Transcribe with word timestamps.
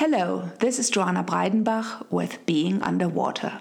Hello, 0.00 0.48
this 0.60 0.78
is 0.78 0.88
Joanna 0.88 1.22
Breidenbach 1.22 2.06
with 2.10 2.46
Being 2.46 2.80
Underwater. 2.80 3.60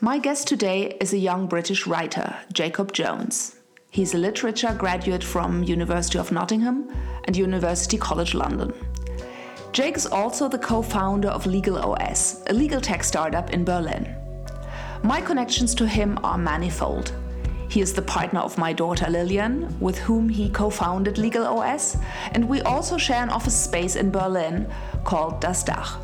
My 0.00 0.18
guest 0.18 0.48
today 0.48 0.96
is 1.00 1.12
a 1.12 1.18
young 1.18 1.46
British 1.46 1.86
writer, 1.86 2.34
Jacob 2.52 2.92
Jones. 2.92 3.54
He's 3.90 4.12
a 4.12 4.18
literature 4.18 4.74
graduate 4.76 5.22
from 5.22 5.62
University 5.62 6.18
of 6.18 6.32
Nottingham 6.32 6.90
and 7.26 7.36
University 7.36 7.96
College 7.96 8.34
London. 8.34 8.72
Jake 9.70 9.96
is 9.96 10.04
also 10.04 10.48
the 10.48 10.58
co-founder 10.58 11.28
of 11.28 11.46
Legal 11.46 11.78
OS, 11.78 12.42
a 12.48 12.52
legal 12.52 12.80
tech 12.80 13.04
startup 13.04 13.50
in 13.50 13.64
Berlin. 13.64 14.16
My 15.04 15.20
connections 15.20 15.76
to 15.76 15.86
him 15.86 16.18
are 16.24 16.38
manifold. 16.38 17.12
He 17.70 17.80
is 17.80 17.92
the 17.92 18.02
partner 18.02 18.40
of 18.40 18.58
my 18.58 18.72
daughter 18.72 19.08
Lillian, 19.08 19.78
with 19.78 19.96
whom 19.96 20.28
he 20.28 20.50
co 20.50 20.70
founded 20.70 21.18
Legal 21.18 21.46
OS, 21.46 21.96
and 22.32 22.48
we 22.48 22.60
also 22.62 22.98
share 22.98 23.22
an 23.22 23.30
office 23.30 23.54
space 23.54 23.94
in 23.94 24.10
Berlin 24.10 24.66
called 25.04 25.40
Das 25.40 25.62
Dach. 25.62 25.98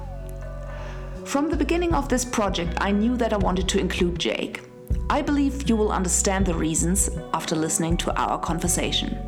From 1.24 1.50
the 1.50 1.56
beginning 1.56 1.92
of 1.92 2.08
this 2.08 2.24
project, 2.24 2.78
I 2.80 2.92
knew 2.92 3.16
that 3.16 3.32
I 3.32 3.36
wanted 3.36 3.68
to 3.70 3.80
include 3.80 4.20
Jake. 4.20 4.62
I 5.10 5.22
believe 5.22 5.68
you 5.68 5.74
will 5.74 5.90
understand 5.90 6.46
the 6.46 6.54
reasons 6.54 7.10
after 7.34 7.56
listening 7.56 7.96
to 7.98 8.14
our 8.16 8.38
conversation. 8.38 9.18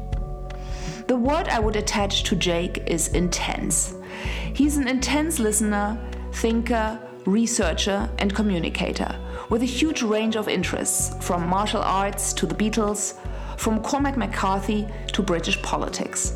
The 1.08 1.16
word 1.16 1.48
I 1.48 1.58
would 1.58 1.74
attach 1.74 2.22
to 2.24 2.36
Jake 2.36 2.84
is 2.86 3.08
intense. 3.08 3.96
He's 4.54 4.76
an 4.76 4.86
intense 4.86 5.40
listener, 5.40 5.98
thinker, 6.30 7.00
researcher, 7.24 8.08
and 8.18 8.32
communicator 8.32 9.18
with 9.50 9.62
a 9.62 9.66
huge 9.66 10.02
range 10.02 10.36
of 10.36 10.48
interests, 10.48 11.14
from 11.24 11.48
martial 11.48 11.80
arts 11.82 12.32
to 12.34 12.46
the 12.46 12.54
Beatles, 12.54 13.14
from 13.56 13.82
Cormac 13.82 14.16
McCarthy 14.16 14.86
to 15.12 15.22
British 15.22 15.60
politics. 15.62 16.34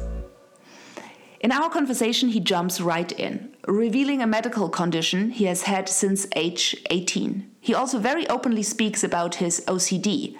In 1.40 1.50
our 1.50 1.68
conversation, 1.68 2.28
he 2.28 2.40
jumps 2.40 2.80
right 2.80 3.10
in, 3.12 3.54
revealing 3.66 4.22
a 4.22 4.26
medical 4.26 4.68
condition 4.68 5.30
he 5.30 5.46
has 5.46 5.62
had 5.62 5.88
since 5.88 6.26
age 6.36 6.76
18. 6.90 7.50
He 7.60 7.74
also 7.74 7.98
very 7.98 8.28
openly 8.28 8.62
speaks 8.62 9.02
about 9.02 9.36
his 9.36 9.60
OCD 9.66 10.36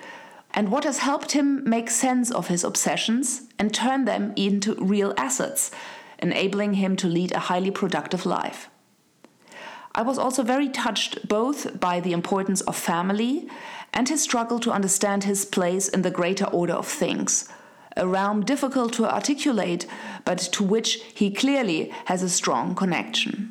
and 0.54 0.70
what 0.70 0.84
has 0.84 0.98
helped 0.98 1.32
him 1.32 1.68
make 1.68 1.90
sense 1.90 2.30
of 2.30 2.48
his 2.48 2.62
obsessions 2.62 3.48
and 3.58 3.74
turn 3.74 4.04
them 4.04 4.32
into 4.36 4.74
real 4.76 5.12
assets, 5.16 5.70
enabling 6.20 6.74
him 6.74 6.94
to 6.96 7.08
lead 7.08 7.32
a 7.32 7.38
highly 7.50 7.70
productive 7.70 8.24
life. 8.24 8.68
I 9.94 10.00
was 10.00 10.16
also 10.16 10.42
very 10.42 10.70
touched 10.70 11.28
both 11.28 11.78
by 11.78 12.00
the 12.00 12.12
importance 12.12 12.62
of 12.62 12.76
family 12.76 13.46
and 13.92 14.08
his 14.08 14.22
struggle 14.22 14.58
to 14.60 14.72
understand 14.72 15.24
his 15.24 15.44
place 15.44 15.86
in 15.86 16.00
the 16.00 16.10
greater 16.10 16.46
order 16.46 16.72
of 16.72 16.88
things, 16.88 17.46
a 17.94 18.06
realm 18.06 18.42
difficult 18.42 18.94
to 18.94 19.04
articulate, 19.04 19.86
but 20.24 20.38
to 20.38 20.64
which 20.64 20.94
he 21.14 21.30
clearly 21.30 21.92
has 22.06 22.22
a 22.22 22.30
strong 22.30 22.74
connection. 22.74 23.50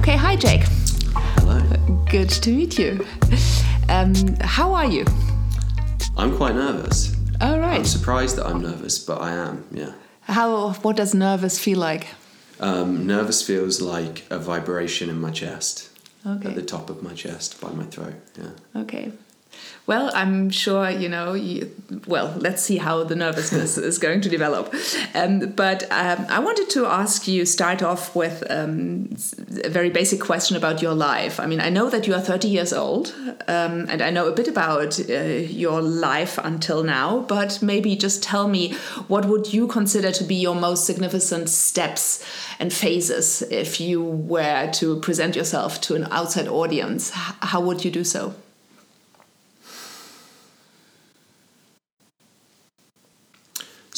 Okay, 0.00 0.16
hi 0.16 0.36
Jake. 0.36 0.64
Hello. 1.14 1.62
Good 2.10 2.28
to 2.28 2.50
meet 2.50 2.78
you. 2.78 3.06
Um, 3.88 4.14
how 4.42 4.74
are 4.74 4.86
you? 4.86 5.06
I'm 6.18 6.36
quite 6.36 6.54
nervous. 6.54 7.17
All 7.40 7.58
right. 7.58 7.78
I'm 7.78 7.84
surprised 7.84 8.36
that 8.36 8.46
I'm 8.46 8.60
nervous, 8.62 8.98
but 8.98 9.20
I 9.20 9.32
am, 9.32 9.64
yeah. 9.72 9.92
How? 10.22 10.72
What 10.82 10.96
does 10.96 11.14
nervous 11.14 11.58
feel 11.58 11.78
like? 11.78 12.08
Um, 12.60 13.06
nervous 13.06 13.42
feels 13.42 13.80
like 13.80 14.24
a 14.30 14.38
vibration 14.38 15.08
in 15.08 15.20
my 15.20 15.30
chest, 15.30 15.90
Okay. 16.26 16.48
at 16.48 16.54
the 16.56 16.62
top 16.62 16.90
of 16.90 17.02
my 17.02 17.14
chest, 17.14 17.60
by 17.60 17.70
my 17.70 17.84
throat, 17.84 18.14
yeah. 18.36 18.80
Okay. 18.82 19.12
Well, 19.88 20.10
I'm 20.12 20.50
sure 20.50 20.90
you 20.90 21.08
know. 21.08 21.32
You, 21.32 21.74
well, 22.06 22.34
let's 22.36 22.62
see 22.62 22.76
how 22.76 23.04
the 23.04 23.16
nervousness 23.16 23.78
is 23.78 23.98
going 23.98 24.20
to 24.20 24.28
develop. 24.28 24.74
Um, 25.14 25.38
but 25.56 25.84
um, 25.84 26.26
I 26.28 26.40
wanted 26.40 26.68
to 26.70 26.84
ask 26.84 27.26
you 27.26 27.46
start 27.46 27.82
off 27.82 28.14
with 28.14 28.44
um, 28.50 29.08
a 29.64 29.70
very 29.70 29.88
basic 29.88 30.20
question 30.20 30.58
about 30.58 30.82
your 30.82 30.92
life. 30.92 31.40
I 31.40 31.46
mean, 31.46 31.62
I 31.62 31.70
know 31.70 31.88
that 31.88 32.06
you 32.06 32.12
are 32.12 32.20
30 32.20 32.48
years 32.48 32.74
old, 32.74 33.14
um, 33.48 33.88
and 33.88 34.02
I 34.02 34.10
know 34.10 34.28
a 34.28 34.32
bit 34.32 34.46
about 34.46 35.00
uh, 35.00 35.14
your 35.14 35.80
life 35.80 36.36
until 36.36 36.82
now. 36.84 37.20
But 37.20 37.62
maybe 37.62 37.96
just 37.96 38.22
tell 38.22 38.46
me 38.46 38.74
what 39.06 39.24
would 39.24 39.54
you 39.54 39.66
consider 39.68 40.12
to 40.12 40.22
be 40.22 40.34
your 40.34 40.54
most 40.54 40.84
significant 40.84 41.48
steps 41.48 42.22
and 42.58 42.74
phases 42.74 43.40
if 43.50 43.80
you 43.80 44.02
were 44.02 44.70
to 44.72 45.00
present 45.00 45.34
yourself 45.34 45.80
to 45.82 45.94
an 45.94 46.08
outside 46.10 46.46
audience. 46.46 47.10
How 47.14 47.62
would 47.62 47.86
you 47.86 47.90
do 47.90 48.04
so? 48.04 48.34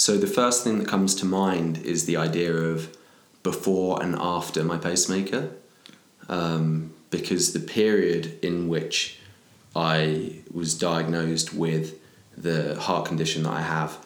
So 0.00 0.16
the 0.16 0.26
first 0.26 0.64
thing 0.64 0.78
that 0.78 0.88
comes 0.88 1.14
to 1.16 1.26
mind 1.26 1.76
is 1.84 2.06
the 2.06 2.16
idea 2.16 2.54
of 2.54 2.96
before 3.42 4.02
and 4.02 4.16
after 4.18 4.64
my 4.64 4.78
pacemaker, 4.78 5.50
um, 6.26 6.94
because 7.10 7.52
the 7.52 7.60
period 7.60 8.38
in 8.42 8.68
which 8.68 9.18
I 9.76 10.36
was 10.50 10.72
diagnosed 10.72 11.52
with 11.52 11.98
the 12.34 12.80
heart 12.80 13.04
condition 13.04 13.42
that 13.42 13.52
I 13.52 13.60
have, 13.60 13.98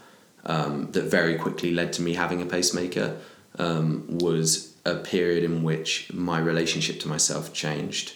um, 0.44 0.90
that 0.90 1.04
very 1.04 1.36
quickly 1.36 1.70
led 1.70 1.92
to 1.92 2.02
me 2.02 2.14
having 2.14 2.42
a 2.42 2.46
pacemaker, 2.46 3.16
um, 3.60 4.18
was 4.18 4.74
a 4.84 4.96
period 4.96 5.44
in 5.44 5.62
which 5.62 6.12
my 6.12 6.40
relationship 6.40 6.98
to 7.02 7.08
myself 7.08 7.52
changed 7.52 8.14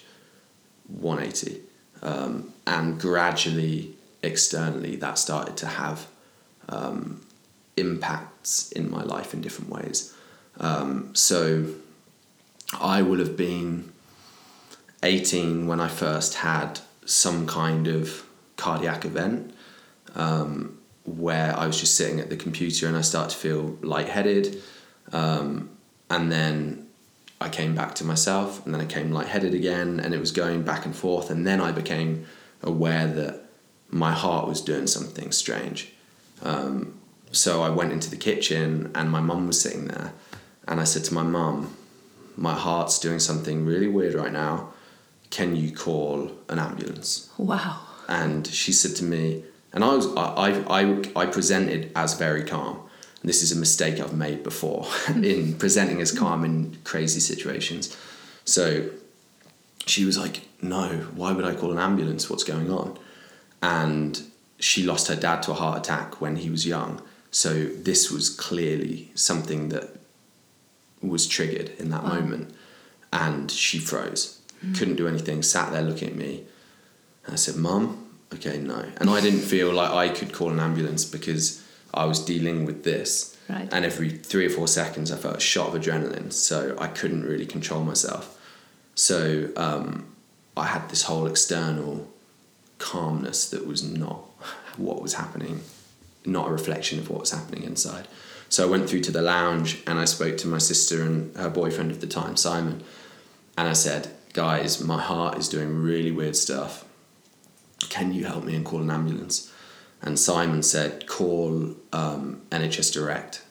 180, 0.89 1.61
um, 2.03 2.53
and 2.67 2.99
gradually 2.99 3.95
externally 4.25 4.97
that 4.97 5.17
started 5.17 5.57
to 5.59 5.67
have 5.67 6.09
um, 6.71 7.21
impacts 7.79 8.73
in 8.73 8.91
my 8.91 9.03
life 9.03 9.33
in 9.33 9.41
different 9.41 9.71
ways. 9.71 10.15
Um, 10.59 11.15
so 11.15 11.67
I 12.81 13.03
will 13.03 13.19
have 13.19 13.37
been 13.37 13.93
18 15.03 15.67
when 15.67 15.81
I 15.81 15.89
first 15.89 16.35
had 16.35 16.81
some 17.05 17.47
kind 17.47 17.87
of 17.87 18.25
cardiac 18.57 19.05
event 19.05 19.55
um, 20.15 20.79
where 21.05 21.57
I 21.57 21.67
was 21.67 21.81
just 21.81 21.95
sitting 21.97 22.21
at 22.21 22.29
the 22.29 22.37
computer 22.37 22.87
and 22.87 22.97
I 22.97 23.01
started 23.01 23.31
to 23.31 23.37
feel 23.37 23.79
lightheaded. 23.81 24.63
Um, 25.13 25.71
and 26.11 26.31
then 26.31 26.89
I 27.41 27.49
came 27.49 27.75
back 27.75 27.95
to 27.97 28.05
myself 28.05 28.65
and 28.65 28.75
then 28.75 28.81
I 28.81 28.87
came 28.87 29.13
lightheaded 29.13 29.55
again 29.55 30.01
and 30.01 30.13
it 30.13 30.21
was 30.21 30.33
going 30.33 30.63
back 30.63 30.85
and 30.85 30.95
forth. 30.95 31.31
And 31.31 31.47
then 31.47 31.61
I 31.61 31.73
became 31.73 32.27
aware 32.63 33.07
that 33.07 33.45
my 33.91 34.13
heart 34.13 34.49
was 34.49 34.61
doing 34.61 34.87
something 34.87 35.33
strange. 35.33 35.93
Um, 36.43 36.99
so 37.33 37.63
I 37.63 37.71
went 37.71 37.93
into 37.93 38.11
the 38.11 38.17
kitchen 38.17 38.91
and 38.95 39.11
my 39.11 39.21
mum 39.21 39.47
was 39.47 39.61
sitting 39.61 39.87
there 39.89 40.13
and 40.67 40.81
I 40.81 40.85
said 40.85 41.05
to 41.05 41.15
my 41.15 41.23
mum, 41.23 41.77
my 42.37 42.55
heart's 42.55 42.99
doing 42.99 43.19
something 43.19 43.65
really 43.65 43.89
weird 43.89 44.15
right 44.15 44.33
now. 44.33 44.73
Can 45.31 45.57
you 45.57 45.75
call 45.75 46.31
an 46.49 46.59
ambulance? 46.59 47.31
Wow. 47.37 47.81
And 48.09 48.47
she 48.47 48.73
said 48.73 48.97
to 48.97 49.05
me, 49.05 49.45
and 49.73 49.85
I 49.85 49.95
was 49.95 50.07
I 50.17 50.65
I, 50.69 51.05
I 51.17 51.27
presented 51.27 51.91
as 51.95 52.15
very 52.15 52.45
calm. 52.45 52.81
And 53.21 53.29
this 53.29 53.43
is 53.43 53.53
a 53.53 53.57
mistake 53.57 54.01
I've 54.01 54.15
made 54.15 54.43
before 54.43 54.83
mm. 55.07 55.25
in 55.25 55.55
presenting 55.55 56.01
as 56.01 56.13
mm. 56.13 56.19
calm 56.19 56.45
in 56.45 56.79
crazy 56.85 57.21
situations. 57.21 57.97
So 58.45 58.89
she 59.87 60.05
was 60.05 60.17
like, 60.17 60.49
"No, 60.63 61.07
why 61.15 61.33
would 61.33 61.45
I 61.45 61.55
call 61.55 61.73
an 61.73 61.79
ambulance? 61.79 62.31
What's 62.31 62.45
going 62.45 62.71
on?" 62.71 62.99
And 63.61 64.23
she 64.59 64.85
lost 64.85 65.09
her 65.09 65.17
dad 65.17 65.43
to 65.43 65.51
a 65.51 65.55
heart 65.55 65.79
attack 65.79 66.21
when 66.21 66.37
he 66.37 66.49
was 66.49 66.67
young. 66.67 67.03
So 67.31 67.65
this 67.65 68.11
was 68.11 68.31
clearly 68.31 69.11
something 69.15 69.69
that 69.71 69.97
was 71.03 71.27
triggered 71.27 71.71
in 71.79 71.91
that 71.91 72.05
moment. 72.05 72.55
And 73.13 73.51
she 73.51 73.79
froze, 73.79 74.41
couldn't 74.77 74.97
do 74.97 75.09
anything, 75.09 75.43
sat 75.43 75.73
there 75.73 75.83
looking 75.83 76.09
at 76.09 76.17
me. 76.17 76.45
And 77.25 77.35
I 77.35 77.37
said, 77.37 77.57
Mum, 77.57 78.09
okay, 78.35 78.59
no. 78.59 78.85
And 78.99 79.09
I 79.09 79.21
didn't 79.21 79.41
feel 79.41 79.73
like 79.73 79.91
I 79.91 80.09
could 80.09 80.33
call 80.33 80.51
an 80.51 80.61
ambulance 80.61 81.05
because 81.05 81.65
I 81.95 82.05
was 82.05 82.25
dealing 82.25 82.65
with 82.65 82.85
this. 82.85 83.37
Right. 83.49 83.69
And 83.73 83.85
every 83.85 84.11
three 84.11 84.47
or 84.47 84.51
four 84.51 84.69
seconds, 84.69 85.11
I 85.11 85.17
felt 85.17 85.37
a 85.37 85.41
shot 85.41 85.75
of 85.75 85.81
adrenaline. 85.81 86.33
So 86.33 86.77
I 86.79 86.89
couldn't 86.89 87.25
really 87.25 87.47
control 87.47 87.83
myself. 87.83 88.39
So 88.95 89.51
um, 89.57 90.15
I 90.57 90.67
had 90.67 90.89
this 90.91 91.05
whole 91.05 91.27
external 91.27 92.09
calmness 92.79 93.49
that 93.51 93.67
was 93.67 93.83
not 93.83 94.17
what 94.77 95.01
was 95.01 95.15
happening, 95.15 95.63
not 96.29 96.49
a 96.49 96.53
reflection 96.53 96.99
of 96.99 97.11
what 97.11 97.21
was 97.21 97.31
happening 97.31 97.65
inside. 97.65 98.07
So 98.49 98.67
I 98.67 98.71
went 98.71 98.89
through 98.89 99.01
to 99.03 99.13
the 99.13 99.23
lounge 99.23 99.83
and 99.87 99.99
I 99.99 100.05
spoke 100.05 100.39
to 100.39 100.49
my 100.49 100.59
sister 100.59 101.03
and 101.03 101.37
her 101.37 101.51
boyfriend 101.51 101.93
at 101.93 102.01
the 102.01 102.07
time, 102.07 102.37
Simon, 102.37 102.83
and 103.57 103.69
I 103.69 103.75
said, 103.75 104.09
Guys, 104.35 104.83
my 104.83 105.01
heart 105.01 105.39
is 105.39 105.49
doing 105.49 105.83
really 105.83 106.13
weird 106.13 106.37
stuff. 106.37 106.85
Can 107.89 108.13
you 108.13 108.27
help 108.27 108.45
me 108.45 108.55
and 108.55 108.65
call 108.65 108.81
an 108.81 108.91
ambulance? 108.91 109.53
And 110.01 110.19
Simon 110.19 110.63
said, 110.63 111.07
Call 111.07 111.75
um, 111.93 112.43
NHS 112.51 112.93
Direct. 112.93 113.43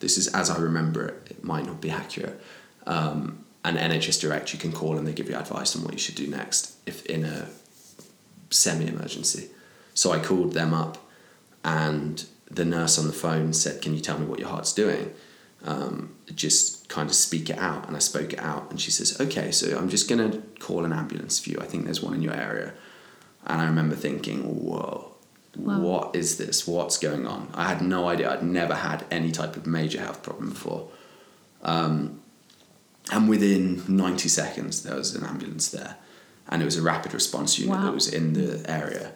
This 0.00 0.18
is 0.18 0.28
as 0.28 0.50
I 0.50 0.58
remember 0.58 1.06
it, 1.06 1.28
it 1.30 1.44
might 1.44 1.64
not 1.64 1.80
be 1.80 1.90
accurate. 1.90 2.40
Um, 2.86 3.44
and 3.64 3.78
NHS 3.78 4.20
Direct, 4.20 4.52
you 4.52 4.58
can 4.58 4.72
call 4.72 4.98
and 4.98 5.06
they 5.06 5.12
give 5.12 5.28
you 5.30 5.36
advice 5.36 5.74
on 5.74 5.82
what 5.82 5.94
you 5.94 5.98
should 5.98 6.16
do 6.16 6.26
next 6.26 6.76
if 6.84 7.06
in 7.06 7.24
a 7.24 7.48
semi 8.50 8.86
emergency. 8.86 9.50
So 9.94 10.12
I 10.12 10.18
called 10.18 10.52
them 10.52 10.74
up 10.74 10.98
and 11.64 12.24
the 12.50 12.64
nurse 12.64 12.98
on 12.98 13.06
the 13.06 13.12
phone 13.12 13.52
said, 13.52 13.82
"Can 13.82 13.94
you 13.94 14.00
tell 14.00 14.18
me 14.18 14.26
what 14.26 14.38
your 14.38 14.48
heart's 14.48 14.72
doing?" 14.72 15.12
Um, 15.64 16.10
just 16.34 16.88
kind 16.88 17.08
of 17.08 17.14
speak 17.16 17.48
it 17.48 17.58
out, 17.58 17.86
and 17.88 17.96
I 17.96 17.98
spoke 18.00 18.32
it 18.34 18.38
out, 18.38 18.70
and 18.70 18.80
she 18.80 18.90
says, 18.90 19.18
"Okay, 19.20 19.50
so 19.50 19.76
I'm 19.78 19.88
just 19.88 20.08
gonna 20.08 20.42
call 20.60 20.84
an 20.84 20.92
ambulance 20.92 21.38
for 21.38 21.50
you. 21.50 21.58
I 21.60 21.64
think 21.66 21.84
there's 21.84 22.02
one 22.02 22.14
in 22.14 22.22
your 22.22 22.34
area." 22.34 22.74
And 23.46 23.60
I 23.60 23.64
remember 23.64 23.96
thinking, 23.96 24.42
"Whoa." 24.42 25.10
Wow. 25.56 25.78
What 25.80 26.16
is 26.16 26.36
this? 26.36 26.66
What's 26.66 26.98
going 26.98 27.26
on? 27.28 27.48
I 27.54 27.68
had 27.68 27.80
no 27.80 28.08
idea. 28.08 28.32
I'd 28.32 28.42
never 28.42 28.74
had 28.74 29.04
any 29.10 29.30
type 29.30 29.56
of 29.56 29.66
major 29.68 30.00
health 30.00 30.22
problem 30.22 30.50
before. 30.50 30.88
Um, 31.62 32.20
and 33.12 33.28
within 33.28 33.82
90 33.86 34.28
seconds, 34.28 34.82
there 34.82 34.96
was 34.96 35.14
an 35.14 35.24
ambulance 35.24 35.68
there. 35.68 35.96
And 36.48 36.60
it 36.60 36.64
was 36.64 36.76
a 36.76 36.82
rapid 36.82 37.14
response 37.14 37.56
unit 37.58 37.76
Wow. 37.76 37.84
that 37.84 37.94
was 37.94 38.08
in 38.08 38.32
the 38.32 38.68
area. 38.68 39.12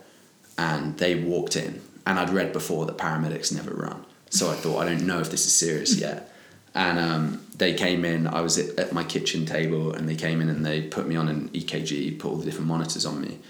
And 0.56 0.96
they 0.98 1.16
walked 1.16 1.56
in. 1.56 1.80
And 2.08 2.18
I'd 2.18 2.30
read 2.30 2.54
before 2.54 2.86
that 2.86 2.96
paramedics 2.96 3.54
never 3.54 3.70
run. 3.70 4.02
So 4.30 4.50
I 4.50 4.54
thought, 4.54 4.78
I 4.78 4.86
don't 4.86 5.06
know 5.06 5.20
if 5.20 5.30
this 5.30 5.44
is 5.44 5.52
serious 5.52 5.94
yet. 5.94 6.32
And 6.74 6.98
um, 6.98 7.46
they 7.54 7.74
came 7.74 8.02
in, 8.02 8.26
I 8.26 8.40
was 8.40 8.56
at, 8.56 8.78
at 8.78 8.94
my 8.94 9.04
kitchen 9.04 9.44
table, 9.44 9.92
and 9.92 10.08
they 10.08 10.14
came 10.16 10.40
in 10.40 10.48
and 10.48 10.64
they 10.64 10.80
put 10.80 11.06
me 11.06 11.16
on 11.16 11.28
an 11.28 11.50
EKG, 11.50 12.18
put 12.18 12.30
all 12.30 12.36
the 12.36 12.46
different 12.46 12.66
monitors 12.66 13.04
on 13.04 13.20
me, 13.20 13.40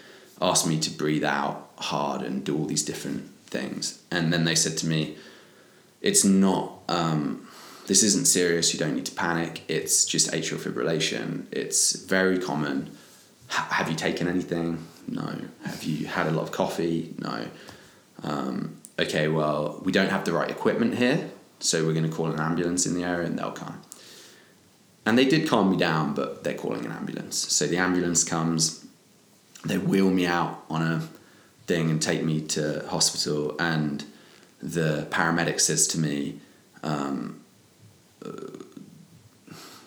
asked 0.43 0.67
me 0.67 0.77
to 0.81 0.91
breathe 0.91 1.23
out 1.23 1.71
hard 1.77 2.23
and 2.23 2.43
do 2.43 2.59
all 2.59 2.65
these 2.65 2.85
different 2.85 3.31
things. 3.47 4.03
And 4.11 4.33
then 4.33 4.45
they 4.45 4.57
said 4.57 4.77
to 4.79 4.89
me, 4.89 5.17
it's 6.03 6.25
not 6.25 6.73
um, 6.89 7.47
this 7.87 8.03
isn't 8.03 8.27
serious 8.27 8.73
you 8.73 8.79
don't 8.79 8.95
need 8.95 9.07
to 9.07 9.15
panic 9.15 9.63
it's 9.67 10.05
just 10.05 10.31
atrial 10.31 10.59
fibrillation 10.59 11.47
it's 11.51 11.97
very 12.03 12.39
common 12.39 12.91
H- 13.51 13.57
have 13.71 13.91
you 13.91 13.97
taken 13.97 14.29
anything 14.29 14.87
no 15.09 15.37
have 15.65 15.83
you 15.83 16.07
had 16.07 16.27
a 16.27 16.31
lot 16.31 16.43
of 16.43 16.53
coffee 16.53 17.15
no 17.19 17.47
um, 18.23 18.77
okay 18.99 19.29
well 19.29 19.81
we 19.85 19.93
don't 19.93 20.11
have 20.11 20.25
the 20.25 20.33
right 20.33 20.51
equipment 20.51 20.97
here 20.97 21.31
so 21.61 21.85
we're 21.85 21.93
going 21.93 22.09
to 22.09 22.15
call 22.15 22.27
an 22.27 22.39
ambulance 22.39 22.87
in 22.87 22.95
the 22.95 23.05
area 23.05 23.27
and 23.27 23.39
they'll 23.39 23.51
come. 23.51 23.81
And 25.05 25.19
they 25.19 25.25
did 25.25 25.49
calm 25.49 25.71
me 25.71 25.77
down 25.77 26.15
but 26.15 26.45
they're 26.45 26.55
calling 26.55 26.85
an 26.85 26.93
ambulance. 26.93 27.37
So 27.37 27.67
the 27.67 27.79
ambulance 27.79 28.25
comes 28.25 28.85
they 29.65 29.79
wheel 29.79 30.11
me 30.11 30.25
out 30.25 30.65
on 30.71 30.83
a 30.83 31.01
thing 31.67 31.91
and 31.91 32.01
take 32.01 32.23
me 32.23 32.41
to 32.41 32.87
hospital 32.89 33.57
and 33.59 34.05
the 34.63 35.07
paramedic 35.11 35.61
says 35.61 35.87
to 35.89 35.99
me 35.99 36.41
um, 36.83 37.41
uh, 38.25 38.31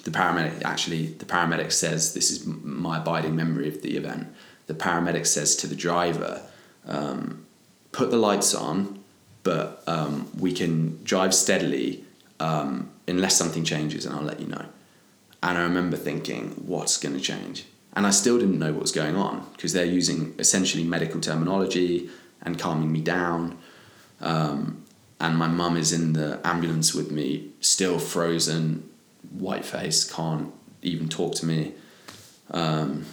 the 0.04 0.12
paramedic 0.12 0.62
actually 0.63 1.07
the 1.07 1.25
paramedic 1.25 1.72
says 1.72 2.13
this 2.13 2.31
is 2.31 2.45
my 2.45 2.98
abiding 2.98 3.36
memory 3.36 3.68
of 3.68 3.81
the 3.81 3.95
event. 3.95 4.28
The 4.68 4.74
paramedic 4.74 5.25
says 5.25 5.56
to 5.57 5.68
the 5.68 5.75
driver 5.75 6.42
um, 6.86 7.45
put 7.92 8.12
the 8.12 8.18
lights 8.18 8.54
on 8.54 9.00
but 9.44 9.84
um, 9.88 10.30
we 10.38 10.52
can 10.52 11.04
drive 11.04 11.34
steadily 11.34 12.04
um, 12.40 12.90
unless 13.08 13.36
something 13.36 13.64
changes 13.64 14.06
and 14.06 14.16
i'll 14.16 14.22
let 14.22 14.40
you 14.40 14.48
know. 14.48 14.66
And 15.44 15.58
i 15.58 15.64
remember 15.64 15.98
thinking 15.98 16.52
what's 16.66 16.98
going 16.98 17.16
to 17.16 17.22
change? 17.22 17.66
And 17.94 18.06
i 18.08 18.12
still 18.12 18.38
didn't 18.38 18.60
know 18.60 18.72
what 18.72 18.82
was 18.82 18.92
going 18.92 19.16
on 19.16 19.46
because 19.54 19.74
they're 19.74 19.86
using 19.86 20.36
essentially 20.40 20.84
medical 20.84 21.20
terminology 21.20 22.10
and 22.42 22.58
calming 22.58 22.92
me 22.92 23.02
down. 23.02 23.58
Um, 24.20 24.86
and 25.20 25.38
my 25.38 25.48
mum 25.48 25.78
is 25.78 25.94
in 25.94 26.14
the 26.14 26.40
ambulance 26.44 26.96
with 26.96 27.12
me, 27.12 27.50
still 27.60 28.00
frozen, 28.00 28.90
white 29.38 29.66
face, 29.66 30.04
can't 30.04 30.52
even 30.82 31.10
talk 31.10 31.36
to 31.36 31.46
me. 31.46 31.74
Um, 32.50 33.06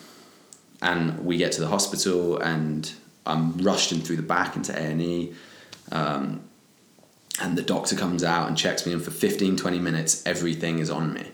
and 0.81 1.25
we 1.25 1.37
get 1.37 1.53
to 1.53 1.61
the 1.61 1.69
hospital, 1.69 2.39
and 2.39 2.91
I'm 3.29 3.59
rushed 3.59 3.93
in 3.93 4.01
through 4.01 4.17
the 4.17 4.23
back 4.23 4.57
into 4.57 4.73
A 4.73 4.81
and 4.81 5.03
E. 5.03 5.35
Um, 5.93 6.41
and 7.41 7.57
the 7.57 7.63
doctor 7.63 7.95
comes 7.95 8.25
out 8.25 8.49
and 8.49 8.57
checks 8.57 8.87
me, 8.87 8.93
and 8.93 9.03
for 9.03 9.11
15, 9.11 9.57
20 9.57 9.79
minutes, 9.79 10.27
everything 10.27 10.81
is 10.81 10.91
on 10.91 11.13
me. 11.13 11.31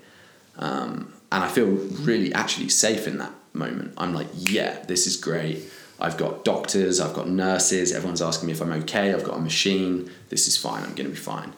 Um, 0.58 1.14
and 1.32 1.43
I 1.43 1.49
feel 1.49 1.67
really 1.67 2.32
actually 2.35 2.69
safe 2.69 3.06
in 3.06 3.19
that 3.19 3.32
moment. 3.52 3.94
I'm 3.96 4.14
like, 4.14 4.29
yeah, 4.35 4.82
this 4.82 5.06
is 5.06 5.17
great. 5.17 5.62
I've 5.99 6.17
got 6.17 6.44
doctors, 6.44 7.00
I've 7.00 7.14
got 7.14 7.29
nurses, 7.29 7.93
everyone's 7.93 8.20
asking 8.20 8.49
me 8.49 8.52
if 8.52 8.61
I'm 8.61 8.73
okay, 8.73 9.14
I've 9.14 9.25
got 9.25 9.37
a 9.37 9.41
machine, 9.41 10.11
this 10.29 10.49
is 10.49 10.56
fine, 10.56 10.82
I'm 10.82 10.94
gonna 10.94 11.08
be 11.08 11.14
fine. 11.14 11.52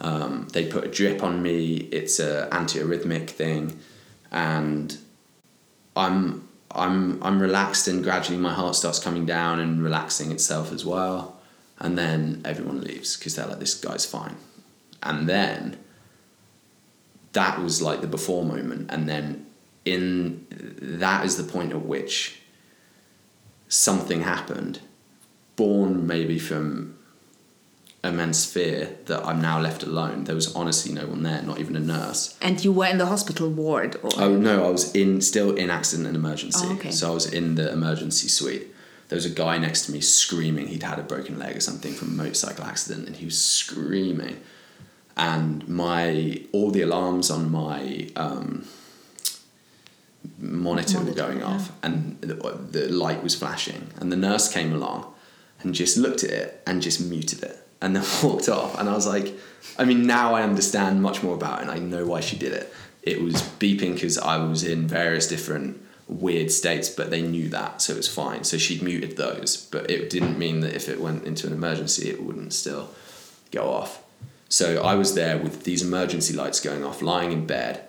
Um, 0.00 0.48
they 0.52 0.66
put 0.66 0.84
a 0.84 0.88
drip 0.88 1.22
on 1.22 1.42
me, 1.42 1.76
it's 1.92 2.18
a 2.18 2.48
antiarrhythmic 2.52 3.30
thing, 3.30 3.78
and 4.30 4.96
I'm 5.96 6.48
I'm 6.74 7.22
I'm 7.22 7.40
relaxed 7.40 7.88
and 7.88 8.02
gradually 8.02 8.38
my 8.38 8.52
heart 8.52 8.76
starts 8.76 8.98
coming 8.98 9.26
down 9.26 9.60
and 9.60 9.82
relaxing 9.82 10.32
itself 10.32 10.72
as 10.72 10.84
well. 10.84 11.40
And 11.78 11.98
then 11.98 12.42
everyone 12.44 12.80
leaves 12.80 13.16
because 13.16 13.34
they're 13.34 13.46
like, 13.46 13.58
this 13.58 13.74
guy's 13.74 14.06
fine. 14.06 14.36
And 15.02 15.28
then 15.28 15.78
that 17.32 17.60
was 17.60 17.82
like 17.82 18.00
the 18.00 18.06
before 18.06 18.44
moment. 18.44 18.90
And 18.90 19.08
then 19.08 19.46
in 19.84 20.46
that 20.80 21.24
is 21.24 21.36
the 21.36 21.42
point 21.44 21.72
at 21.72 21.84
which 21.84 22.40
something 23.68 24.22
happened, 24.22 24.80
born 25.56 26.06
maybe 26.06 26.38
from 26.38 26.96
immense 28.04 28.44
fear 28.44 28.96
that 29.06 29.24
I'm 29.24 29.40
now 29.40 29.60
left 29.60 29.82
alone. 29.82 30.24
There 30.24 30.34
was 30.34 30.54
honestly 30.54 30.92
no 30.92 31.06
one 31.06 31.22
there, 31.22 31.40
not 31.42 31.60
even 31.60 31.76
a 31.76 31.80
nurse. 31.80 32.36
And 32.40 32.62
you 32.64 32.72
were 32.72 32.86
in 32.86 32.98
the 32.98 33.06
hospital 33.06 33.48
ward? 33.48 33.96
Or? 34.02 34.10
Oh 34.16 34.36
no, 34.36 34.66
I 34.66 34.70
was 34.70 34.92
in 34.94 35.20
still 35.20 35.54
in 35.54 35.70
accident 35.70 36.08
and 36.08 36.16
emergency. 36.16 36.66
Oh, 36.68 36.74
okay. 36.74 36.90
So 36.90 37.10
I 37.10 37.14
was 37.14 37.32
in 37.32 37.54
the 37.54 37.72
emergency 37.72 38.28
suite. 38.28 38.68
There 39.08 39.16
was 39.16 39.26
a 39.26 39.30
guy 39.30 39.58
next 39.58 39.86
to 39.86 39.92
me 39.92 40.00
screaming. 40.00 40.68
He'd 40.68 40.82
had 40.82 40.98
a 40.98 41.02
broken 41.02 41.38
leg 41.38 41.56
or 41.56 41.60
something 41.60 41.92
from 41.92 42.08
a 42.08 42.12
motorcycle 42.12 42.64
accident, 42.64 43.06
and 43.06 43.16
he 43.16 43.26
was 43.26 43.38
screaming. 43.38 44.40
And 45.16 45.68
my 45.68 46.40
all 46.52 46.70
the 46.70 46.80
alarms 46.82 47.30
on 47.30 47.50
my 47.52 48.08
um, 48.16 48.64
monitor, 50.38 51.00
were 51.02 51.12
going 51.12 51.38
yeah. 51.38 51.44
off, 51.44 51.72
and 51.82 52.20
the, 52.20 52.34
the 52.70 52.88
light 52.88 53.22
was 53.22 53.34
flashing. 53.34 53.88
And 54.00 54.10
the 54.10 54.16
nurse 54.16 54.52
came 54.52 54.72
along, 54.72 55.12
and 55.60 55.74
just 55.74 55.96
looked 55.96 56.24
at 56.24 56.30
it 56.30 56.62
and 56.66 56.82
just 56.82 57.00
muted 57.00 57.42
it, 57.42 57.61
and 57.82 57.94
then 57.94 58.04
walked 58.22 58.48
off. 58.48 58.78
And 58.78 58.88
I 58.88 58.94
was 58.94 59.06
like, 59.06 59.34
I 59.78 59.84
mean, 59.84 60.06
now 60.06 60.34
I 60.34 60.42
understand 60.42 61.02
much 61.02 61.22
more 61.22 61.34
about 61.34 61.58
it, 61.58 61.62
and 61.62 61.70
I 61.70 61.78
know 61.78 62.06
why 62.06 62.20
she 62.20 62.38
did 62.38 62.52
it. 62.54 62.72
It 63.02 63.20
was 63.20 63.34
beeping 63.34 63.94
because 63.94 64.16
I 64.16 64.38
was 64.38 64.62
in 64.62 64.86
various 64.86 65.26
different 65.26 65.82
weird 66.08 66.50
states, 66.50 66.88
but 66.88 67.10
they 67.10 67.22
knew 67.22 67.48
that, 67.50 67.82
so 67.82 67.92
it 67.94 67.96
was 67.96 68.08
fine. 68.08 68.44
So 68.44 68.56
she'd 68.56 68.82
muted 68.82 69.16
those, 69.16 69.56
but 69.56 69.90
it 69.90 70.08
didn't 70.08 70.38
mean 70.38 70.60
that 70.60 70.74
if 70.74 70.88
it 70.88 71.00
went 71.00 71.24
into 71.24 71.46
an 71.46 71.52
emergency, 71.52 72.08
it 72.08 72.22
wouldn't 72.22 72.52
still 72.52 72.90
go 73.50 73.70
off. 73.70 74.02
So 74.48 74.82
I 74.82 74.94
was 74.94 75.14
there 75.14 75.38
with 75.38 75.64
these 75.64 75.82
emergency 75.82 76.34
lights 76.34 76.60
going 76.60 76.84
off, 76.84 77.02
lying 77.02 77.32
in 77.32 77.46
bed, 77.46 77.84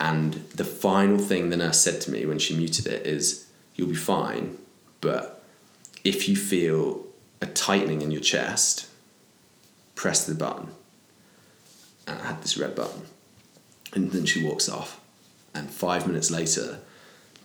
and 0.00 0.34
the 0.54 0.64
final 0.64 1.18
thing 1.18 1.50
the 1.50 1.56
nurse 1.56 1.80
said 1.80 2.00
to 2.02 2.10
me 2.10 2.24
when 2.24 2.38
she 2.38 2.56
muted 2.56 2.86
it 2.86 3.06
is, 3.06 3.46
"You'll 3.74 3.88
be 3.88 3.94
fine, 3.94 4.56
but 5.00 5.42
if 6.04 6.28
you 6.28 6.36
feel 6.36 7.04
a 7.40 7.46
tightening 7.46 8.00
in 8.00 8.10
your 8.10 8.20
chest, 8.20 8.87
press 10.02 10.20
the 10.24 10.34
button." 10.44 10.68
And 12.06 12.16
I 12.22 12.24
had 12.30 12.42
this 12.42 12.56
red 12.62 12.74
button, 12.80 13.02
and 13.94 14.12
then 14.12 14.26
she 14.30 14.40
walks 14.48 14.68
off, 14.68 14.90
and 15.56 15.68
five 15.86 16.02
minutes 16.06 16.30
later, 16.38 16.66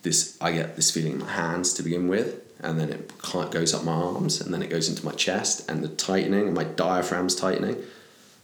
this 0.04 0.38
I 0.40 0.52
get 0.60 0.76
this 0.76 0.92
feeling 0.92 1.14
in 1.18 1.24
my 1.26 1.34
hands 1.44 1.74
to 1.74 1.84
begin 1.84 2.08
with, 2.08 2.30
and 2.66 2.80
then 2.80 2.90
it 2.96 3.12
goes 3.58 3.74
up 3.74 3.84
my 3.84 3.98
arms, 4.12 4.40
and 4.42 4.54
then 4.54 4.64
it 4.66 4.70
goes 4.76 4.88
into 4.90 5.04
my 5.10 5.16
chest, 5.26 5.56
and 5.70 5.84
the 5.84 5.94
tightening, 6.10 6.46
and 6.48 6.56
my 6.62 6.68
diaphragm's 6.84 7.36
tightening, 7.36 7.78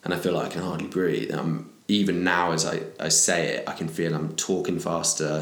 and 0.04 0.13
I 0.13 0.18
feel 0.18 0.34
like 0.34 0.48
I 0.48 0.54
can 0.56 0.63
hardly 0.63 0.88
breathe. 0.88 1.32
Um, 1.39 1.51
even 1.88 2.24
now, 2.24 2.51
as 2.51 2.66
I, 2.66 2.82
I 3.00 3.10
say 3.10 3.39
it, 3.56 3.70
I 3.72 3.74
can 3.80 3.88
feel 3.88 4.13
I'm 4.13 4.36
talking 4.36 4.80
faster, 4.80 5.34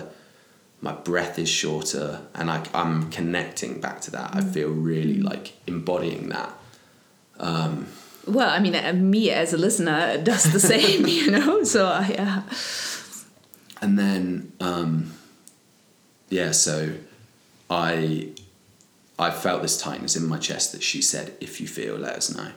my 0.79 0.93
breath 0.93 1.39
is 1.39 1.49
shorter, 1.49 2.21
and 2.35 2.51
I, 2.55 2.59
I'm 2.73 3.09
connecting 3.09 3.81
back 3.81 3.97
to 4.01 4.11
that. 4.11 4.35
I 4.39 4.41
feel 4.41 4.69
really 4.69 5.19
like 5.31 5.53
embodying 5.65 6.29
that. 6.29 6.51
Well, 8.27 8.49
I 8.49 8.59
mean, 8.59 8.75
uh, 8.75 8.93
me 8.93 9.31
as 9.31 9.53
a 9.53 9.57
listener 9.57 10.17
does 10.21 10.51
the 10.51 10.59
same, 10.73 11.07
you 11.07 11.31
know. 11.31 11.63
So 11.63 11.87
uh, 11.87 12.05
yeah, 12.09 12.43
and 13.81 13.97
then 13.97 14.51
um, 14.59 15.13
yeah 16.29 16.51
so 16.51 16.93
i 17.69 18.29
i 19.17 19.31
felt 19.31 19.61
this 19.61 19.79
tightness 19.79 20.15
in 20.15 20.27
my 20.27 20.37
chest 20.37 20.71
that 20.71 20.83
she 20.83 21.01
said 21.01 21.33
if 21.39 21.61
you 21.61 21.67
feel 21.67 21.95
let 21.95 22.15
us 22.15 22.35
know. 22.35 22.51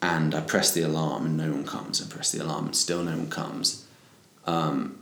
And 0.00 0.34
i 0.34 0.40
pressed 0.40 0.74
the 0.74 0.82
alarm 0.82 1.26
and 1.26 1.36
no 1.36 1.50
one 1.50 1.64
comes. 1.64 2.00
And 2.00 2.10
press 2.10 2.30
the 2.30 2.42
alarm 2.42 2.66
and 2.66 2.76
still 2.76 3.02
no 3.02 3.16
one 3.16 3.30
comes. 3.30 3.86
Um, 4.46 4.98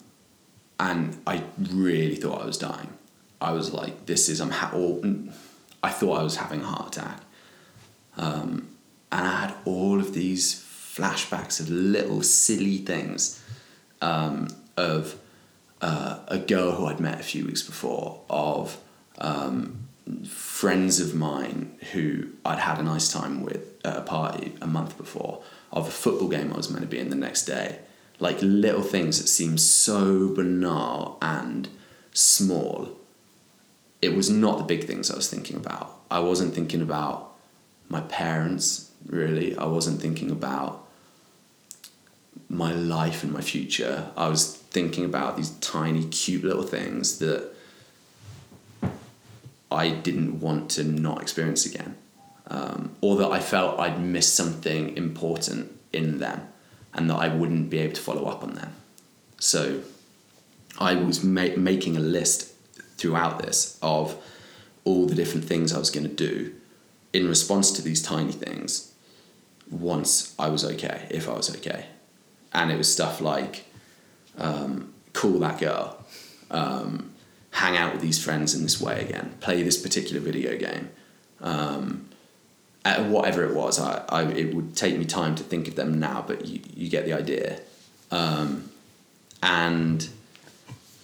and 0.78 1.18
i 1.26 1.42
really 1.58 2.16
thought 2.16 2.42
i 2.42 2.46
was 2.46 2.58
dying. 2.58 2.92
I 3.40 3.52
was 3.52 3.73
like 3.73 4.06
this 4.06 4.28
is 4.28 4.40
i'm 4.40 4.50
ha- 4.50 4.73
or, 4.75 5.02
i 5.82 5.90
thought 5.90 6.20
i 6.20 6.23
was 6.23 6.37
having 6.37 6.62
a 6.62 6.66
heart 6.66 6.96
attack. 6.96 7.20
Um, 8.16 8.68
and 9.13 9.27
i 9.27 9.41
had 9.41 9.55
all 9.65 9.99
of 10.01 10.15
these 10.15 10.55
flashbacks 10.55 11.61
of 11.61 11.69
little 11.69 12.23
silly 12.23 12.79
things 12.79 13.43
um, 14.01 14.49
of 14.77 15.19
uh, 15.81 16.21
a 16.29 16.39
girl 16.39 16.73
who 16.73 16.87
I'd 16.87 17.01
met 17.01 17.21
a 17.21 17.23
few 17.23 17.45
weeks 17.45 17.63
before, 17.63 18.21
of 18.31 18.79
um, 19.19 19.89
friends 20.27 21.01
of 21.01 21.15
mine 21.15 21.77
who 21.93 22.29
I'd 22.45 22.59
had 22.59 22.79
a 22.79 22.83
nice 22.83 23.13
time 23.13 23.43
with 23.43 23.75
at 23.85 23.97
a 23.97 24.03
party 24.03 24.55
a 24.61 24.67
month 24.67 24.97
before 24.97 25.43
of 25.73 25.89
a 25.89 25.91
football 25.91 26.29
game 26.29 26.53
I 26.53 26.57
was 26.57 26.71
meant 26.71 26.83
to 26.83 26.89
be 26.89 26.99
in 26.99 27.11
the 27.11 27.17
next 27.17 27.45
day. 27.45 27.81
Like 28.19 28.39
little 28.41 28.83
things 28.83 29.21
that 29.21 29.29
seem 29.29 29.59
so 29.59 30.29
banal 30.29 31.19
and 31.21 31.69
small. 32.13 32.91
It 34.01 34.15
was 34.15 34.31
not 34.31 34.59
the 34.59 34.65
big 34.65 34.85
things 34.85 35.11
I 35.11 35.17
was 35.17 35.29
thinking 35.29 35.57
about. 35.57 36.01
I 36.11 36.21
wasn't 36.21 36.55
thinking 36.55 36.81
about 36.81 37.35
my 37.89 38.01
parents, 38.03 38.86
really. 39.07 39.57
I 39.57 39.67
wasn't 39.67 40.01
thinking 40.01 40.31
about 40.31 40.87
my 42.49 42.73
life 42.73 43.23
and 43.23 43.33
my 43.33 43.41
future. 43.41 44.11
I 44.17 44.29
was 44.29 44.57
thinking 44.57 45.05
about 45.05 45.37
these 45.37 45.51
tiny, 45.61 46.05
cute 46.05 46.45
little 46.45 46.63
things 46.63 47.19
that 47.19 47.51
I 49.71 49.91
didn't 49.91 50.41
want 50.41 50.71
to 50.73 50.85
not 50.85 51.23
experience 51.23 51.67
again. 51.67 51.97
Um, 52.49 52.95
or 53.01 53.17
that 53.17 53.31
I 53.33 53.41
felt 53.41 53.81
I'd 53.81 54.01
missed 54.01 54.35
something 54.35 54.97
important 54.97 55.73
in 55.93 56.19
them 56.19 56.47
and 56.95 57.11
that 57.11 57.17
I 57.17 57.29
wouldn't 57.29 57.71
be 57.71 57.79
able 57.79 57.95
to 57.95 58.01
follow 58.01 58.27
up 58.27 58.45
on 58.45 58.55
them. 58.55 58.73
So 59.41 59.81
I 60.79 60.95
was 60.95 61.25
ma- 61.25 61.57
making 61.57 61.97
a 61.97 62.01
list 62.01 62.53
throughout 62.97 63.41
this 63.41 63.79
of 63.83 64.17
all 64.85 65.07
the 65.07 65.15
different 65.17 65.45
things 65.45 65.73
I 65.73 65.79
was 65.79 65.91
going 65.91 66.09
to 66.09 66.15
do 66.15 66.55
in 67.13 67.29
response 67.29 67.73
to 67.73 67.83
these 67.83 68.01
tiny 68.01 68.33
things 68.33 68.93
once 69.70 70.35
I 70.38 70.49
was 70.49 70.64
okay, 70.64 71.06
if 71.11 71.28
I 71.28 71.32
was 71.32 71.54
okay. 71.56 71.87
And 72.52 72.70
it 72.70 72.78
was 72.78 72.90
stuff 72.90 73.20
like 73.20 73.66
um, 74.38 74.94
call 75.12 75.38
that 75.40 75.58
girl, 75.58 76.04
um, 76.50 77.12
hang 77.50 77.76
out 77.76 77.92
with 77.92 78.02
these 78.02 78.23
friends 78.23 78.54
in 78.54 78.62
this 78.62 78.80
way 78.80 79.00
again, 79.02 79.35
play 79.40 79.62
this 79.62 79.80
particular 79.80 80.20
video 80.20 80.56
game. 80.56 80.90
Um, 81.40 82.08
whatever 83.08 83.44
it 83.44 83.54
was, 83.54 83.80
I, 83.80 84.04
I, 84.08 84.23
it 84.25 84.54
would 84.54 84.76
take 84.76 84.96
me 84.96 85.04
time 85.04 85.35
to 85.35 85.42
think 85.42 85.66
of 85.68 85.75
them 85.75 85.99
now, 85.99 86.25
but 86.26 86.46
you, 86.46 86.61
you 86.75 86.88
get 86.88 87.04
the 87.04 87.12
idea. 87.12 87.61
Um, 88.11 88.70
and 89.42 90.08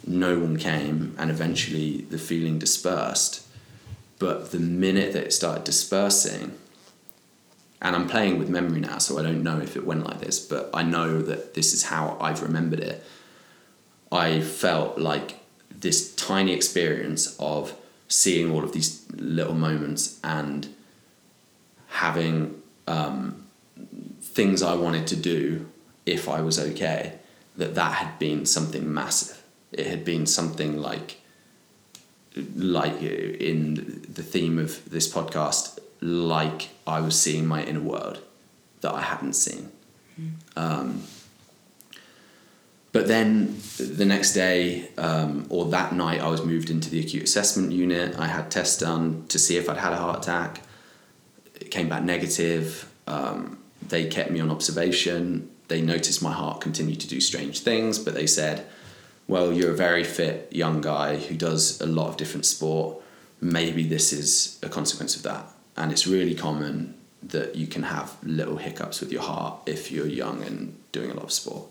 no 0.06 0.38
one 0.38 0.56
came, 0.56 1.14
and 1.18 1.30
eventually 1.30 2.02
the 2.02 2.18
feeling 2.18 2.58
dispersed. 2.58 3.46
But 4.18 4.52
the 4.52 4.58
minute 4.58 5.12
that 5.14 5.24
it 5.24 5.32
started 5.32 5.64
dispersing, 5.64 6.56
and 7.82 7.96
I'm 7.96 8.08
playing 8.08 8.38
with 8.38 8.48
memory 8.48 8.80
now, 8.80 8.98
so 8.98 9.18
I 9.18 9.22
don't 9.22 9.42
know 9.42 9.58
if 9.58 9.76
it 9.76 9.84
went 9.84 10.06
like 10.06 10.20
this, 10.20 10.38
but 10.38 10.70
I 10.72 10.84
know 10.84 11.20
that 11.20 11.54
this 11.54 11.74
is 11.74 11.82
how 11.82 12.16
I've 12.20 12.40
remembered 12.40 12.78
it. 12.78 13.04
I 14.12 14.40
felt 14.40 14.98
like 14.98 15.40
this 15.68 16.14
tiny 16.14 16.52
experience 16.52 17.36
of 17.40 17.74
seeing 18.06 18.52
all 18.52 18.62
of 18.62 18.72
these 18.72 19.04
little 19.16 19.54
moments 19.54 20.20
and 20.22 20.68
having 21.88 22.62
um, 22.86 23.42
things 24.20 24.62
I 24.62 24.74
wanted 24.76 25.08
to 25.08 25.16
do 25.16 25.68
if 26.06 26.28
I 26.28 26.40
was 26.40 26.60
okay, 26.60 27.14
that 27.56 27.74
that 27.74 27.94
had 27.94 28.18
been 28.20 28.46
something 28.46 28.92
massive. 28.92 29.42
It 29.72 29.88
had 29.88 30.04
been 30.04 30.26
something 30.26 30.78
like 30.78 31.18
like 32.54 33.02
in 33.02 34.06
the 34.08 34.22
theme 34.22 34.58
of 34.58 34.88
this 34.88 35.12
podcast, 35.12 35.78
like 36.02 36.70
I 36.86 37.00
was 37.00 37.18
seeing 37.18 37.46
my 37.46 37.62
inner 37.62 37.80
world 37.80 38.20
that 38.80 38.92
I 38.92 39.00
hadn't 39.00 39.34
seen. 39.34 39.70
Mm. 40.20 40.32
Um, 40.56 41.02
but 42.90 43.06
then 43.08 43.56
the 43.78 44.04
next 44.04 44.34
day 44.34 44.88
um, 44.98 45.46
or 45.48 45.64
that 45.66 45.94
night, 45.94 46.20
I 46.20 46.28
was 46.28 46.44
moved 46.44 46.68
into 46.68 46.90
the 46.90 47.00
acute 47.00 47.22
assessment 47.22 47.72
unit. 47.72 48.18
I 48.18 48.26
had 48.26 48.50
tests 48.50 48.78
done 48.78 49.24
to 49.28 49.38
see 49.38 49.56
if 49.56 49.70
I'd 49.70 49.78
had 49.78 49.92
a 49.94 49.96
heart 49.96 50.18
attack. 50.18 50.60
It 51.54 51.70
came 51.70 51.88
back 51.88 52.02
negative. 52.02 52.92
Um, 53.06 53.58
they 53.88 54.06
kept 54.06 54.30
me 54.30 54.40
on 54.40 54.50
observation. 54.50 55.48
They 55.68 55.80
noticed 55.80 56.22
my 56.22 56.32
heart 56.32 56.60
continued 56.60 57.00
to 57.00 57.08
do 57.08 57.20
strange 57.20 57.60
things, 57.60 57.98
but 57.98 58.12
they 58.12 58.26
said, 58.26 58.66
well, 59.26 59.52
you're 59.52 59.70
a 59.70 59.76
very 59.76 60.04
fit 60.04 60.48
young 60.50 60.82
guy 60.82 61.16
who 61.16 61.34
does 61.36 61.80
a 61.80 61.86
lot 61.86 62.08
of 62.08 62.16
different 62.18 62.44
sport. 62.44 63.00
Maybe 63.40 63.84
this 63.84 64.12
is 64.12 64.58
a 64.62 64.68
consequence 64.68 65.16
of 65.16 65.22
that. 65.22 65.46
And 65.82 65.90
it's 65.90 66.06
really 66.06 66.36
common 66.36 66.94
that 67.24 67.56
you 67.56 67.66
can 67.66 67.82
have 67.82 68.16
little 68.22 68.56
hiccups 68.56 69.00
with 69.00 69.10
your 69.10 69.22
heart 69.22 69.62
if 69.66 69.90
you're 69.90 70.06
young 70.06 70.40
and 70.44 70.78
doing 70.92 71.10
a 71.10 71.14
lot 71.14 71.24
of 71.24 71.32
sport. 71.32 71.64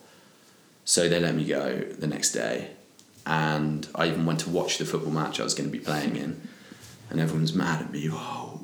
So 0.83 1.07
they 1.07 1.17
let 1.21 1.33
me 1.33 1.45
go 1.45 1.79
the 1.97 2.07
next 2.07 2.33
day. 2.33 2.71
And 3.25 3.87
I 3.95 4.07
even 4.07 4.25
went 4.25 4.41
to 4.41 4.49
watch 4.49 4.79
the 4.79 4.85
football 4.85 5.13
match 5.13 5.39
I 5.39 5.45
was 5.45 5.53
going 5.53 5.71
to 5.71 5.71
be 5.71 5.81
playing 5.81 6.17
in. 6.17 6.45
And 7.09 7.21
everyone's 7.21 7.53
mad 7.53 7.83
at 7.83 7.91
me. 7.93 8.09
Oh, 8.11 8.59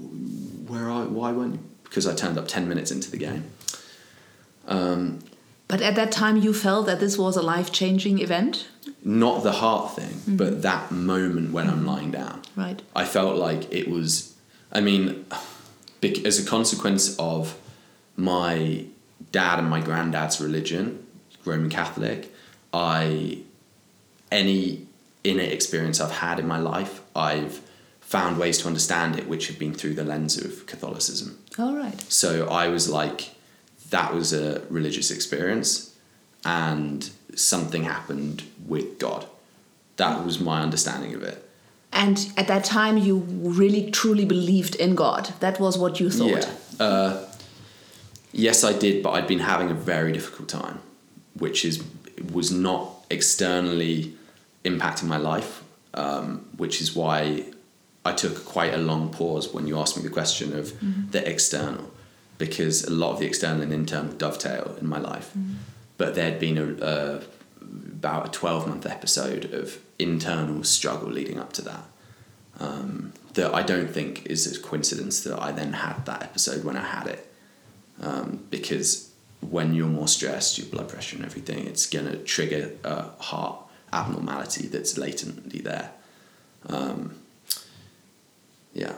where 0.67 0.89
are, 0.89 1.05
why 1.05 1.31
weren't 1.31 1.53
you? 1.53 1.59
Because 1.85 2.05
I 2.05 2.13
turned 2.13 2.37
up 2.37 2.49
10 2.49 2.67
minutes 2.67 2.91
into 2.91 3.09
the 3.09 3.17
game. 3.17 3.45
Um, 4.67 5.19
but 5.69 5.81
at 5.81 5.95
that 5.95 6.11
time, 6.11 6.35
you 6.35 6.53
felt 6.53 6.87
that 6.87 6.99
this 6.99 7.17
was 7.17 7.37
a 7.37 7.41
life 7.41 7.71
changing 7.71 8.19
event? 8.19 8.67
Not 9.01 9.43
the 9.43 9.53
heart 9.53 9.95
thing, 9.95 10.09
mm-hmm. 10.09 10.35
but 10.35 10.61
that 10.63 10.91
moment 10.91 11.53
when 11.53 11.67
mm-hmm. 11.67 11.79
I'm 11.79 11.85
lying 11.85 12.11
down. 12.11 12.41
Right. 12.57 12.81
I 12.93 13.05
felt 13.05 13.37
like 13.37 13.71
it 13.71 13.87
was, 13.87 14.26
I 14.71 14.81
mean, 14.81 15.25
as 16.03 16.39
a 16.39 16.45
consequence 16.45 17.15
of 17.17 17.57
my 18.15 18.85
dad 19.31 19.59
and 19.59 19.69
my 19.69 19.81
granddad's 19.81 20.41
religion, 20.41 21.05
Roman 21.45 21.69
Catholic, 21.69 22.33
I, 22.73 23.39
any 24.31 24.85
innate 25.23 25.51
experience 25.51 25.99
I've 26.01 26.11
had 26.11 26.39
in 26.39 26.47
my 26.47 26.59
life, 26.59 27.01
I've 27.15 27.61
found 28.01 28.37
ways 28.37 28.57
to 28.59 28.67
understand 28.67 29.17
it 29.17 29.27
which 29.27 29.47
have 29.47 29.59
been 29.59 29.73
through 29.73 29.93
the 29.93 30.03
lens 30.03 30.37
of 30.37 30.65
Catholicism. 30.65 31.37
All 31.59 31.75
right. 31.75 31.99
So 32.11 32.47
I 32.47 32.69
was 32.69 32.89
like, 32.89 33.31
that 33.89 34.13
was 34.13 34.33
a 34.33 34.61
religious 34.69 35.11
experience 35.11 35.95
and 36.45 37.09
something 37.35 37.83
happened 37.83 38.43
with 38.65 38.99
God. 38.99 39.25
That 39.97 40.23
was 40.25 40.39
my 40.39 40.61
understanding 40.61 41.13
of 41.13 41.23
it. 41.23 41.46
And 41.97 42.31
at 42.37 42.47
that 42.47 42.63
time, 42.63 42.97
you 42.97 43.17
really 43.61 43.89
truly 43.89 44.23
believed 44.23 44.75
in 44.75 44.93
God. 44.93 45.33
That 45.39 45.59
was 45.59 45.79
what 45.79 45.99
you 45.99 46.11
thought. 46.11 46.47
Yeah. 46.79 46.85
Uh, 46.85 47.27
yes, 48.31 48.63
I 48.63 48.73
did, 48.73 49.01
but 49.01 49.11
I'd 49.11 49.27
been 49.27 49.39
having 49.39 49.71
a 49.71 49.73
very 49.73 50.11
difficult 50.11 50.47
time, 50.47 50.79
which 51.33 51.65
is 51.65 51.83
was 52.31 52.51
not 52.51 52.91
externally 53.09 54.13
impacting 54.63 55.05
my 55.05 55.17
life, 55.17 55.63
um, 55.95 56.45
which 56.57 56.81
is 56.81 56.95
why 56.95 57.45
I 58.05 58.13
took 58.13 58.45
quite 58.45 58.73
a 58.75 58.77
long 58.77 59.09
pause 59.09 59.51
when 59.53 59.65
you 59.67 59.79
asked 59.79 59.97
me 59.97 60.03
the 60.03 60.09
question 60.09 60.57
of 60.57 60.65
mm-hmm. 60.73 61.09
the 61.11 61.27
external 61.27 61.91
because 62.37 62.83
a 62.83 62.91
lot 62.91 63.13
of 63.13 63.19
the 63.19 63.25
external 63.25 63.61
and 63.63 63.73
internal 63.73 64.13
dovetail 64.13 64.75
in 64.79 64.87
my 64.87 64.99
life. 64.99 65.31
Mm. 65.37 65.55
But 65.97 66.13
there'd 66.15 66.39
been 66.39 66.57
a, 66.57 66.85
a, 66.85 67.21
about 67.97 68.27
a 68.27 68.31
12 68.31 68.67
month 68.67 68.85
episode 68.85 69.53
of 69.53 69.79
internal 69.97 70.63
struggle 70.63 71.09
leading 71.09 71.39
up 71.39 71.51
to 71.53 71.61
that. 71.63 71.83
Um, 72.59 73.13
that 73.33 73.53
I 73.53 73.61
don't 73.61 73.89
think 73.89 74.25
is 74.25 74.45
a 74.55 74.59
coincidence 74.59 75.23
that 75.23 75.39
I 75.39 75.51
then 75.51 75.73
had 75.73 76.05
that 76.05 76.23
episode 76.23 76.63
when 76.63 76.75
I 76.75 76.83
had 76.83 77.07
it. 77.07 77.31
Um, 78.01 78.43
because 78.49 79.11
when 79.41 79.73
you're 79.73 79.87
more 79.87 80.07
stressed, 80.07 80.57
your 80.57 80.67
blood 80.67 80.89
pressure 80.89 81.15
and 81.17 81.25
everything, 81.25 81.65
it's 81.67 81.85
going 81.85 82.05
to 82.05 82.17
trigger 82.17 82.71
a 82.83 83.09
heart 83.19 83.59
abnormality 83.93 84.67
that's 84.67 84.97
latently 84.97 85.59
there. 85.59 85.91
Um, 86.67 87.15
yeah. 88.73 88.93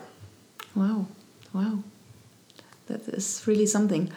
Wow. 0.76 1.08
Wow. 1.54 1.80
That 2.88 3.08
is 3.10 3.44
really 3.46 3.66
something. 3.66 4.12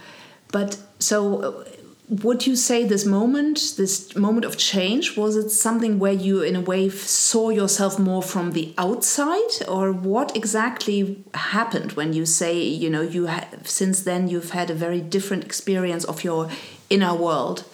But 0.50 0.78
so, 0.98 1.64
would 2.08 2.46
you 2.46 2.56
say 2.56 2.84
this 2.84 3.06
moment, 3.06 3.74
this 3.76 4.14
moment 4.16 4.44
of 4.44 4.58
change, 4.58 5.16
was 5.16 5.36
it 5.36 5.50
something 5.50 5.98
where 5.98 6.12
you, 6.12 6.42
in 6.42 6.56
a 6.56 6.60
way, 6.60 6.88
saw 6.88 7.50
yourself 7.50 7.98
more 7.98 8.22
from 8.22 8.52
the 8.52 8.74
outside, 8.76 9.50
or 9.68 9.92
what 9.92 10.36
exactly 10.36 11.24
happened 11.34 11.92
when 11.92 12.12
you 12.12 12.26
say, 12.26 12.60
you 12.62 12.90
know, 12.90 13.02
you 13.02 13.26
have 13.26 13.68
since 13.68 14.02
then 14.02 14.28
you've 14.28 14.50
had 14.50 14.68
a 14.68 14.74
very 14.74 15.00
different 15.00 15.44
experience 15.44 16.04
of 16.04 16.24
your 16.24 16.50
inner 16.90 17.14
world? 17.14 17.64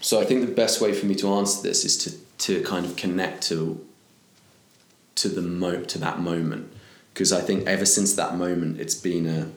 So 0.00 0.20
I 0.20 0.24
think 0.24 0.44
the 0.44 0.52
best 0.52 0.80
way 0.80 0.92
for 0.92 1.06
me 1.06 1.14
to 1.16 1.32
answer 1.34 1.62
this 1.62 1.84
is 1.84 1.96
to 1.98 2.22
to 2.38 2.60
kind 2.64 2.84
of 2.84 2.96
connect 2.96 3.44
to 3.44 3.86
to 5.14 5.28
the 5.28 5.42
mo 5.42 5.82
to 5.82 5.98
that 5.98 6.18
moment 6.18 6.72
because 7.12 7.32
I 7.32 7.40
think 7.40 7.66
ever 7.66 7.84
since 7.84 8.14
that 8.14 8.36
moment, 8.36 8.80
it's 8.80 8.94
been 8.94 9.26
a. 9.26 9.50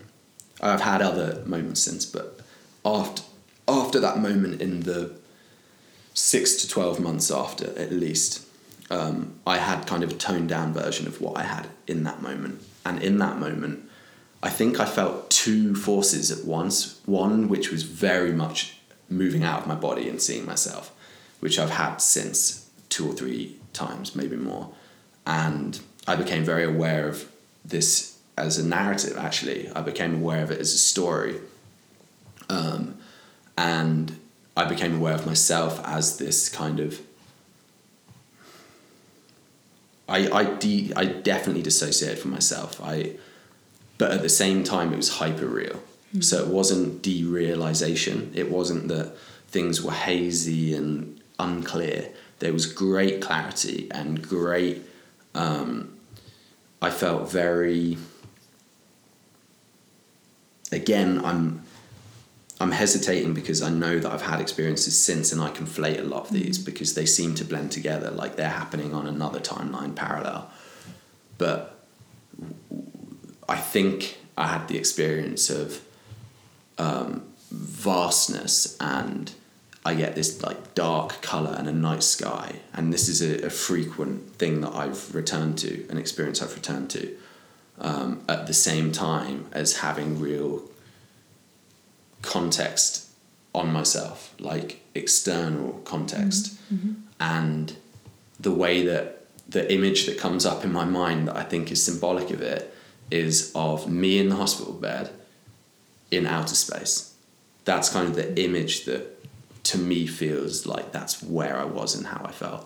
I've 0.61 0.81
had 0.81 1.01
other 1.01 1.43
moments 1.45 1.81
since, 1.81 2.05
but 2.05 2.34
after 2.85 3.23
after 3.67 3.99
that 3.99 4.19
moment 4.19 4.61
in 4.61 4.81
the 4.81 5.11
six 6.13 6.55
to 6.61 6.67
twelve 6.69 6.99
months 6.99 7.31
after, 7.31 7.77
at 7.77 7.91
least, 7.91 8.45
um, 8.91 9.33
I 9.45 9.57
had 9.57 9.87
kind 9.87 10.03
of 10.03 10.11
a 10.11 10.13
toned 10.13 10.49
down 10.49 10.71
version 10.71 11.07
of 11.07 11.19
what 11.19 11.35
I 11.35 11.43
had 11.43 11.67
in 11.87 12.03
that 12.03 12.21
moment, 12.21 12.61
and 12.85 13.01
in 13.01 13.17
that 13.17 13.39
moment, 13.39 13.89
I 14.43 14.49
think 14.49 14.79
I 14.79 14.85
felt 14.85 15.31
two 15.31 15.75
forces 15.75 16.31
at 16.31 16.45
once. 16.45 17.01
One 17.05 17.49
which 17.49 17.71
was 17.71 17.83
very 17.83 18.31
much 18.31 18.77
moving 19.09 19.43
out 19.43 19.61
of 19.61 19.67
my 19.67 19.75
body 19.75 20.07
and 20.07 20.21
seeing 20.21 20.45
myself, 20.45 20.93
which 21.39 21.57
I've 21.57 21.71
had 21.71 21.97
since 21.97 22.69
two 22.89 23.09
or 23.09 23.13
three 23.13 23.57
times, 23.73 24.15
maybe 24.15 24.35
more, 24.35 24.69
and 25.25 25.79
I 26.07 26.15
became 26.15 26.43
very 26.43 26.63
aware 26.63 27.07
of 27.07 27.29
this 27.63 28.19
as 28.37 28.59
a 28.59 28.65
narrative. 28.65 29.17
Actually, 29.17 29.69
I 29.71 29.81
became 29.81 30.15
aware 30.15 30.43
of 30.43 30.51
it 30.51 30.59
as 30.59 30.73
a 30.73 30.77
story, 30.77 31.41
um, 32.49 32.97
and 33.57 34.19
I 34.57 34.65
became 34.65 34.95
aware 34.95 35.13
of 35.13 35.25
myself 35.25 35.81
as 35.85 36.17
this 36.17 36.49
kind 36.49 36.79
of. 36.79 37.01
I 40.07 40.29
I 40.29 40.43
de- 40.43 40.93
I 40.95 41.05
definitely 41.05 41.63
dissociated 41.63 42.19
from 42.19 42.31
myself. 42.31 42.79
I, 42.81 43.13
but 43.97 44.11
at 44.11 44.21
the 44.21 44.29
same 44.29 44.63
time, 44.63 44.93
it 44.93 44.97
was 44.97 45.17
hyper 45.17 45.47
real. 45.47 45.81
So 46.21 46.41
it 46.41 46.47
wasn't 46.47 47.01
derealization. 47.01 48.33
It 48.35 48.49
wasn't 48.49 48.87
that 48.87 49.17
things 49.47 49.81
were 49.81 49.91
hazy 49.91 50.73
and 50.73 51.21
unclear. 51.39 52.09
There 52.39 52.53
was 52.53 52.65
great 52.65 53.21
clarity 53.21 53.87
and 53.91 54.21
great. 54.21 54.83
Um, 55.33 55.97
I 56.81 56.89
felt 56.89 57.31
very. 57.31 57.97
Again, 60.71 61.23
I'm. 61.23 61.63
I'm 62.59 62.71
hesitating 62.71 63.33
because 63.33 63.61
I 63.61 63.69
know 63.69 63.99
that 63.99 64.09
I've 64.09 64.21
had 64.21 64.39
experiences 64.39 64.97
since, 64.97 65.33
and 65.33 65.41
I 65.41 65.49
conflate 65.49 65.99
a 65.99 66.03
lot 66.03 66.27
of 66.27 66.31
these 66.31 66.57
because 66.57 66.93
they 66.93 67.05
seem 67.05 67.35
to 67.35 67.43
blend 67.43 67.71
together, 67.71 68.11
like 68.11 68.37
they're 68.37 68.49
happening 68.49 68.93
on 68.93 69.07
another 69.07 69.39
timeline 69.39 69.93
parallel. 69.93 70.49
But 71.37 71.77
I 73.47 73.57
think 73.57 74.17
I 74.37 74.47
had 74.47 74.67
the 74.67 74.77
experience 74.77 75.49
of 75.49 75.81
um, 76.77 77.23
vastness 77.51 78.77
and 78.79 79.31
I 79.85 79.93
get 79.93 80.15
this 80.15 80.41
like 80.41 80.73
dark 80.73 81.21
color 81.21 81.55
and 81.57 81.67
a 81.67 81.71
night 81.71 82.03
sky 82.03 82.55
and 82.73 82.91
this 82.91 83.07
is 83.07 83.21
a, 83.21 83.45
a 83.45 83.49
frequent 83.49 84.33
thing 84.35 84.61
that 84.61 84.73
I've 84.73 85.13
returned 85.13 85.57
to 85.59 85.87
an 85.89 85.97
experience 85.97 86.41
I've 86.41 86.55
returned 86.55 86.89
to 86.91 87.15
um, 87.79 88.23
at 88.27 88.47
the 88.47 88.53
same 88.53 88.91
time 88.91 89.45
as 89.51 89.77
having 89.77 90.19
real 90.19 90.63
context 92.25 93.07
on 93.53 93.71
myself 93.71 94.33
like 94.39 94.81
external 94.93 95.73
context 95.85 96.43
Mm-hmm. 96.73 96.93
and 97.19 97.75
the 98.39 98.51
way 98.51 98.83
that 98.85 99.05
the 99.47 99.71
image 99.71 100.07
that 100.07 100.17
comes 100.17 100.45
up 100.45 100.65
in 100.65 100.71
my 100.73 100.83
mind 100.85 101.27
that 101.27 101.37
I 101.37 101.43
think 101.43 101.71
is 101.71 101.83
symbolic 101.85 102.31
of 102.31 102.41
it 102.41 102.73
is 103.11 103.51
of 103.53 103.87
me 103.87 104.17
in 104.17 104.29
the 104.29 104.35
hospital 104.35 104.73
bed 104.73 105.11
in 106.09 106.25
outer 106.25 106.55
space. 106.55 107.13
That's 107.63 107.89
kind 107.89 108.07
of 108.09 108.15
the 108.15 108.27
image 108.43 108.85
that 108.85 109.01
to 109.65 109.77
me 109.77 110.07
feels 110.07 110.65
like 110.65 110.91
that's 110.91 111.21
where 111.21 111.55
I 111.57 111.65
was 111.65 111.95
and 111.95 112.07
how 112.07 112.21
I 112.25 112.31
felt. 112.31 112.65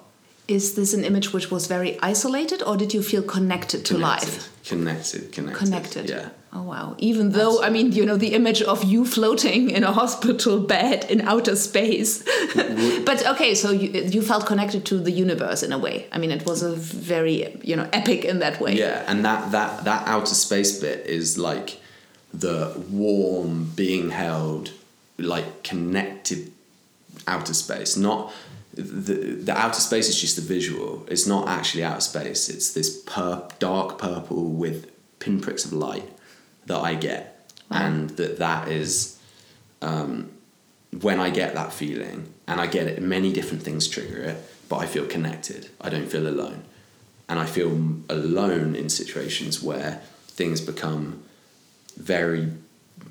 Is 0.50 0.74
this 0.74 0.96
an 0.96 1.04
image 1.04 1.32
which 1.32 1.52
was 1.52 1.68
very 1.68 2.00
isolated, 2.02 2.64
or 2.64 2.76
did 2.76 2.92
you 2.92 3.04
feel 3.04 3.22
connected 3.22 3.86
to 3.86 3.98
life? 4.00 4.50
Connected, 4.66 5.32
connected. 5.32 5.60
Connected. 5.64 6.10
Yeah. 6.10 6.30
Oh 6.52 6.64
wow. 6.64 6.96
Even 6.98 7.30
though 7.30 7.62
I 7.62 7.70
mean, 7.70 7.92
you 7.92 8.04
know, 8.04 8.18
the 8.18 8.34
image 8.34 8.64
of 8.64 8.84
you 8.84 9.06
floating 9.06 9.70
in 9.70 9.84
a 9.84 9.92
hospital 9.92 10.60
bed 10.76 11.06
in 11.08 11.22
outer 11.22 11.56
space. 11.56 12.24
but 13.06 13.24
okay, 13.28 13.54
so 13.54 13.70
you 13.70 13.90
you 14.16 14.24
felt 14.24 14.48
connected 14.48 14.86
to 14.86 14.98
the 14.98 15.12
universe 15.12 15.62
in 15.62 15.72
a 15.72 15.78
way. 15.78 16.08
I 16.12 16.18
mean, 16.18 16.32
it 16.32 16.48
was 16.48 16.64
a 16.64 16.74
very 16.74 17.60
you 17.64 17.76
know 17.76 17.88
epic 17.94 18.26
in 18.26 18.40
that 18.40 18.60
way. 18.60 18.74
Yeah, 18.74 19.04
and 19.08 19.24
that 19.24 19.52
that 19.52 19.84
that 19.84 20.08
outer 20.08 20.34
space 20.34 20.80
bit 20.82 21.06
is 21.06 21.38
like 21.38 21.80
the 22.34 22.74
warm 22.90 23.72
being 23.76 24.10
held 24.10 24.72
like 25.20 25.64
connected 25.64 26.52
outer 27.28 27.54
space 27.54 27.98
not 27.98 28.32
the 28.82 29.14
the 29.14 29.58
outer 29.58 29.80
space 29.80 30.10
is 30.10 30.20
just 30.20 30.36
the 30.36 30.42
visual. 30.42 31.06
It's 31.10 31.28
not 31.28 31.48
actually 31.48 31.84
outer 31.84 32.02
space. 32.02 32.50
It's 32.50 32.74
this 32.74 33.02
pur- 33.04 33.48
dark 33.60 33.98
purple 33.98 34.50
with 34.50 34.92
pinpricks 35.20 35.66
of 35.66 35.74
light 35.74 36.10
that 36.66 36.80
i 36.80 36.96
get. 36.96 37.52
And 37.70 38.10
that 38.12 38.40
that 38.40 38.68
is 38.68 39.20
um, 39.82 40.32
when 41.02 41.20
i 41.20 41.30
get 41.30 41.54
that 41.54 41.72
feeling 41.72 42.34
and 42.48 42.60
i 42.60 42.66
get 42.66 42.88
it 42.88 43.00
many 43.00 43.32
different 43.32 43.62
things 43.62 43.88
trigger 43.88 44.24
it 44.24 44.38
but 44.70 44.78
i 44.78 44.86
feel 44.86 45.06
connected. 45.06 45.70
I 45.80 45.90
don't 45.90 46.08
feel 46.08 46.28
alone. 46.28 46.64
And 47.28 47.40
i 47.40 47.46
feel 47.46 47.72
alone 48.10 48.76
in 48.76 48.90
situations 48.90 49.62
where 49.62 50.02
things 50.28 50.62
become 50.62 51.24
very 51.98 52.52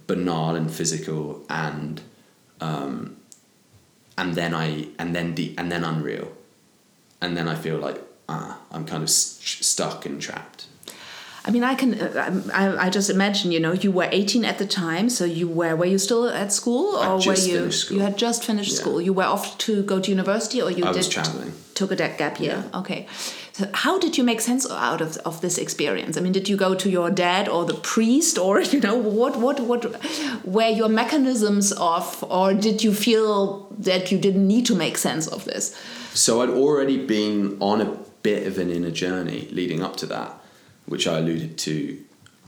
banal 0.06 0.56
and 0.56 0.70
physical 0.70 1.44
and 1.48 2.00
um, 2.60 3.17
and 4.20 4.34
then 4.34 4.52
I 4.54 4.66
and 4.98 5.14
then 5.16 5.34
deep 5.34 5.52
and 5.60 5.70
then 5.72 5.82
unreal 5.84 6.28
and 7.22 7.36
then 7.36 7.46
I 7.48 7.54
feel 7.64 7.78
like 7.86 7.98
ah 8.28 8.50
I'm 8.74 8.84
kind 8.84 9.02
of 9.02 9.10
st- 9.10 9.64
stuck 9.64 10.04
and 10.06 10.20
trapped 10.20 10.66
I 11.48 11.50
mean, 11.50 11.64
I 11.64 11.74
can. 11.76 11.94
Uh, 11.94 12.42
I, 12.52 12.86
I 12.86 12.90
just 12.90 13.08
imagine. 13.08 13.52
You 13.52 13.60
know, 13.60 13.72
you 13.84 13.90
were 13.90 14.08
18 14.12 14.44
at 14.44 14.58
the 14.58 14.66
time, 14.66 15.08
so 15.08 15.24
you 15.24 15.48
were. 15.48 15.74
Were 15.76 15.86
you 15.86 15.96
still 15.96 16.28
at 16.28 16.52
school, 16.52 16.96
or 16.96 17.16
were 17.26 17.38
you? 17.50 17.70
school. 17.72 17.96
You 17.96 18.02
had 18.02 18.18
just 18.18 18.44
finished 18.44 18.72
Yeah. 18.72 18.80
school. 18.80 19.00
You 19.00 19.14
were 19.14 19.24
off 19.24 19.56
to 19.66 19.82
go 19.82 19.96
to 19.98 20.10
university, 20.10 20.60
or 20.60 20.70
you 20.70 20.84
I 20.84 20.88
did 20.92 20.96
was 20.98 21.08
traveling. 21.08 21.52
took 21.74 21.90
a 21.90 21.96
gap 21.96 22.38
year. 22.38 22.64
Yeah. 22.70 22.80
Okay. 22.80 23.06
How 23.74 23.98
did 23.98 24.16
you 24.16 24.24
make 24.24 24.40
sense 24.40 24.70
out 24.70 25.00
of, 25.00 25.16
of 25.18 25.40
this 25.40 25.58
experience? 25.58 26.16
I 26.16 26.20
mean, 26.20 26.32
did 26.32 26.48
you 26.48 26.56
go 26.56 26.74
to 26.74 26.88
your 26.88 27.10
dad 27.10 27.48
or 27.48 27.64
the 27.64 27.74
priest, 27.74 28.38
or 28.38 28.60
you 28.72 28.80
know, 28.80 28.96
what 28.96 29.36
what 29.36 29.60
what 29.60 29.84
were 30.44 30.68
your 30.68 30.88
mechanisms 30.88 31.72
of, 31.72 32.24
or 32.28 32.54
did 32.54 32.84
you 32.84 32.92
feel 32.92 33.68
that 33.78 34.12
you 34.12 34.18
didn't 34.18 34.46
need 34.46 34.66
to 34.66 34.74
make 34.74 34.96
sense 34.96 35.26
of 35.26 35.44
this? 35.44 35.76
So 36.14 36.42
I'd 36.42 36.50
already 36.50 37.04
been 37.04 37.56
on 37.60 37.80
a 37.80 37.96
bit 38.22 38.46
of 38.46 38.58
an 38.58 38.70
inner 38.70 38.90
journey 38.90 39.48
leading 39.50 39.82
up 39.82 39.96
to 39.96 40.06
that, 40.06 40.34
which 40.86 41.06
I 41.06 41.18
alluded 41.18 41.58
to 41.58 42.02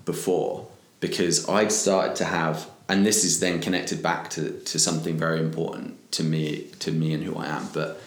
before, 0.04 0.66
because 1.00 1.48
I'd 1.48 1.72
started 1.72 2.16
to 2.16 2.24
have, 2.24 2.68
and 2.88 3.06
this 3.06 3.24
is 3.24 3.40
then 3.40 3.60
connected 3.60 4.02
back 4.02 4.30
to, 4.30 4.50
to 4.60 4.78
something 4.78 5.16
very 5.16 5.40
important 5.40 6.10
to 6.12 6.24
me, 6.24 6.68
to 6.80 6.90
me 6.90 7.14
and 7.14 7.22
who 7.22 7.36
I 7.36 7.46
am. 7.46 7.68
But 7.72 8.00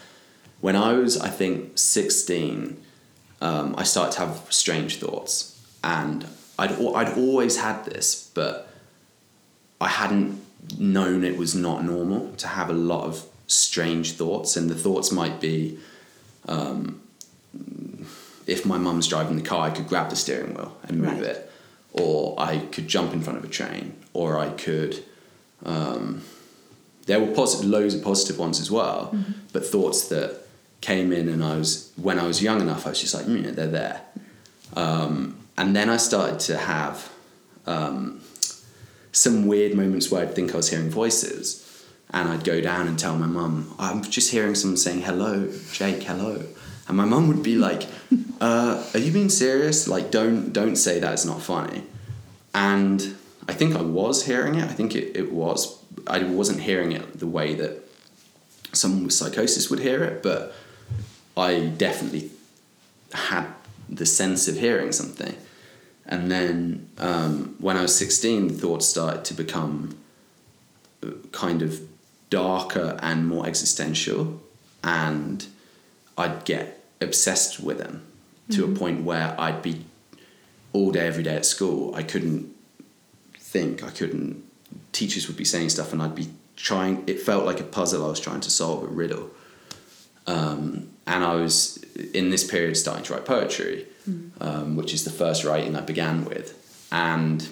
when 0.60 0.76
I 0.76 0.92
was, 0.92 1.18
I 1.18 1.28
think, 1.28 1.78
16, 1.78 2.83
um, 3.44 3.74
I 3.76 3.84
started 3.84 4.12
to 4.14 4.20
have 4.26 4.46
strange 4.50 4.96
thoughts. 4.96 5.34
And 5.82 6.26
I'd, 6.58 6.72
I'd 6.72 7.16
always 7.18 7.58
had 7.58 7.84
this, 7.84 8.30
but 8.34 8.68
I 9.80 9.88
hadn't 9.88 10.40
known 10.78 11.24
it 11.24 11.36
was 11.36 11.54
not 11.54 11.84
normal 11.84 12.32
to 12.38 12.46
have 12.48 12.70
a 12.70 12.78
lot 12.92 13.04
of 13.04 13.22
strange 13.46 14.12
thoughts. 14.12 14.56
And 14.56 14.70
the 14.70 14.74
thoughts 14.74 15.12
might 15.12 15.40
be 15.40 15.78
um, 16.48 17.00
if 18.46 18.64
my 18.64 18.78
mum's 18.78 19.06
driving 19.08 19.36
the 19.36 19.42
car, 19.42 19.66
I 19.68 19.70
could 19.70 19.88
grab 19.88 20.08
the 20.10 20.16
steering 20.16 20.54
wheel 20.54 20.76
and 20.84 20.98
move 21.00 21.18
Right. 21.18 21.22
it. 21.22 21.50
Or 21.92 22.34
I 22.38 22.58
could 22.72 22.88
jump 22.88 23.12
in 23.12 23.20
front 23.22 23.38
of 23.38 23.44
a 23.44 23.48
train. 23.48 23.94
Or 24.14 24.38
I 24.38 24.48
could. 24.50 25.04
Um, 25.64 26.22
there 27.06 27.20
were 27.20 27.32
positive, 27.34 27.66
loads 27.68 27.94
of 27.94 28.02
positive 28.02 28.38
ones 28.38 28.58
as 28.60 28.70
well, 28.70 29.14
but 29.52 29.66
thoughts 29.66 30.08
that 30.08 30.43
came 30.84 31.12
in, 31.12 31.28
and 31.28 31.42
I 31.42 31.56
was 31.56 31.92
when 31.96 32.18
I 32.18 32.26
was 32.26 32.42
young 32.42 32.60
enough, 32.60 32.86
I 32.86 32.90
was 32.90 33.00
just 33.00 33.14
like, 33.14 33.24
mm, 33.24 33.44
yeah, 33.44 33.52
they're 33.52 33.66
there. 33.66 34.00
Um, 34.76 35.38
and 35.56 35.74
then 35.74 35.88
I 35.88 35.96
started 35.96 36.40
to 36.40 36.58
have 36.58 37.10
um, 37.66 38.20
some 39.12 39.46
weird 39.46 39.74
moments 39.74 40.10
where 40.10 40.22
I'd 40.22 40.34
think 40.34 40.52
I 40.52 40.58
was 40.58 40.68
hearing 40.68 40.90
voices, 40.90 41.86
and 42.10 42.28
I'd 42.28 42.44
go 42.44 42.60
down 42.60 42.86
and 42.86 42.98
tell 42.98 43.16
my 43.16 43.26
mum, 43.26 43.74
I'm 43.78 44.02
just 44.02 44.30
hearing 44.30 44.54
someone 44.54 44.76
saying 44.76 45.02
hello, 45.02 45.50
Jake, 45.72 46.02
hello, 46.02 46.44
and 46.86 46.96
my 46.96 47.06
mum 47.06 47.28
would 47.28 47.42
be 47.42 47.56
like, 47.56 47.86
uh, 48.40 48.84
"Are 48.92 49.00
you 49.00 49.10
being 49.10 49.30
serious? 49.30 49.88
Like, 49.88 50.10
don't 50.10 50.52
don't 50.52 50.76
say 50.76 51.00
that. 51.00 51.12
It's 51.14 51.24
not 51.24 51.40
funny." 51.40 51.84
And 52.54 53.16
I 53.48 53.54
think 53.54 53.74
I 53.74 53.82
was 53.82 54.26
hearing 54.26 54.56
it. 54.56 54.64
I 54.64 54.74
think 54.78 54.94
it, 54.94 55.16
it 55.16 55.32
was. 55.32 55.82
I 56.06 56.22
wasn't 56.24 56.60
hearing 56.60 56.92
it 56.92 57.18
the 57.18 57.26
way 57.26 57.54
that 57.54 57.72
someone 58.72 59.04
with 59.04 59.14
psychosis 59.14 59.70
would 59.70 59.78
hear 59.78 60.04
it, 60.04 60.22
but 60.22 60.52
I 61.36 61.60
definitely 61.60 62.30
had 63.12 63.46
the 63.88 64.06
sense 64.06 64.48
of 64.48 64.56
hearing 64.56 64.92
something. 64.92 65.36
And 66.06 66.30
then 66.30 66.88
um, 66.98 67.56
when 67.58 67.76
I 67.76 67.82
was 67.82 67.96
16, 67.96 68.48
the 68.48 68.54
thoughts 68.54 68.86
started 68.86 69.24
to 69.26 69.34
become 69.34 69.96
uh, 71.02 71.10
kind 71.32 71.62
of 71.62 71.80
darker 72.30 72.98
and 73.02 73.26
more 73.26 73.46
existential. 73.46 74.40
And 74.82 75.46
I'd 76.18 76.44
get 76.44 76.84
obsessed 77.00 77.60
with 77.60 77.78
them 77.78 78.04
to 78.50 78.64
a 78.64 78.68
point 78.68 79.04
where 79.04 79.34
I'd 79.40 79.62
be 79.62 79.84
all 80.72 80.90
day, 80.90 81.06
every 81.06 81.22
day 81.22 81.36
at 81.36 81.46
school. 81.46 81.94
I 81.94 82.02
couldn't 82.02 82.54
think, 83.38 83.82
I 83.82 83.90
couldn't. 83.90 84.44
Teachers 84.92 85.26
would 85.28 85.36
be 85.36 85.44
saying 85.44 85.70
stuff, 85.70 85.92
and 85.92 86.02
I'd 86.02 86.14
be 86.14 86.28
trying. 86.56 87.04
It 87.06 87.20
felt 87.20 87.46
like 87.46 87.60
a 87.60 87.64
puzzle 87.64 88.04
I 88.04 88.08
was 88.08 88.20
trying 88.20 88.40
to 88.42 88.50
solve, 88.50 88.82
a 88.82 88.86
riddle. 88.86 89.30
Um, 90.26 90.90
and 91.06 91.24
I 91.24 91.34
was 91.34 91.82
in 92.12 92.30
this 92.30 92.44
period 92.44 92.76
starting 92.76 93.04
to 93.04 93.14
write 93.14 93.24
poetry, 93.24 93.86
um, 94.40 94.76
which 94.76 94.92
is 94.94 95.04
the 95.04 95.10
first 95.10 95.44
writing 95.44 95.76
I 95.76 95.80
began 95.80 96.24
with. 96.24 96.60
And 96.90 97.48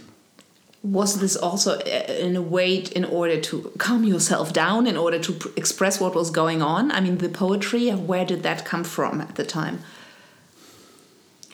was 0.82 1.20
this 1.20 1.36
also 1.36 1.78
uh, 1.78 2.12
in 2.18 2.34
a 2.34 2.42
way 2.42 2.76
in 2.76 3.04
order 3.04 3.40
to 3.40 3.72
calm 3.78 4.04
yourself 4.04 4.52
down 4.52 4.86
in 4.86 4.96
order 4.96 5.18
to 5.18 5.52
express 5.56 6.00
what 6.00 6.12
was 6.12 6.28
going 6.28 6.60
on 6.60 6.90
i 6.90 7.00
mean 7.00 7.18
the 7.18 7.28
poetry 7.28 7.88
where 7.90 8.24
did 8.24 8.42
that 8.42 8.64
come 8.64 8.82
from 8.82 9.20
at 9.20 9.36
the 9.36 9.44
time 9.44 9.78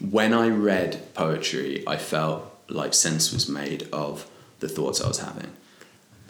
when 0.00 0.32
I 0.32 0.48
read 0.48 1.14
poetry, 1.14 1.82
I 1.86 1.96
felt 1.96 2.44
like 2.68 2.94
sense 2.94 3.32
was 3.32 3.48
made 3.48 3.88
of 3.92 4.28
the 4.60 4.68
thoughts 4.68 5.00
I 5.00 5.08
was 5.08 5.18
having. 5.20 5.52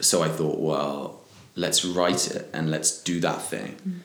So 0.00 0.22
I 0.22 0.28
thought, 0.28 0.58
well, 0.58 1.20
let's 1.54 1.84
write 1.84 2.30
it 2.30 2.48
and 2.52 2.70
let's 2.70 3.02
do 3.02 3.20
that 3.20 3.42
thing. 3.42 3.76
Mm. 3.86 4.00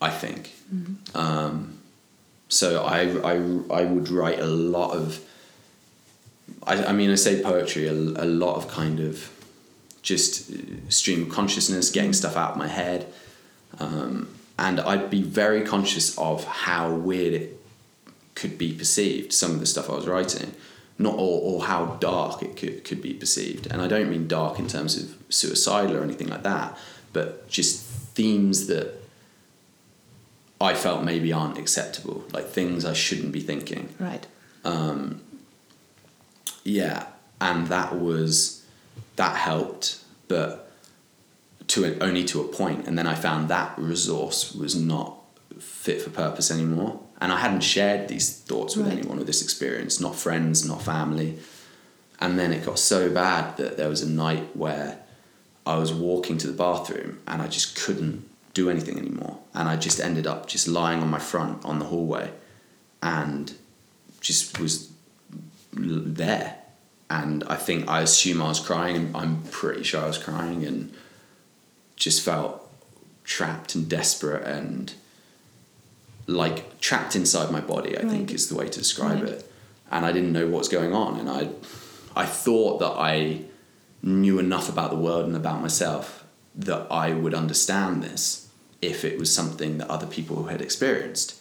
I 0.00 0.10
think. 0.10 0.52
Um, 1.14 1.78
so 2.48 2.82
I, 2.84 3.00
I, 3.22 3.34
I 3.80 3.84
would 3.84 4.08
write 4.08 4.38
a 4.38 4.46
lot 4.46 4.96
of, 4.96 5.20
I, 6.62 6.84
I 6.86 6.92
mean, 6.92 7.10
I 7.10 7.14
say 7.16 7.42
poetry, 7.42 7.86
a, 7.88 7.92
a 7.92 8.24
lot 8.24 8.56
of 8.56 8.68
kind 8.68 9.00
of 9.00 9.30
just 10.02 10.50
stream 10.90 11.22
of 11.24 11.28
consciousness, 11.30 11.90
getting 11.90 12.12
stuff 12.12 12.36
out 12.36 12.52
of 12.52 12.56
my 12.56 12.68
head. 12.68 13.06
Um, 13.78 14.28
and 14.58 14.80
I'd 14.80 15.10
be 15.10 15.22
very 15.22 15.62
conscious 15.62 16.16
of 16.16 16.44
how 16.44 16.92
weird 16.92 17.34
it 17.34 17.60
could 18.34 18.56
be 18.56 18.72
perceived, 18.72 19.32
some 19.32 19.52
of 19.52 19.60
the 19.60 19.66
stuff 19.66 19.90
I 19.90 19.94
was 19.94 20.06
writing, 20.06 20.52
not 20.98 21.14
or, 21.14 21.40
or 21.42 21.64
how 21.64 21.96
dark 22.00 22.42
it 22.42 22.56
could, 22.56 22.84
could 22.84 23.02
be 23.02 23.14
perceived. 23.14 23.66
And 23.66 23.82
I 23.82 23.88
don't 23.88 24.10
mean 24.10 24.26
dark 24.26 24.58
in 24.58 24.68
terms 24.68 24.96
of 24.96 25.14
suicidal 25.28 25.96
or 25.96 26.02
anything 26.02 26.28
like 26.28 26.44
that, 26.44 26.78
but 27.12 27.48
just 27.48 27.82
themes 28.14 28.68
that 28.68 28.97
I 30.60 30.74
felt 30.74 31.04
maybe 31.04 31.32
aren't 31.32 31.58
acceptable, 31.58 32.24
like 32.32 32.46
things 32.48 32.84
I 32.84 32.92
shouldn't 32.92 33.32
be 33.32 33.40
thinking. 33.40 33.94
Right. 33.98 34.26
Um, 34.64 35.20
Yeah, 36.64 37.06
and 37.40 37.68
that 37.68 37.96
was 37.98 38.64
that 39.16 39.36
helped, 39.36 39.98
but 40.26 40.70
to 41.68 41.84
a, 41.84 41.98
only 42.04 42.24
to 42.24 42.40
a 42.40 42.44
point. 42.44 42.86
And 42.86 42.96
then 42.98 43.06
I 43.06 43.14
found 43.14 43.48
that 43.48 43.74
resource 43.78 44.54
was 44.54 44.74
not 44.76 45.16
fit 45.58 46.00
for 46.02 46.10
purpose 46.10 46.50
anymore, 46.50 47.00
and 47.20 47.32
I 47.32 47.38
hadn't 47.38 47.60
shared 47.62 48.08
these 48.08 48.32
thoughts 48.32 48.76
with 48.76 48.86
Right. 48.86 48.98
anyone 48.98 49.18
with 49.18 49.26
this 49.26 49.42
experience, 49.42 50.00
not 50.00 50.14
friends, 50.16 50.64
not 50.66 50.82
family. 50.82 51.38
And 52.20 52.38
then 52.38 52.52
it 52.52 52.66
got 52.66 52.78
so 52.80 53.08
bad 53.10 53.56
that 53.58 53.76
there 53.76 53.88
was 53.88 54.02
a 54.02 54.08
night 54.08 54.56
where 54.56 54.98
I 55.64 55.76
was 55.76 55.92
walking 55.92 56.36
to 56.38 56.46
the 56.48 56.52
bathroom 56.52 57.20
and 57.28 57.40
I 57.40 57.46
just 57.46 57.76
couldn't 57.76 58.27
do 58.58 58.68
anything 58.70 58.98
anymore, 58.98 59.38
and 59.54 59.68
I 59.68 59.76
just 59.76 60.00
ended 60.00 60.26
up 60.26 60.46
just 60.54 60.66
lying 60.68 61.00
on 61.00 61.10
my 61.10 61.18
front 61.32 61.64
on 61.64 61.78
the 61.78 61.86
hallway, 61.86 62.30
and 63.02 63.52
just 64.20 64.58
was 64.58 64.90
there. 65.72 66.56
And 67.10 67.44
I 67.44 67.56
think 67.56 67.88
I 67.88 68.02
assume 68.02 68.42
I 68.42 68.48
was 68.48 68.60
crying, 68.60 68.96
and 68.96 69.16
I'm 69.16 69.42
pretty 69.50 69.82
sure 69.84 70.02
I 70.02 70.06
was 70.06 70.18
crying, 70.18 70.64
and 70.64 70.92
just 71.96 72.22
felt 72.24 72.52
trapped 73.24 73.74
and 73.74 73.88
desperate 73.88 74.44
and 74.46 74.92
like 76.26 76.78
trapped 76.80 77.14
inside 77.16 77.50
my 77.50 77.60
body. 77.60 77.96
I 77.96 78.04
think 78.12 78.30
is 78.32 78.48
the 78.48 78.54
way 78.56 78.68
to 78.68 78.78
describe 78.78 79.22
Right. 79.22 79.32
it. 79.32 79.52
And 79.90 80.04
I 80.04 80.12
didn't 80.12 80.32
know 80.32 80.46
what 80.46 80.58
was 80.58 80.68
going 80.68 80.92
on, 80.92 81.18
and 81.20 81.28
I, 81.30 81.48
I 82.22 82.26
thought 82.26 82.80
that 82.80 82.94
I 83.12 83.42
knew 84.02 84.38
enough 84.38 84.68
about 84.68 84.90
the 84.90 84.96
world 84.96 85.26
and 85.26 85.36
about 85.36 85.60
myself 85.62 86.24
that 86.54 86.86
I 86.90 87.12
would 87.12 87.34
understand 87.34 88.02
this 88.02 88.47
if 88.80 89.04
it 89.04 89.18
was 89.18 89.32
something 89.34 89.78
that 89.78 89.88
other 89.90 90.06
people 90.06 90.44
had 90.44 90.60
experienced. 90.60 91.40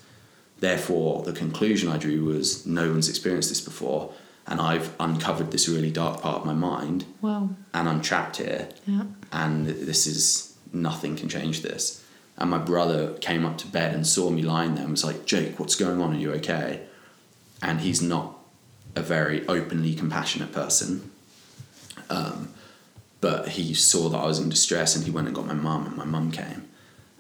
Therefore, 0.60 1.22
the 1.24 1.34
conclusion 1.34 1.90
I 1.90 1.98
drew 1.98 2.26
was 2.26 2.66
no 2.66 2.90
one's 2.90 3.10
experienced 3.10 3.50
this 3.50 3.62
before, 3.62 4.12
and 4.48 4.60
I've 4.60 4.94
uncovered 5.00 5.52
this 5.52 5.68
really 5.70 5.92
dark 5.92 6.22
part 6.22 6.40
of 6.40 6.46
my 6.46 6.54
mind, 6.54 7.06
Wow. 7.22 7.50
and 7.74 7.88
I'm 7.88 8.02
trapped 8.02 8.38
here, 8.38 8.70
Yeah. 8.88 9.04
and 9.32 9.68
this 9.68 10.08
is 10.08 10.54
nothing 10.74 11.16
can 11.16 11.30
change 11.30 11.62
this. 11.62 12.02
And 12.40 12.50
my 12.50 12.58
brother 12.58 13.14
came 13.20 13.46
up 13.46 13.58
to 13.60 13.68
bed 13.68 13.94
and 13.94 14.06
saw 14.06 14.30
me 14.30 14.42
lying 14.42 14.76
there 14.76 14.84
and 14.84 14.92
was 14.92 15.04
like, 15.04 15.26
Jake, 15.26 15.60
what's 15.60 15.76
going 15.76 16.02
on? 16.02 16.14
Are 16.16 16.20
you 16.20 16.32
okay? 16.34 16.82
And 17.62 17.82
he's 17.82 18.02
not 18.02 18.38
a 18.96 19.02
very 19.02 19.48
openly 19.48 19.94
compassionate 19.96 20.52
person. 20.52 21.12
Um, 22.10 22.50
but 23.22 23.50
he 23.50 23.74
saw 23.74 24.10
that 24.10 24.18
I 24.18 24.26
was 24.28 24.40
in 24.40 24.50
distress 24.50 24.96
and 24.96 25.04
he 25.06 25.12
went 25.12 25.28
and 25.28 25.36
got 25.36 25.46
my 25.48 25.54
mum, 25.54 25.88
and 25.88 25.98
my 25.98 26.06
mum 26.06 26.32
came 26.32 26.67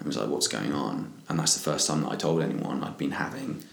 was 0.07 0.17
like, 0.17 0.29
What's 0.29 0.47
going 0.47 0.73
on? 0.73 1.13
And 1.29 1.37
that's 1.39 1.53
the 1.53 1.59
first 1.71 1.87
time 1.87 2.01
that 2.03 2.11
I 2.11 2.15
told 2.15 2.41
anyone 2.41 2.83
I'd 2.83 2.97
been 2.97 3.11
having 3.11 3.63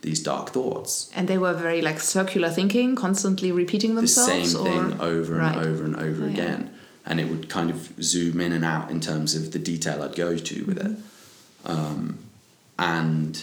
these 0.00 0.20
dark 0.22 0.50
thoughts. 0.50 1.10
And 1.14 1.28
they 1.28 1.38
were 1.38 1.52
very 1.54 1.80
like 1.82 2.00
circular 2.00 2.50
thinking, 2.50 2.96
constantly 2.96 3.52
repeating 3.52 3.94
themselves. 3.94 4.52
The 4.54 4.58
same 4.58 4.66
or? 4.66 4.90
thing 4.90 5.00
over 5.00 5.32
and 5.38 5.42
Right. 5.42 5.66
over 5.66 5.84
and 5.84 5.96
over 5.96 6.24
Oh, 6.24 6.26
yeah. 6.26 6.32
again. 6.32 6.74
And 7.06 7.20
it 7.20 7.28
would 7.28 7.48
kind 7.48 7.70
of 7.70 7.92
zoom 8.02 8.40
in 8.40 8.52
and 8.52 8.64
out 8.64 8.90
in 8.90 9.00
terms 9.00 9.34
of 9.34 9.52
the 9.52 9.58
detail 9.58 10.02
I'd 10.02 10.16
go 10.16 10.36
to 10.36 10.64
with 10.64 10.78
it. 10.78 10.92
Um, 11.64 12.18
and 12.78 13.42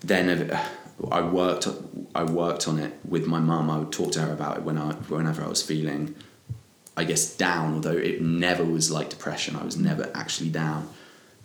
then 0.00 0.56
I 1.10 1.20
worked 1.22 1.68
I 2.14 2.24
worked 2.24 2.66
on 2.68 2.78
it 2.78 2.94
with 3.06 3.26
my 3.26 3.38
mum. 3.40 3.70
I 3.70 3.78
would 3.78 3.92
talk 3.92 4.12
to 4.12 4.20
her 4.22 4.32
about 4.32 4.58
it 4.58 4.62
when 4.62 4.78
I 4.78 4.92
whenever 4.92 5.42
I 5.42 5.48
was 5.48 5.62
feeling, 5.62 6.14
I 6.96 7.04
guess 7.04 7.34
down. 7.36 7.74
Although 7.74 7.96
it 7.96 8.20
never 8.22 8.64
was 8.64 8.90
like 8.90 9.10
depression. 9.10 9.56
I 9.56 9.64
was 9.64 9.76
never 9.76 10.10
actually 10.14 10.50
down. 10.50 10.88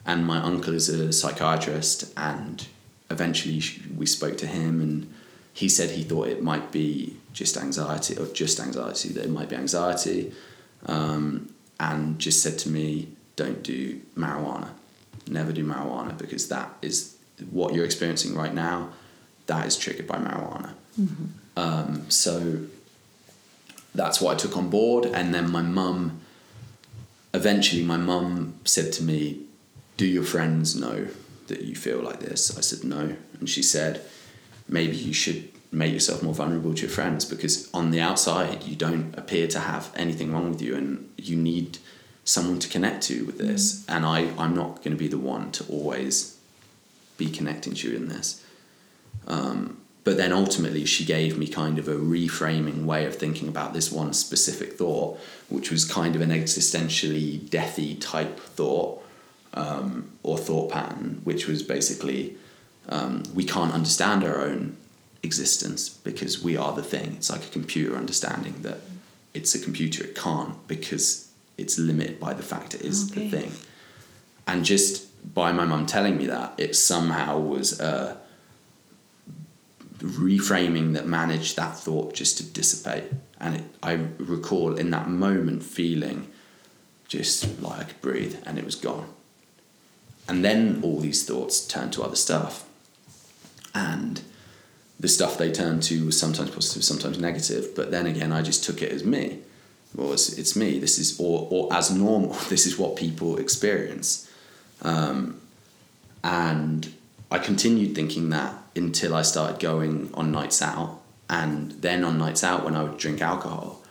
And 0.06 0.26
my 0.28 0.38
uncle 0.42 0.74
is 0.74 0.90
a 0.90 1.14
psychiatrist, 1.14 2.12
and 2.18 2.68
eventually 3.10 3.62
we 3.96 4.06
spoke 4.06 4.38
to 4.40 4.48
him, 4.48 4.82
and 4.82 5.14
he 5.54 5.70
said 5.70 5.92
he 5.92 6.04
thought 6.04 6.28
it 6.28 6.44
might 6.44 6.72
be 6.72 7.16
just 7.32 7.56
anxiety 7.58 8.18
or 8.18 8.26
just 8.28 8.60
anxiety. 8.60 9.10
That 9.10 9.24
it 9.26 9.30
might 9.30 9.50
be 9.50 9.56
anxiety, 9.56 10.34
um, 10.88 11.54
and 11.80 12.20
just 12.20 12.42
said 12.44 12.60
to 12.60 12.70
me, 12.70 13.08
"Don't 13.38 13.64
do 13.64 14.02
marijuana. 14.18 14.70
Never 15.28 15.54
do 15.54 15.64
marijuana 15.64 16.18
because 16.18 16.50
that 16.50 16.76
is 16.82 17.16
what 17.50 17.74
you're 17.74 17.86
experiencing 17.86 18.36
right 18.36 18.54
now. 18.54 18.90
That 19.48 19.66
is 19.66 19.78
triggered 19.78 20.08
by 20.08 20.18
marijuana." 20.18 20.74
Um, 21.56 22.10
so 22.10 22.60
that's 23.96 24.20
what 24.20 24.36
I 24.36 24.38
took 24.38 24.58
on 24.58 24.70
board, 24.70 25.06
and 25.06 25.34
then 25.34 25.50
my 25.50 25.62
mum. 25.62 26.20
Eventually, 27.36 27.84
my 27.84 27.98
mum 27.98 28.54
said 28.64 28.94
to 28.94 29.04
me, 29.04 29.40
"Do 29.98 30.06
your 30.06 30.24
friends 30.24 30.76
know 30.76 31.08
that 31.48 31.62
you 31.62 31.76
feel 31.76 32.00
like 32.00 32.20
this?" 32.20 32.58
I 32.58 32.62
said, 32.62 32.84
"No," 32.84 33.16
and 33.40 33.50
she 33.50 33.64
said, 33.64 34.02
"Maybe 34.68 34.96
you 34.96 35.14
should 35.14 35.50
make 35.72 35.94
yourself 35.94 36.22
more 36.22 36.34
vulnerable 36.34 36.74
to 36.74 36.82
your 36.82 36.90
friends 36.90 37.26
because 37.26 37.70
on 37.74 37.92
the 37.92 38.00
outside 38.00 38.64
you 38.64 38.76
don't 38.76 39.14
appear 39.18 39.48
to 39.48 39.60
have 39.60 39.92
anything 39.96 40.32
wrong 40.32 40.52
with 40.52 40.62
you, 40.62 40.76
and 40.76 41.10
you 41.18 41.36
need 41.36 41.80
someone 42.24 42.60
to 42.60 42.70
connect 42.70 43.04
to 43.04 43.26
with 43.26 43.38
this. 43.38 43.86
And 43.88 44.06
I, 44.06 44.30
I'm 44.38 44.56
not 44.56 44.78
going 44.78 44.96
to 44.96 45.04
be 45.04 45.08
the 45.08 45.18
one 45.18 45.52
to 45.54 45.66
always 45.66 46.38
be 47.18 47.30
connecting 47.30 47.74
to 47.76 47.90
you 47.90 47.96
in 47.96 48.08
this." 48.10 48.44
Um, 49.28 49.78
but 50.04 50.18
then 50.18 50.34
ultimately 50.34 50.86
she 50.86 51.06
gave 51.06 51.38
me 51.38 51.48
kind 51.48 51.80
of 51.80 51.88
a 51.88 51.96
reframing 51.96 52.86
way 52.86 53.06
of 53.06 53.16
thinking 53.16 53.48
about 53.48 53.74
this 53.74 53.92
one 53.92 54.14
specific 54.14 54.74
thought 54.74 55.20
which 55.50 55.72
was 55.72 55.86
kind 55.86 56.16
of 56.16 56.22
an 56.22 56.30
existentially 56.30 57.40
deathy 57.40 58.00
type 58.00 58.40
thought 58.40 59.03
um, 59.54 60.12
or 60.24 60.38
thought 60.38 60.72
pattern 60.72 61.22
which 61.24 61.48
was 61.48 61.62
basically 61.64 62.36
um, 62.90 63.24
we 63.34 63.44
can't 63.46 63.74
understand 63.74 64.24
our 64.24 64.42
own 64.42 64.76
existence 65.22 65.90
because 65.90 66.44
we 66.44 66.58
are 66.58 66.74
the 66.74 66.84
thing 66.84 67.14
it's 67.16 67.30
like 67.30 67.44
a 67.46 67.50
computer 67.50 67.96
understanding 67.96 68.56
that 68.62 68.80
it's 69.34 69.56
a 69.56 69.60
computer 69.60 70.04
it 70.04 70.16
can't 70.16 70.68
because 70.68 71.32
it's 71.58 71.78
limited 71.80 72.20
by 72.20 72.34
the 72.34 72.44
fact 72.44 72.74
it 72.74 72.82
is 72.82 73.12
Okay. 73.12 73.28
the 73.28 73.30
thing 73.38 73.52
and 74.48 74.66
just 74.66 75.08
by 75.34 75.52
my 75.54 75.64
mum 75.66 75.86
telling 75.86 76.18
me 76.18 76.26
that 76.28 76.54
it 76.58 76.76
somehow 76.76 77.38
was 77.40 77.80
a 77.80 78.18
reframing 80.00 80.94
that 80.94 81.08
managed 81.08 81.56
that 81.56 81.78
thought 81.78 82.14
just 82.14 82.38
to 82.38 82.44
dissipate. 82.44 83.06
And 83.40 83.56
it, 83.56 83.64
I 83.82 83.94
recall 84.18 84.76
in 84.76 84.92
that 84.92 85.08
moment 85.08 85.64
feeling 85.64 86.28
just 87.08 87.62
like 87.62 87.80
I 87.80 87.84
could 87.86 88.02
breathe 88.02 88.36
and 88.46 88.58
it 88.58 88.66
was 88.66 88.76
gone. 88.76 89.08
And 90.28 90.44
then 90.44 90.80
all 90.84 91.00
these 91.00 91.26
thoughts 91.26 91.66
turned 91.66 91.94
to 91.94 92.04
other 92.04 92.16
stuff. 92.16 92.68
And 93.76 94.22
the 95.00 95.08
stuff 95.08 95.38
they 95.38 95.52
turned 95.52 95.84
to 95.84 96.06
was 96.06 96.20
sometimes 96.20 96.52
positive, 96.52 96.84
sometimes 96.84 97.20
negative. 97.20 97.76
But 97.76 97.92
then 97.92 98.06
again, 98.06 98.32
I 98.32 98.42
just 98.42 98.64
took 98.64 98.82
it 98.82 98.92
as 98.92 99.04
me. 99.04 99.40
Well, 99.96 100.14
it's, 100.14 100.38
it's 100.38 100.56
me. 100.56 100.80
This 100.80 100.98
is, 100.98 101.20
or, 101.20 101.48
or 101.52 101.74
as 101.74 101.92
normal, 101.92 102.30
this 102.50 102.66
is 102.66 102.78
what 102.78 102.96
people 102.96 103.38
experience. 103.38 104.30
Um, 104.82 105.42
and 106.24 106.94
I 107.30 107.40
continued 107.40 107.96
thinking 107.96 108.30
that 108.30 108.56
until 108.76 109.16
I 109.16 109.24
started 109.24 109.60
going 109.60 110.10
on 110.14 110.32
nights 110.32 110.62
out. 110.62 111.02
And 111.30 111.72
then 111.74 112.04
on 112.04 112.18
nights 112.18 112.44
out, 112.44 112.64
when 112.64 112.76
I 112.76 112.84
would 112.84 112.98
drink 112.98 113.22
alcohol, 113.22 113.82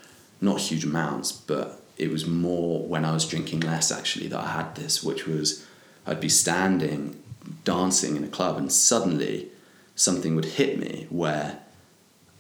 not 0.41 0.61
huge 0.61 0.85
amounts, 0.85 1.33
but 1.33 1.81
it 1.99 2.11
was 2.11 2.27
more 2.27 2.87
when 2.87 3.05
I 3.05 3.13
was 3.13 3.27
drinking 3.27 3.61
less 3.61 3.93
actually 3.93 4.29
that 4.29 4.41
I 4.41 4.49
had 4.49 4.75
this, 4.77 5.03
which 5.03 5.27
was 5.27 5.67
I'd 6.07 6.21
be 6.21 6.29
standing 6.29 7.23
dancing 7.65 8.17
in 8.17 8.25
a 8.25 8.29
club 8.29 8.57
and 8.57 8.73
suddenly 8.73 9.49
something 9.95 10.35
would 10.35 10.45
hit 10.45 10.79
me 10.79 11.07
where 11.11 11.59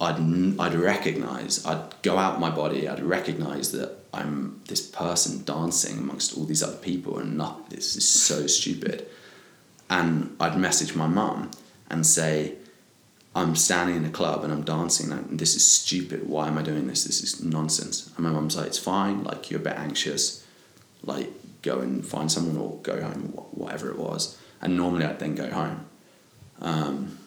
I'd, 0.00 0.60
I'd 0.60 0.74
recognize, 0.74 1.64
I'd 1.64 2.02
go 2.02 2.18
out 2.18 2.40
my 2.40 2.50
body, 2.50 2.88
I'd 2.88 3.02
recognize 3.02 3.72
that 3.72 3.98
I'm 4.12 4.60
this 4.66 4.86
person 4.86 5.44
dancing 5.44 5.98
amongst 5.98 6.36
all 6.36 6.44
these 6.44 6.62
other 6.62 6.76
people 6.76 7.18
and 7.18 7.36
not, 7.36 7.70
this 7.70 7.96
is 7.96 8.08
so 8.08 8.46
stupid. 8.46 9.06
And 9.88 10.34
I'd 10.40 10.58
message 10.58 10.94
my 10.94 11.06
mum 11.06 11.50
and 11.88 12.06
say, 12.06 12.56
I'm 13.34 13.54
standing 13.56 13.96
in 13.96 14.04
a 14.04 14.10
club 14.10 14.44
and 14.44 14.52
I'm 14.52 14.64
dancing 14.64 15.12
and 15.12 15.38
this 15.38 15.54
is 15.54 15.66
stupid. 15.66 16.28
Why 16.28 16.48
am 16.48 16.58
I 16.58 16.62
doing 16.62 16.86
this? 16.86 17.04
This 17.04 17.22
is 17.22 17.42
nonsense. 17.42 18.10
And 18.16 18.24
my 18.24 18.30
mum's 18.30 18.56
like, 18.56 18.66
it's 18.66 18.78
fine. 18.78 19.24
Like 19.24 19.50
you're 19.50 19.60
a 19.60 19.64
bit 19.64 19.76
anxious. 19.76 20.44
Like 21.02 21.30
go 21.62 21.80
and 21.80 22.04
find 22.04 22.30
someone 22.30 22.56
or 22.56 22.78
go 22.82 23.00
home, 23.00 23.32
or 23.36 23.44
whatever 23.52 23.90
it 23.90 23.98
was. 23.98 24.38
And 24.60 24.76
normally 24.76 25.04
I'd 25.04 25.18
then 25.18 25.34
go 25.34 25.50
home. 25.50 25.86
Um, 26.60 27.18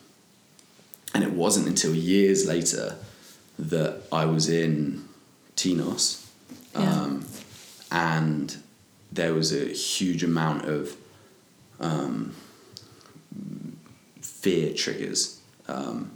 and 1.13 1.23
it 1.23 1.31
wasn't 1.31 1.67
until 1.67 1.93
years 1.95 2.45
later 2.45 2.97
that 3.57 4.01
I 4.11 4.25
was 4.25 4.49
in 4.49 5.05
Tinos. 5.55 6.25
Um, 6.73 7.25
yeah. 7.91 8.17
And 8.17 8.57
there 9.11 9.33
was 9.33 9.53
a 9.53 9.65
huge 9.67 10.23
amount 10.23 10.65
of 10.65 10.95
um, 11.79 12.35
fear 14.21 14.73
triggers 14.73 15.39
um, 15.67 16.11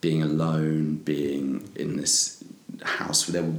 being 0.00 0.22
alone, 0.22 0.96
being 0.96 1.70
in 1.76 1.96
this 1.96 2.42
house 2.82 3.28
where 3.28 3.42
there 3.42 3.50
were 3.50 3.58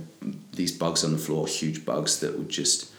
these 0.54 0.72
bugs 0.72 1.04
on 1.04 1.12
the 1.12 1.18
floor, 1.18 1.48
huge 1.48 1.86
bugs 1.86 2.20
that 2.20 2.38
would 2.38 2.50
just 2.50 2.91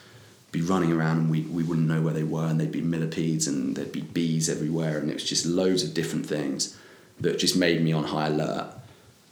be 0.52 0.60
running 0.60 0.92
around 0.92 1.16
and 1.18 1.30
we, 1.30 1.40
we 1.42 1.64
wouldn't 1.64 1.88
know 1.88 2.02
where 2.02 2.12
they 2.12 2.22
were 2.22 2.46
and 2.46 2.60
they'd 2.60 2.70
be 2.70 2.82
millipedes 2.82 3.48
and 3.48 3.74
there'd 3.74 3.90
be 3.90 4.02
bees 4.02 4.50
everywhere 4.50 4.98
and 4.98 5.10
it 5.10 5.14
was 5.14 5.24
just 5.24 5.46
loads 5.46 5.82
of 5.82 5.94
different 5.94 6.26
things 6.26 6.78
that 7.20 7.38
just 7.38 7.56
made 7.56 7.82
me 7.82 7.92
on 7.92 8.04
high 8.04 8.26
alert. 8.26 8.74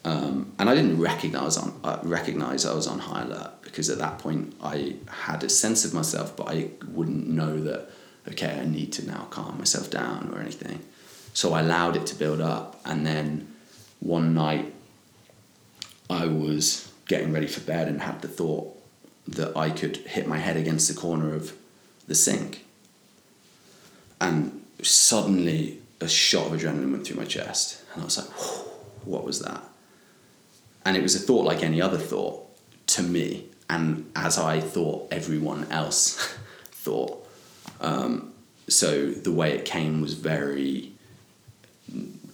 Um, 0.03 0.53
and 0.59 0.71
I 0.71 0.75
didn't 0.75 0.99
recognize 0.99 1.59
on 1.59 1.79
uh, 1.85 2.01
recognize 2.03 2.65
I 2.65 2.73
was 2.73 2.87
on 2.87 3.01
high 3.01 3.23
alert 3.23 3.53
because 3.61 3.91
at 3.91 3.99
that 3.99 4.19
point 4.19 4.55
I 4.63 4.97
had 5.09 5.45
a 5.45 5.51
sense 5.51 5.85
of 5.85 5.93
myself, 5.93 6.35
but 6.35 6.49
I 6.49 6.71
wouldn't 6.89 7.29
know 7.29 7.61
that 7.61 7.91
okay 8.29 8.59
I 8.59 8.65
need 8.65 8.93
to 8.95 9.07
now 9.07 9.27
calm 9.29 9.59
myself 9.59 9.91
down 9.91 10.33
or 10.33 10.41
anything. 10.41 10.81
So 11.35 11.53
I 11.53 11.61
allowed 11.61 11.97
it 11.97 12.07
to 12.07 12.15
build 12.15 12.41
up. 12.41 12.81
And 12.87 13.07
then 13.07 13.55
one 14.01 14.33
night 14.33 14.73
I 16.09 16.27
was 16.27 16.91
getting 17.07 17.31
ready 17.31 17.47
for 17.47 17.61
bed 17.61 17.89
and 17.89 18.01
had 18.01 18.23
the 18.23 18.29
thought 18.29 18.80
that 19.31 19.57
I 19.57 19.71
could 19.71 19.97
hit 19.99 20.27
my 20.27 20.39
head 20.39 20.57
against 20.57 20.89
the 20.89 21.01
corner 21.01 21.35
of 21.35 21.55
the 22.07 22.15
sink. 22.15 22.65
And 24.21 24.65
suddenly 24.83 25.81
a 26.01 26.09
shot 26.09 26.47
of 26.47 26.61
adrenaline 26.61 26.91
went 26.91 27.07
through 27.07 27.17
my 27.17 27.25
chest. 27.25 27.83
And 27.93 28.03
I 28.03 28.05
was 28.05 28.19
like, 28.19 28.29
what 29.07 29.25
was 29.25 29.41
that? 29.41 29.63
And 30.85 30.97
it 30.97 31.03
was 31.03 31.15
a 31.15 31.19
thought 31.19 31.45
like 31.45 31.63
any 31.63 31.81
other 31.81 31.99
thought 31.99 32.47
to 32.89 33.03
me. 33.03 33.47
And 33.69 34.11
as 34.17 34.37
I 34.37 34.61
thought, 34.61 35.09
everyone 35.13 35.71
else 35.71 36.17
thought. 36.73 37.27
Um, 37.81 38.33
so 38.69 39.11
the 39.11 39.33
way 39.33 39.53
it 39.53 39.65
came 39.65 40.01
was 40.01 40.15
very 40.15 40.93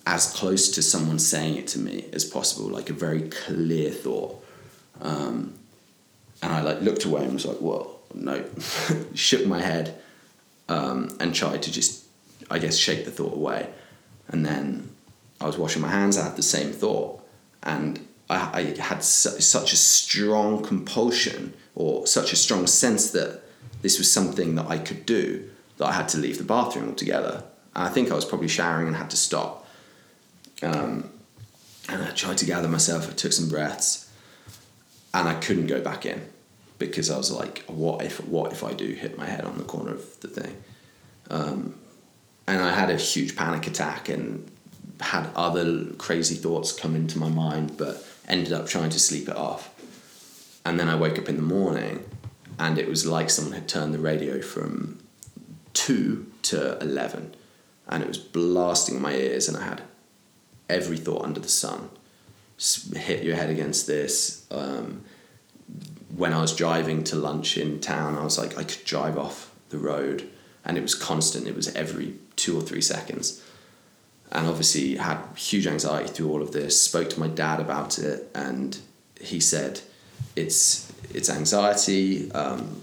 as 0.07 0.33
close 0.33 0.71
to 0.71 0.83
someone 0.83 1.19
saying 1.19 1.57
it 1.57 1.67
to 1.67 1.79
me 1.79 2.07
as 2.13 2.25
possible, 2.25 2.69
like 2.69 2.89
a 2.89 2.93
very 2.93 3.23
clear 3.23 3.91
thought. 3.91 4.43
Um, 5.01 5.55
and 6.43 6.53
I 6.53 6.61
like 6.63 6.81
looked 6.81 7.05
away 7.05 7.25
and 7.25 7.33
was 7.33 7.47
like, 7.47 7.61
"Well, 7.61 7.99
no," 8.15 8.45
shook 9.15 9.47
my 9.47 9.61
head 9.61 10.01
um, 10.69 11.17
and 11.21 11.35
tried 11.35 11.63
to 11.63 11.73
just, 11.73 12.05
I 12.51 12.59
guess, 12.59 12.77
shake 12.77 13.05
the 13.05 13.11
thought 13.11 13.35
away. 13.35 13.69
And 14.29 14.45
then 14.45 14.91
I 15.41 15.47
was 15.47 15.59
washing 15.59 15.83
my 15.83 15.91
hands. 15.91 16.17
I 16.17 16.25
had 16.25 16.37
the 16.37 16.43
same 16.43 16.73
thought, 16.73 17.23
and 17.63 18.07
I, 18.29 18.75
I 18.77 18.81
had 18.81 19.05
su- 19.05 19.41
such 19.41 19.73
a 19.73 19.77
strong 19.77 20.63
compulsion 20.63 21.55
or 21.75 22.07
such 22.07 22.33
a 22.33 22.37
strong 22.37 22.67
sense 22.67 23.11
that 23.11 23.43
this 23.83 23.99
was 23.99 24.11
something 24.11 24.55
that 24.57 24.67
I 24.69 24.79
could 24.79 25.07
do 25.07 25.49
that 25.77 25.87
I 25.87 25.93
had 25.93 26.09
to 26.09 26.19
leave 26.19 26.39
the 26.39 26.45
bathroom 26.45 26.89
altogether. 26.89 27.45
And 27.75 27.85
I 27.85 27.89
think 27.89 28.11
I 28.11 28.15
was 28.15 28.25
probably 28.25 28.49
showering 28.49 28.89
and 28.89 28.97
had 28.97 29.11
to 29.11 29.17
stop. 29.17 29.67
Um, 30.63 31.11
and 31.89 32.03
I 32.03 32.11
tried 32.11 32.39
to 32.39 32.47
gather 32.47 32.69
myself. 32.69 33.09
I 33.09 33.13
took 33.13 33.33
some 33.33 33.49
breaths, 33.49 34.06
and 35.17 35.29
I 35.29 35.35
couldn't 35.35 35.67
go 35.67 35.81
back 35.81 36.07
in 36.07 36.21
because 36.79 37.11
I 37.11 37.17
was 37.17 37.31
like, 37.31 37.65
"What 37.67 38.05
if? 38.05 38.25
What 38.27 38.53
if 38.53 38.63
I 38.63 38.73
do 38.73 38.87
hit 38.87 39.17
my 39.19 39.27
head 39.27 39.45
on 39.45 39.57
the 39.59 39.65
corner 39.65 39.93
of 39.93 40.21
the 40.21 40.29
thing?" 40.29 40.55
Um, 41.31 41.75
and 42.47 42.61
I 42.63 42.73
had 42.73 42.91
a 42.91 42.97
huge 42.97 43.35
panic 43.35 43.67
attack 43.67 44.09
and 44.09 44.49
had 45.01 45.29
other 45.35 45.87
crazy 45.99 46.37
thoughts 46.37 46.73
come 46.73 46.95
into 46.95 47.19
my 47.19 47.29
mind, 47.29 47.77
but 47.77 48.05
ended 48.29 48.53
up 48.53 48.67
trying 48.67 48.91
to 48.91 49.01
sleep 49.01 49.29
it 49.29 49.37
off. 49.37 49.71
And 50.65 50.79
then 50.79 50.89
I 50.89 50.95
woke 50.95 51.19
up 51.19 51.29
in 51.29 51.37
the 51.37 51.43
morning, 51.43 52.05
and 52.59 52.79
it 52.79 52.89
was 52.89 53.07
like 53.07 53.31
someone 53.31 53.55
had 53.55 53.69
turned 53.69 53.95
the 53.95 53.99
radio 53.99 54.41
from 54.41 54.99
two 55.73 56.27
to 56.43 56.79
eleven 56.79 57.35
and 57.89 58.03
it 58.03 58.09
was 58.09 58.19
blasting 58.19 58.97
in 58.97 59.03
my 59.03 59.15
ears, 59.15 59.49
and 59.49 59.57
I 59.57 59.63
had 59.63 59.83
every 60.69 60.97
thought 60.97 61.25
under 61.25 61.41
the 61.41 61.49
sun. 61.49 61.91
Hit 62.59 63.23
your 63.23 63.37
head 63.37 63.51
against 63.51 63.87
this. 63.87 64.47
Um, 64.51 65.03
when 66.17 66.33
I 66.33 66.41
was 66.41 66.55
driving 66.55 67.05
to 67.05 67.17
lunch 67.17 67.59
in 67.59 67.81
town, 67.81 68.17
I 68.17 68.25
was 68.25 68.39
like, 68.39 68.57
I 68.57 68.65
could 68.65 68.85
drive 68.85 69.19
off 69.19 69.53
the 69.69 69.79
road, 69.79 70.29
and 70.65 70.79
it 70.79 70.81
was 70.81 70.95
constant. 70.95 71.47
It 71.47 71.55
was 71.55 71.75
every 71.75 72.15
two 72.37 72.57
or 72.59 72.63
three 72.63 72.81
seconds, 72.81 73.43
and 74.33 74.47
obviously 74.47 74.97
had 74.97 75.19
huge 75.37 75.67
anxiety 75.67 76.09
through 76.09 76.31
all 76.31 76.43
of 76.43 76.53
this. 76.53 76.81
Spoke 76.81 77.11
to 77.11 77.21
my 77.21 77.29
dad 77.29 77.61
about 77.61 77.99
it, 77.99 78.31
and 78.35 78.79
he 79.21 79.39
said, 79.39 79.81
"It's 80.35 80.91
it's 81.13 81.29
anxiety. 81.29 82.33
Um, 82.33 82.83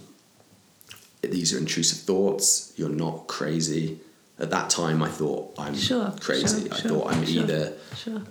these 1.21 1.53
are 1.53 1.57
intrusive 1.57 1.99
thoughts. 1.99 2.73
You're 2.75 2.89
not 2.89 3.27
crazy." 3.27 3.99
at 4.39 4.49
that 4.49 4.67
time 4.67 5.03
I 5.03 5.09
thought 5.09 5.53
I'm 5.59 5.75
sure, 5.75 6.11
crazy. 6.19 6.63
Sure, 6.63 6.73
I 6.73 6.79
sure, 6.79 6.91
thought 6.91 7.13
I'm 7.13 7.23
either 7.23 7.73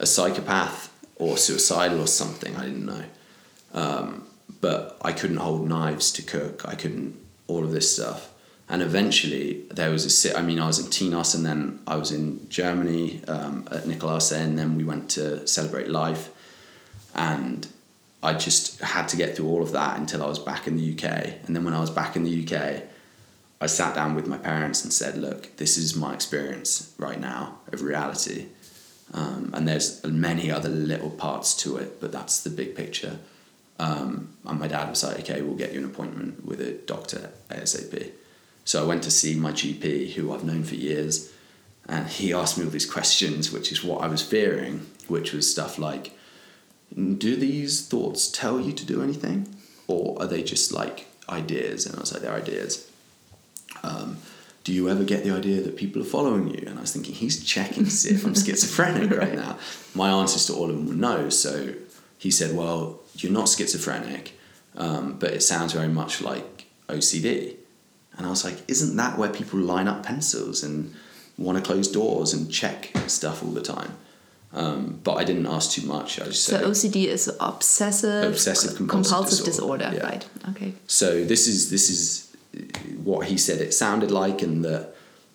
a 0.00 0.04
psychopath 0.04 0.91
or 1.22 1.36
suicidal 1.36 2.00
or 2.00 2.06
something. 2.06 2.56
I 2.56 2.64
didn't 2.66 2.86
know. 2.86 3.04
Um, 3.74 4.26
but 4.60 4.98
I 5.02 5.12
couldn't 5.12 5.38
hold 5.38 5.68
knives 5.68 6.10
to 6.12 6.22
cook. 6.22 6.62
I 6.66 6.74
couldn't 6.74 7.18
all 7.46 7.64
of 7.64 7.72
this 7.72 7.94
stuff. 7.94 8.32
And 8.68 8.80
eventually 8.80 9.64
there 9.70 9.90
was 9.90 10.04
a 10.04 10.10
sit. 10.10 10.36
I 10.36 10.42
mean, 10.42 10.58
I 10.58 10.66
was 10.66 10.78
in 10.78 10.86
Tinos 10.86 11.34
and 11.34 11.44
then 11.44 11.80
I 11.86 11.96
was 11.96 12.10
in 12.10 12.48
Germany 12.48 13.22
um, 13.28 13.68
at 13.70 13.84
Nicolase 13.84 14.32
and 14.32 14.58
then 14.58 14.76
we 14.76 14.84
went 14.84 15.10
to 15.10 15.46
celebrate 15.46 15.88
life. 15.88 16.30
And 17.14 17.66
I 18.22 18.32
just 18.34 18.80
had 18.80 19.08
to 19.08 19.16
get 19.16 19.36
through 19.36 19.48
all 19.48 19.62
of 19.62 19.72
that 19.72 19.98
until 19.98 20.22
I 20.22 20.26
was 20.26 20.38
back 20.38 20.66
in 20.66 20.76
the 20.76 20.92
UK. 20.92 21.04
And 21.44 21.54
then 21.54 21.64
when 21.64 21.74
I 21.74 21.80
was 21.80 21.90
back 21.90 22.16
in 22.16 22.22
the 22.24 22.46
UK, 22.46 22.84
I 23.60 23.66
sat 23.66 23.94
down 23.94 24.14
with 24.14 24.26
my 24.26 24.38
parents 24.38 24.82
and 24.84 24.92
said, 24.92 25.18
look, 25.18 25.56
this 25.56 25.76
is 25.76 25.94
my 25.94 26.14
experience 26.14 26.94
right 26.98 27.20
now 27.20 27.58
of 27.72 27.82
reality. 27.82 28.46
Um, 29.12 29.50
and 29.52 29.68
there's 29.68 30.02
many 30.04 30.50
other 30.50 30.68
little 30.68 31.10
parts 31.10 31.54
to 31.56 31.76
it, 31.76 32.00
but 32.00 32.12
that's 32.12 32.40
the 32.40 32.50
big 32.50 32.74
picture. 32.74 33.18
Um, 33.78 34.34
and 34.46 34.58
my 34.58 34.68
dad 34.68 34.88
was 34.88 35.04
like, 35.04 35.20
okay, 35.20 35.42
we'll 35.42 35.56
get 35.56 35.72
you 35.72 35.80
an 35.80 35.84
appointment 35.84 36.44
with 36.44 36.60
a 36.60 36.72
doctor 36.72 37.30
ASAP. 37.50 38.12
So 38.64 38.82
I 38.82 38.86
went 38.86 39.02
to 39.02 39.10
see 39.10 39.34
my 39.34 39.52
GP, 39.52 40.12
who 40.12 40.32
I've 40.32 40.44
known 40.44 40.64
for 40.64 40.76
years, 40.76 41.32
and 41.88 42.06
he 42.06 42.32
asked 42.32 42.56
me 42.56 42.64
all 42.64 42.70
these 42.70 42.90
questions, 42.90 43.52
which 43.52 43.72
is 43.72 43.82
what 43.82 44.02
I 44.02 44.06
was 44.06 44.22
fearing, 44.22 44.86
which 45.08 45.32
was 45.32 45.50
stuff 45.50 45.78
like, 45.78 46.16
do 46.94 47.36
these 47.36 47.86
thoughts 47.86 48.30
tell 48.30 48.60
you 48.60 48.72
to 48.72 48.86
do 48.86 49.02
anything? 49.02 49.48
Or 49.88 50.20
are 50.22 50.26
they 50.26 50.42
just 50.42 50.72
like 50.72 51.06
ideas? 51.28 51.86
And 51.86 51.96
I 51.96 52.00
was 52.00 52.12
like, 52.12 52.22
they're 52.22 52.32
ideas. 52.32 52.88
Um, 53.82 54.18
do 54.64 54.72
you 54.72 54.88
ever 54.88 55.04
get 55.04 55.24
the 55.24 55.30
idea 55.30 55.60
that 55.60 55.76
people 55.76 56.02
are 56.02 56.06
following 56.06 56.48
you? 56.48 56.64
And 56.66 56.78
I 56.78 56.82
was 56.82 56.92
thinking, 56.92 57.14
he's 57.14 57.44
checking 57.44 57.84
to 57.84 57.90
see 57.90 58.14
if 58.14 58.24
I'm 58.24 58.34
schizophrenic 58.34 59.10
right 59.10 59.34
now. 59.34 59.58
My 59.94 60.10
answers 60.10 60.46
to 60.46 60.54
all 60.54 60.70
of 60.70 60.76
them 60.76 60.86
were 60.86 60.94
no. 60.94 61.30
So 61.30 61.74
he 62.18 62.30
said, 62.30 62.56
well, 62.56 63.00
you're 63.16 63.32
not 63.32 63.48
schizophrenic, 63.48 64.38
um, 64.76 65.18
but 65.18 65.30
it 65.30 65.42
sounds 65.42 65.72
very 65.72 65.88
much 65.88 66.22
like 66.22 66.66
OCD. 66.88 67.56
And 68.16 68.26
I 68.26 68.30
was 68.30 68.44
like, 68.44 68.58
isn't 68.68 68.96
that 68.96 69.18
where 69.18 69.30
people 69.30 69.58
line 69.58 69.88
up 69.88 70.04
pencils 70.04 70.62
and 70.62 70.94
want 71.38 71.58
to 71.58 71.64
close 71.64 71.90
doors 71.90 72.32
and 72.32 72.50
check 72.50 72.92
stuff 73.08 73.42
all 73.42 73.50
the 73.50 73.62
time? 73.62 73.96
Um, 74.54 75.00
but 75.02 75.14
I 75.14 75.24
didn't 75.24 75.46
ask 75.46 75.70
too 75.70 75.86
much. 75.86 76.20
I 76.20 76.24
just 76.24 76.44
so 76.44 76.60
OCD 76.60 77.06
is 77.06 77.34
obsessive, 77.40 78.32
obsessive 78.32 78.76
compulsive, 78.76 79.10
compulsive 79.10 79.44
disorder, 79.46 79.84
disorder 79.84 79.96
yeah. 79.96 80.10
right? 80.10 80.28
Okay. 80.50 80.74
So 80.86 81.24
this 81.24 81.48
is 81.48 81.70
this 81.70 81.88
is 81.88 82.31
what 83.02 83.26
he 83.26 83.36
said 83.36 83.60
it 83.60 83.74
sounded 83.74 84.10
like, 84.10 84.42
and 84.42 84.64
that 84.64 84.94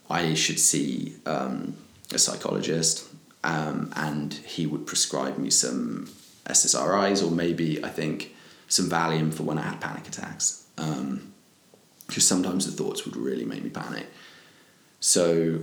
I 0.10 0.34
should 0.34 0.60
see 0.60 1.16
um, 1.26 1.76
a 2.14 2.20
psychologist, 2.20 3.08
um, 3.44 3.92
and 3.96 4.34
he 4.34 4.66
would 4.66 4.86
prescribe 4.86 5.38
me 5.38 5.50
some 5.50 6.10
SSRIs 6.46 7.26
or 7.26 7.32
maybe 7.32 7.84
I 7.84 7.90
think 7.90 8.36
some 8.68 8.90
Valium 8.90 9.34
for 9.34 9.44
when 9.44 9.58
I 9.58 9.64
had 9.64 9.82
panic 9.82 10.08
attacks, 10.08 10.66
because 10.76 10.98
um, 10.98 11.34
sometimes 12.10 12.66
the 12.66 12.72
thoughts 12.72 13.06
would 13.06 13.16
really 13.16 13.46
make 13.46 13.64
me 13.64 13.70
panic. 13.70 14.08
So, 15.00 15.62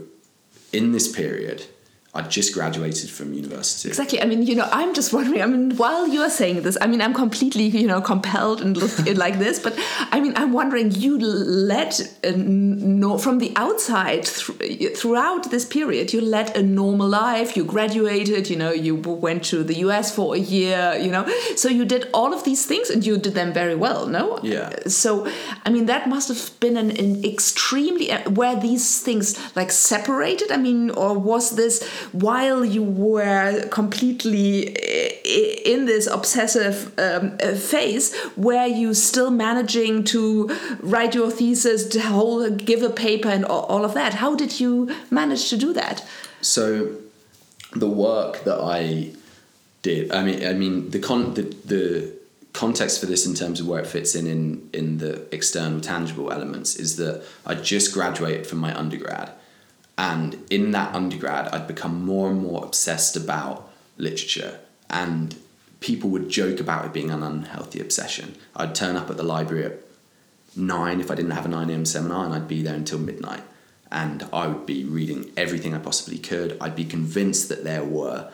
in 0.73 0.93
this 0.93 1.11
period, 1.11 1.67
I'd 2.17 2.31
just 2.31 2.55
graduated 2.55 3.11
from 3.11 3.35
university. 3.35 3.89
Exactly. 3.89 4.23
I 4.23 4.25
mean, 4.25 4.45
you 4.45 4.55
know, 4.55 4.69
I'm 4.71 4.95
just 4.95 5.13
wondering. 5.13 5.43
I 5.43 5.47
mean, 5.47 5.77
while 5.77 6.07
you 6.07 6.21
are 6.21 6.31
saying 6.31 6.63
this, 6.63 6.79
I 6.81 6.87
mean, 6.87 7.03
I'm 7.03 7.13
completely, 7.13 7.65
you 7.65 7.89
know, 7.89 8.01
compelled 8.01 8.61
and 8.61 8.77
like 9.19 9.41
this. 9.41 9.59
But 9.59 9.75
I 10.13 10.21
mean, 10.21 10.33
I'm 10.37 10.53
wondering. 10.53 10.93
You 10.93 11.19
led 11.19 11.93
a, 12.23 12.31
no 12.33 13.19
from 13.19 13.39
the 13.39 13.53
outside 13.57 14.27
th 14.27 14.97
throughout 14.97 15.51
this 15.51 15.65
period. 15.65 16.13
You 16.13 16.21
led 16.21 16.57
a 16.57 16.63
normal 16.63 17.09
life. 17.09 17.57
You 17.57 17.65
graduated. 17.65 18.49
You 18.49 18.59
know, 18.63 18.71
you 18.71 18.95
went 18.95 19.43
to 19.47 19.65
the 19.65 19.75
U.S. 19.87 20.15
for 20.15 20.37
a 20.37 20.39
year. 20.39 20.95
You 20.95 21.11
know, 21.11 21.25
so 21.57 21.69
you 21.69 21.85
did 21.85 22.09
all 22.15 22.33
of 22.33 22.45
these 22.45 22.65
things 22.65 22.91
and 22.91 23.05
you 23.05 23.19
did 23.19 23.35
them 23.35 23.53
very 23.53 23.75
well. 23.75 24.07
No. 24.07 24.39
Yeah. 24.45 24.71
So, 24.87 25.27
I 25.67 25.71
mean, 25.71 25.87
that 25.87 26.09
must 26.09 26.29
have 26.29 26.61
been 26.61 26.77
an, 26.77 26.93
an 26.93 27.25
extremely 27.25 28.13
uh, 28.13 28.31
were 28.31 28.55
these 28.61 29.03
things 29.03 29.27
like 29.57 29.73
separated. 29.73 30.53
I 30.53 30.59
mean, 30.59 30.91
or 30.91 31.19
was 31.19 31.57
this 31.57 31.83
while 32.13 32.65
you 32.65 32.83
were 32.83 33.67
completely 33.69 34.77
in 35.65 35.87
this 35.87 36.07
obsessive 36.07 36.99
um, 36.99 37.37
uh, 37.43 37.55
phase, 37.55 38.15
were 38.37 38.67
you 38.67 38.95
still 38.95 39.31
managing 39.31 40.05
to 40.05 40.49
write 40.81 41.15
your 41.15 41.31
thesis, 41.31 41.89
to 41.89 42.51
give 42.51 42.83
a 42.83 42.91
paper, 42.91 43.29
and 43.29 43.45
all 43.45 43.85
of 43.85 43.95
that? 43.95 44.15
How 44.15 44.35
did 44.35 44.61
you 44.61 44.95
manage 45.11 45.49
to 45.51 45.57
do 45.57 45.73
that? 45.73 46.07
So, 46.41 46.97
the 47.73 47.89
work 47.89 48.45
that 48.45 48.61
I 48.61 49.13
did, 49.83 50.13
I 50.13 50.23
mean, 50.23 50.47
I 50.47 50.53
mean, 50.53 50.91
the 50.91 50.99
con 50.99 51.35
the, 51.35 51.43
the 51.65 52.13
context 52.53 53.01
for 53.01 53.07
this 53.07 53.27
in 53.27 53.35
terms 53.35 53.61
of 53.61 53.67
where 53.67 53.81
it 53.81 53.87
fits 53.87 54.15
in, 54.15 54.27
in 54.27 54.71
in 54.73 54.99
the 54.99 55.27
external 55.35 55.81
tangible 55.81 56.31
elements 56.31 56.77
is 56.77 56.97
that 56.97 57.25
I 57.45 57.55
just 57.55 57.93
graduated 57.93 58.47
from 58.47 58.59
my 58.59 58.77
undergrad 58.79 59.33
and 59.97 60.45
in 60.51 60.73
that 60.73 60.95
undergrad, 60.95 61.49
I'd 61.49 61.67
become 61.67 62.05
more 62.05 62.31
and 62.31 62.43
more 62.43 62.65
obsessed 62.65 63.17
about 63.17 63.71
literature. 63.97 64.61
And 64.91 65.37
people 65.81 66.11
would 66.11 66.29
joke 66.29 66.61
about 66.61 66.85
it 66.85 66.93
being 66.93 67.11
an 67.11 67.23
unhealthy 67.23 67.81
obsession. 67.81 68.37
I'd 68.57 68.75
turn 68.75 68.97
up 68.97 69.11
at 69.11 69.17
the 69.17 69.23
library 69.23 69.67
at 69.67 69.81
nine 70.57 71.01
if 71.01 71.11
I 71.11 71.15
didn't 71.15 71.33
have 71.33 71.47
a 71.47 71.49
9 71.49 71.71
a.m. 71.71 71.85
seminar, 71.85 72.25
and 72.25 72.35
I'd 72.35 72.49
be 72.49 72.63
there 72.63 72.75
until 72.75 72.99
midnight. 72.99 73.43
And 73.93 74.27
I 74.33 74.49
would 74.49 74.67
be 74.67 74.85
reading 74.85 75.31
everything 75.37 75.75
I 75.75 75.79
possibly 75.79 76.19
could. 76.19 76.57
I'd 76.61 76.75
be 76.75 76.85
convinced 76.85 77.49
that 77.51 77.63
there 77.63 77.85
were 77.85 78.31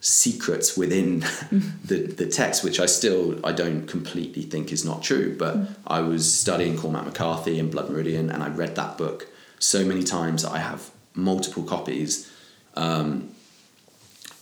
secrets 0.00 0.76
within 0.76 1.20
the, 1.84 2.12
the 2.16 2.26
text, 2.26 2.62
which 2.62 2.78
I 2.80 2.86
still 2.86 3.40
I 3.46 3.52
don't 3.52 3.86
completely 3.86 4.42
think 4.42 4.72
is 4.72 4.84
not 4.84 5.02
true. 5.02 5.34
But 5.38 5.56
mm. 5.56 5.74
I 5.86 6.00
was 6.00 6.32
studying 6.32 6.76
Cormac 6.76 7.06
McCarthy 7.06 7.58
and 7.58 7.70
Blood 7.70 7.88
Meridian, 7.88 8.28
and 8.28 8.42
I 8.42 8.48
read 8.48 8.76
that 8.76 8.98
book 8.98 9.31
so 9.62 9.84
many 9.84 10.02
times 10.02 10.42
that 10.42 10.50
I 10.50 10.58
have 10.58 10.90
multiple 11.14 11.62
copies. 11.62 12.30
Um, 12.74 13.30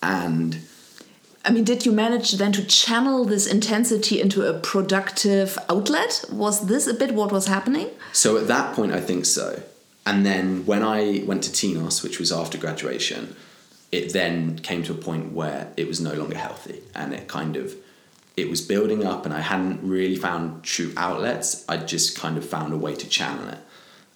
and 0.02 0.58
I 1.44 1.50
mean, 1.50 1.64
did 1.64 1.84
you 1.84 1.92
manage 1.92 2.32
then 2.32 2.52
to 2.52 2.64
channel 2.64 3.24
this 3.24 3.46
intensity 3.46 4.20
into 4.20 4.48
a 4.48 4.58
productive 4.58 5.58
outlet? 5.68 6.24
Was 6.32 6.66
this 6.66 6.86
a 6.86 6.94
bit 6.94 7.14
what 7.14 7.32
was 7.32 7.46
happening? 7.46 7.90
So 8.12 8.36
at 8.38 8.48
that 8.48 8.74
point, 8.74 8.92
I 8.92 9.00
think 9.00 9.26
so. 9.26 9.62
And 10.06 10.24
then 10.24 10.64
when 10.64 10.82
I 10.82 11.22
went 11.26 11.44
to 11.44 11.50
Tinos, 11.50 12.02
which 12.02 12.18
was 12.18 12.32
after 12.32 12.56
graduation, 12.56 13.36
it 13.92 14.12
then 14.12 14.58
came 14.58 14.82
to 14.84 14.92
a 14.92 14.96
point 14.96 15.32
where 15.32 15.72
it 15.76 15.86
was 15.86 16.00
no 16.00 16.14
longer 16.14 16.36
healthy 16.36 16.80
and 16.94 17.12
it 17.12 17.28
kind 17.28 17.56
of 17.56 17.74
it 18.36 18.48
was 18.48 18.60
building 18.62 19.04
up 19.04 19.26
and 19.26 19.34
I 19.34 19.40
hadn't 19.40 19.80
really 19.82 20.16
found 20.16 20.62
true 20.62 20.92
outlets. 20.96 21.64
I 21.68 21.76
just 21.76 22.18
kind 22.18 22.38
of 22.38 22.48
found 22.48 22.72
a 22.72 22.76
way 22.76 22.94
to 22.94 23.08
channel 23.08 23.48
it. 23.48 23.58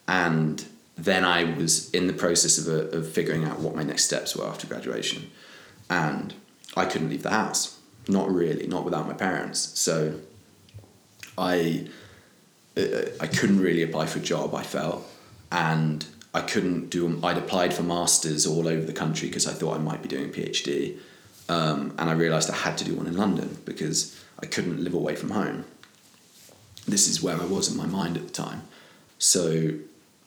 And 0.08 0.64
then 0.96 1.24
I 1.24 1.44
was 1.44 1.90
in 1.90 2.06
the 2.06 2.12
process 2.12 2.58
of, 2.58 2.68
a, 2.68 2.96
of 2.96 3.10
figuring 3.10 3.44
out 3.44 3.60
what 3.60 3.74
my 3.74 3.82
next 3.82 4.04
steps 4.04 4.36
were 4.36 4.46
after 4.46 4.66
graduation. 4.66 5.30
And 5.90 6.34
I 6.76 6.84
couldn't 6.84 7.10
leave 7.10 7.22
the 7.22 7.30
house. 7.30 7.78
Not 8.06 8.32
really, 8.32 8.66
not 8.66 8.84
without 8.84 9.06
my 9.06 9.14
parents. 9.14 9.78
So 9.78 10.20
I, 11.36 11.88
uh, 12.76 12.82
I 13.20 13.26
couldn't 13.26 13.60
really 13.60 13.82
apply 13.82 14.06
for 14.06 14.18
a 14.18 14.22
job, 14.22 14.54
I 14.54 14.62
felt. 14.62 15.06
And 15.50 16.06
I 16.32 16.40
couldn't 16.40 16.90
do, 16.90 17.20
I'd 17.22 17.38
applied 17.38 17.74
for 17.74 17.82
masters 17.82 18.46
all 18.46 18.68
over 18.68 18.84
the 18.84 18.92
country 18.92 19.28
because 19.28 19.46
I 19.46 19.52
thought 19.52 19.76
I 19.76 19.78
might 19.78 20.02
be 20.02 20.08
doing 20.08 20.26
a 20.26 20.32
PhD. 20.32 20.98
Um, 21.48 21.94
and 21.98 22.08
I 22.08 22.12
realised 22.12 22.50
I 22.50 22.56
had 22.56 22.78
to 22.78 22.84
do 22.84 22.94
one 22.94 23.06
in 23.06 23.16
London 23.16 23.58
because 23.64 24.20
I 24.40 24.46
couldn't 24.46 24.82
live 24.82 24.94
away 24.94 25.16
from 25.16 25.30
home. 25.30 25.64
This 26.86 27.08
is 27.08 27.22
where 27.22 27.40
I 27.40 27.44
was 27.44 27.70
in 27.70 27.76
my 27.76 27.86
mind 27.86 28.16
at 28.16 28.26
the 28.26 28.32
time. 28.32 28.62
So 29.18 29.74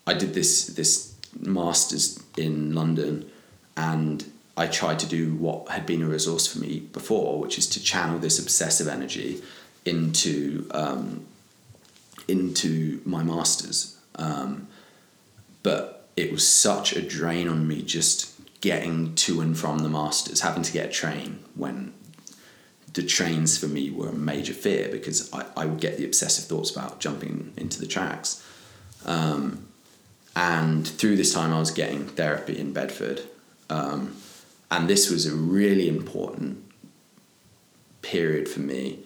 I 0.07 0.13
did 0.13 0.33
this 0.33 0.67
this 0.67 1.15
masters 1.39 2.23
in 2.37 2.73
London, 2.73 3.29
and 3.75 4.25
I 4.55 4.67
tried 4.67 4.99
to 4.99 5.05
do 5.05 5.35
what 5.35 5.69
had 5.69 5.85
been 5.85 6.01
a 6.01 6.07
resource 6.07 6.47
for 6.47 6.59
me 6.59 6.79
before, 6.79 7.39
which 7.39 7.57
is 7.57 7.67
to 7.67 7.83
channel 7.83 8.17
this 8.17 8.39
obsessive 8.39 8.87
energy 8.87 9.41
into 9.85 10.67
um, 10.71 11.25
into 12.27 13.01
my 13.05 13.21
masters. 13.21 13.97
Um, 14.15 14.67
but 15.61 16.07
it 16.15 16.31
was 16.31 16.47
such 16.47 16.93
a 16.93 17.01
drain 17.01 17.47
on 17.47 17.67
me 17.67 17.83
just 17.83 18.33
getting 18.61 19.13
to 19.15 19.41
and 19.41 19.57
from 19.57 19.79
the 19.79 19.89
masters, 19.89 20.41
having 20.41 20.63
to 20.63 20.71
get 20.71 20.87
a 20.87 20.91
train 20.91 21.43
when 21.53 21.93
the 22.93 23.03
trains 23.03 23.57
for 23.57 23.67
me 23.67 23.91
were 23.91 24.09
a 24.09 24.13
major 24.13 24.53
fear 24.53 24.89
because 24.89 25.31
I, 25.31 25.45
I 25.55 25.65
would 25.65 25.79
get 25.79 25.97
the 25.97 26.05
obsessive 26.05 26.45
thoughts 26.45 26.71
about 26.71 26.99
jumping 26.99 27.53
into 27.55 27.79
the 27.79 27.85
tracks. 27.85 28.43
Um, 29.05 29.66
and 30.37 30.87
through 30.87 31.15
this 31.15 31.33
time, 31.33 31.51
I 31.51 31.57
was 31.57 31.71
getting 31.71 32.05
therapy 32.05 32.59
in 32.59 32.71
Bedford. 32.71 33.23
Um, 33.71 34.15
and 34.69 34.87
this 34.87 35.09
was 35.09 35.25
a 35.25 35.35
really 35.35 35.89
important 35.89 36.63
period 38.03 38.47
for 38.47 38.59
me 38.59 38.99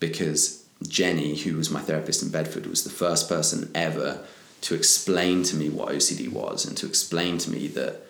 because 0.00 0.66
Jenny, 0.86 1.34
who 1.34 1.56
was 1.56 1.70
my 1.70 1.80
therapist 1.80 2.22
in 2.22 2.28
Bedford, 2.28 2.66
was 2.66 2.84
the 2.84 2.90
first 2.90 3.26
person 3.26 3.70
ever 3.74 4.22
to 4.60 4.74
explain 4.74 5.44
to 5.44 5.56
me 5.56 5.70
what 5.70 5.88
OCD 5.88 6.30
was 6.30 6.66
and 6.66 6.76
to 6.76 6.86
explain 6.86 7.38
to 7.38 7.50
me 7.50 7.68
that 7.68 8.02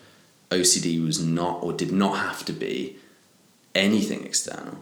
OCD 0.51 1.01
was 1.05 1.25
not 1.25 1.63
or 1.63 1.73
did 1.73 1.93
not 1.93 2.19
have 2.19 2.45
to 2.47 2.53
be 2.53 2.97
anything 3.77 4.25
external. 4.25 4.79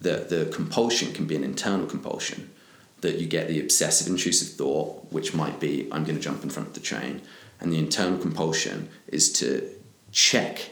That 0.00 0.28
the 0.28 0.46
compulsion 0.54 1.12
can 1.12 1.26
be 1.26 1.34
an 1.34 1.42
internal 1.42 1.86
compulsion 1.88 2.52
that 3.04 3.18
you 3.18 3.26
get 3.26 3.48
the 3.48 3.60
obsessive 3.60 4.06
intrusive 4.08 4.48
thought, 4.56 5.12
which 5.12 5.34
might 5.34 5.60
be, 5.60 5.86
I'm 5.92 6.04
going 6.04 6.16
to 6.16 6.22
jump 6.22 6.42
in 6.42 6.48
front 6.48 6.68
of 6.68 6.74
the 6.74 6.80
train. 6.80 7.20
And 7.60 7.70
the 7.70 7.78
internal 7.78 8.18
compulsion 8.18 8.88
is 9.06 9.30
to 9.34 9.70
check 10.10 10.70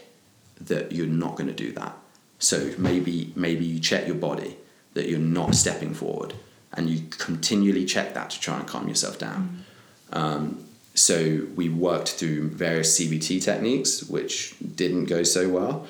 that 0.59 0.91
you're 0.91 1.05
not 1.05 1.35
going 1.35 1.47
to 1.47 1.53
do 1.53 1.71
that. 1.73 1.95
So 2.39 2.73
maybe 2.77 3.31
maybe 3.35 3.63
you 3.63 3.79
check 3.79 4.05
your 4.05 4.17
body 4.17 4.57
that 4.95 5.07
you're 5.07 5.19
not 5.19 5.55
stepping 5.55 5.93
forward, 5.93 6.33
and 6.73 6.89
you 6.89 7.07
continually 7.17 7.85
check 7.85 8.13
that 8.15 8.31
to 8.31 8.39
try 8.39 8.59
and 8.59 8.67
calm 8.67 8.87
yourself 8.87 9.17
down. 9.17 9.63
Mm. 10.11 10.17
Um, 10.17 10.65
so 10.93 11.47
we 11.55 11.69
worked 11.69 12.09
through 12.09 12.49
various 12.49 12.99
CBT 12.99 13.41
techniques, 13.43 14.03
which 14.03 14.55
didn't 14.75 15.05
go 15.05 15.23
so 15.23 15.49
well, 15.49 15.87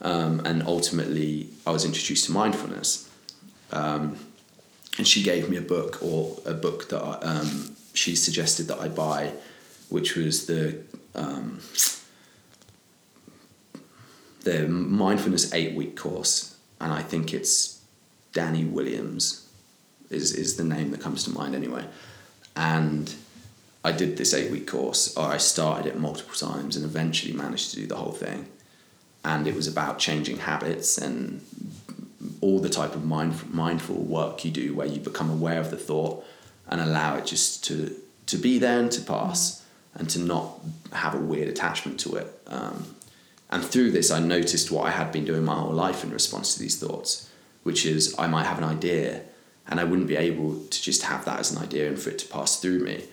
um, 0.00 0.42
and 0.44 0.62
ultimately 0.64 1.48
I 1.66 1.70
was 1.70 1.84
introduced 1.84 2.26
to 2.26 2.32
mindfulness. 2.32 3.08
Um, 3.70 4.18
and 4.98 5.06
she 5.06 5.22
gave 5.22 5.48
me 5.48 5.56
a 5.56 5.62
book 5.62 6.02
or 6.02 6.36
a 6.44 6.54
book 6.54 6.88
that 6.90 7.02
I, 7.02 7.14
um, 7.22 7.76
she 7.94 8.14
suggested 8.14 8.68
that 8.68 8.78
I 8.78 8.88
buy, 8.88 9.32
which 9.88 10.16
was 10.16 10.46
the 10.46 10.82
um, 11.14 11.60
the 14.42 14.68
mindfulness 14.68 15.52
eight 15.52 15.74
week 15.74 15.96
course, 15.96 16.56
and 16.80 16.92
I 16.92 17.02
think 17.02 17.32
it's 17.32 17.80
Danny 18.32 18.64
Williams 18.64 19.48
is 20.10 20.32
is 20.32 20.56
the 20.56 20.64
name 20.64 20.90
that 20.90 21.00
comes 21.00 21.24
to 21.24 21.30
mind 21.30 21.54
anyway, 21.54 21.84
and. 22.56 23.14
I 23.84 23.90
did 23.90 24.16
this 24.16 24.32
eight 24.32 24.52
week 24.52 24.68
course, 24.68 25.16
or 25.16 25.26
I 25.26 25.38
started 25.38 25.86
it 25.86 25.98
multiple 25.98 26.36
times 26.36 26.76
and 26.76 26.84
eventually 26.84 27.32
managed 27.32 27.70
to 27.70 27.76
do 27.80 27.86
the 27.88 27.96
whole 27.96 28.12
thing. 28.12 28.46
And 29.24 29.48
it 29.48 29.56
was 29.56 29.66
about 29.66 29.98
changing 29.98 30.38
habits 30.38 30.98
and 30.98 31.40
all 32.40 32.60
the 32.60 32.68
type 32.68 32.94
of 32.94 33.04
mind, 33.04 33.52
mindful 33.52 33.96
work 33.96 34.44
you 34.44 34.50
do 34.50 34.74
where 34.74 34.86
you 34.86 35.00
become 35.00 35.30
aware 35.30 35.60
of 35.60 35.70
the 35.70 35.76
thought 35.76 36.24
and 36.68 36.80
allow 36.80 37.16
it 37.16 37.26
just 37.26 37.64
to 37.64 37.96
to 38.26 38.38
be 38.38 38.58
there 38.58 38.78
and 38.78 38.90
to 38.92 39.00
pass 39.02 39.64
and 39.94 40.08
to 40.08 40.18
not 40.18 40.60
have 40.92 41.14
a 41.14 41.18
weird 41.18 41.48
attachment 41.48 41.98
to 42.00 42.14
it. 42.16 42.40
Um, 42.46 42.94
and 43.52 43.62
through 43.62 43.92
this 43.92 44.10
i 44.10 44.18
noticed 44.18 44.72
what 44.72 44.86
i 44.86 44.90
had 44.90 45.12
been 45.12 45.24
doing 45.24 45.44
my 45.44 45.54
whole 45.54 45.72
life 45.72 46.02
in 46.02 46.10
response 46.10 46.54
to 46.54 46.60
these 46.60 46.80
thoughts 46.80 47.30
which 47.62 47.84
is 47.86 48.14
i 48.18 48.26
might 48.26 48.46
have 48.46 48.58
an 48.58 48.64
idea 48.64 49.22
and 49.68 49.78
i 49.78 49.84
wouldn't 49.84 50.08
be 50.08 50.16
able 50.16 50.58
to 50.64 50.82
just 50.82 51.02
have 51.04 51.24
that 51.24 51.38
as 51.38 51.52
an 51.52 51.62
idea 51.62 51.86
and 51.86 51.98
for 52.00 52.10
it 52.10 52.18
to 52.18 52.26
pass 52.26 52.60
through 52.60 52.80
me. 52.80 53.04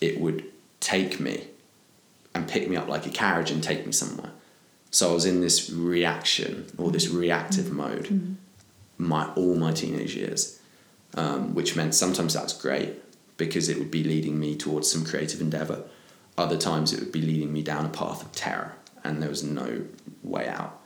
It 0.00 0.20
would 0.20 0.44
take 0.80 1.18
me 1.18 1.48
and 2.34 2.46
pick 2.46 2.68
me 2.68 2.76
up 2.76 2.88
like 2.88 3.06
a 3.06 3.10
carriage 3.10 3.50
and 3.50 3.62
take 3.62 3.86
me 3.86 3.92
somewhere. 3.92 4.32
So 4.90 5.10
i 5.10 5.14
was 5.14 5.24
in 5.24 5.40
this 5.40 5.70
reaction 5.70 6.66
or 6.76 6.90
this 6.90 7.08
reactive 7.08 7.66
mm-hmm. 7.66 7.76
mode. 7.76 8.04
Mm-hmm 8.04 8.34
my 8.98 9.32
all 9.34 9.54
my 9.54 9.72
teenage 9.72 10.14
years, 10.14 10.60
um, 11.14 11.54
which 11.54 11.76
meant 11.76 11.94
sometimes 11.94 12.34
that's 12.34 12.52
great 12.52 12.96
because 13.36 13.68
it 13.68 13.78
would 13.78 13.90
be 13.90 14.04
leading 14.04 14.38
me 14.38 14.56
towards 14.56 14.90
some 14.90 15.04
creative 15.04 15.40
endeavor. 15.40 15.84
Other 16.36 16.58
times 16.58 16.92
it 16.92 17.00
would 17.00 17.12
be 17.12 17.22
leading 17.22 17.52
me 17.52 17.62
down 17.62 17.86
a 17.86 17.88
path 17.88 18.22
of 18.22 18.32
terror 18.32 18.74
and 19.04 19.22
there 19.22 19.30
was 19.30 19.42
no 19.42 19.84
way 20.22 20.48
out. 20.48 20.80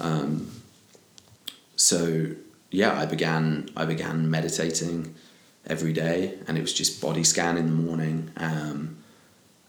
Um, 0.00 0.50
so 1.76 2.32
yeah, 2.70 2.98
I 2.98 3.06
began 3.06 3.68
I 3.76 3.84
began 3.84 4.30
meditating 4.30 5.14
every 5.66 5.92
day, 5.92 6.38
and 6.46 6.58
it 6.58 6.60
was 6.60 6.72
just 6.72 7.00
body 7.00 7.22
scan 7.22 7.56
in 7.56 7.66
the 7.66 7.72
morning, 7.72 8.30
um, 8.36 8.96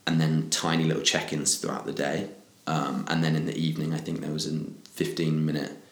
and 0.08 0.20
then 0.20 0.50
tiny 0.50 0.86
little 0.86 1.04
check-ins 1.04 1.58
throughout 1.58 1.86
the 1.86 1.94
day, 1.94 2.30
um, 2.66 3.06
and 3.10 3.24
then 3.24 3.36
in 3.36 3.46
the 3.46 3.56
evening, 3.56 3.94
I 3.94 3.98
think 3.98 4.22
there 4.22 4.32
was 4.32 4.48
a 4.52 4.60
fifteen 4.90 5.46
minute 5.46 5.83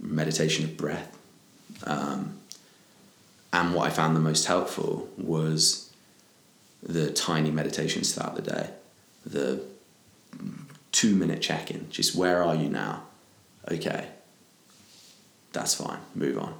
meditation 0.00 0.64
of 0.64 0.76
breath. 0.76 1.16
Um, 1.84 2.38
and 3.52 3.74
what 3.74 3.86
I 3.86 3.90
found 3.90 4.16
the 4.16 4.20
most 4.20 4.46
helpful 4.46 5.08
was 5.16 5.92
the 6.82 7.10
tiny 7.10 7.50
meditations 7.50 8.14
throughout 8.14 8.36
the 8.36 8.42
day, 8.42 8.70
the 9.26 9.62
two 10.92 11.14
minute 11.14 11.42
check 11.42 11.70
in, 11.70 11.90
just 11.90 12.14
where 12.14 12.42
are 12.42 12.54
you 12.54 12.68
now? 12.68 13.04
Okay, 13.70 14.08
that's 15.52 15.74
fine, 15.74 15.98
move 16.14 16.38
on. 16.38 16.54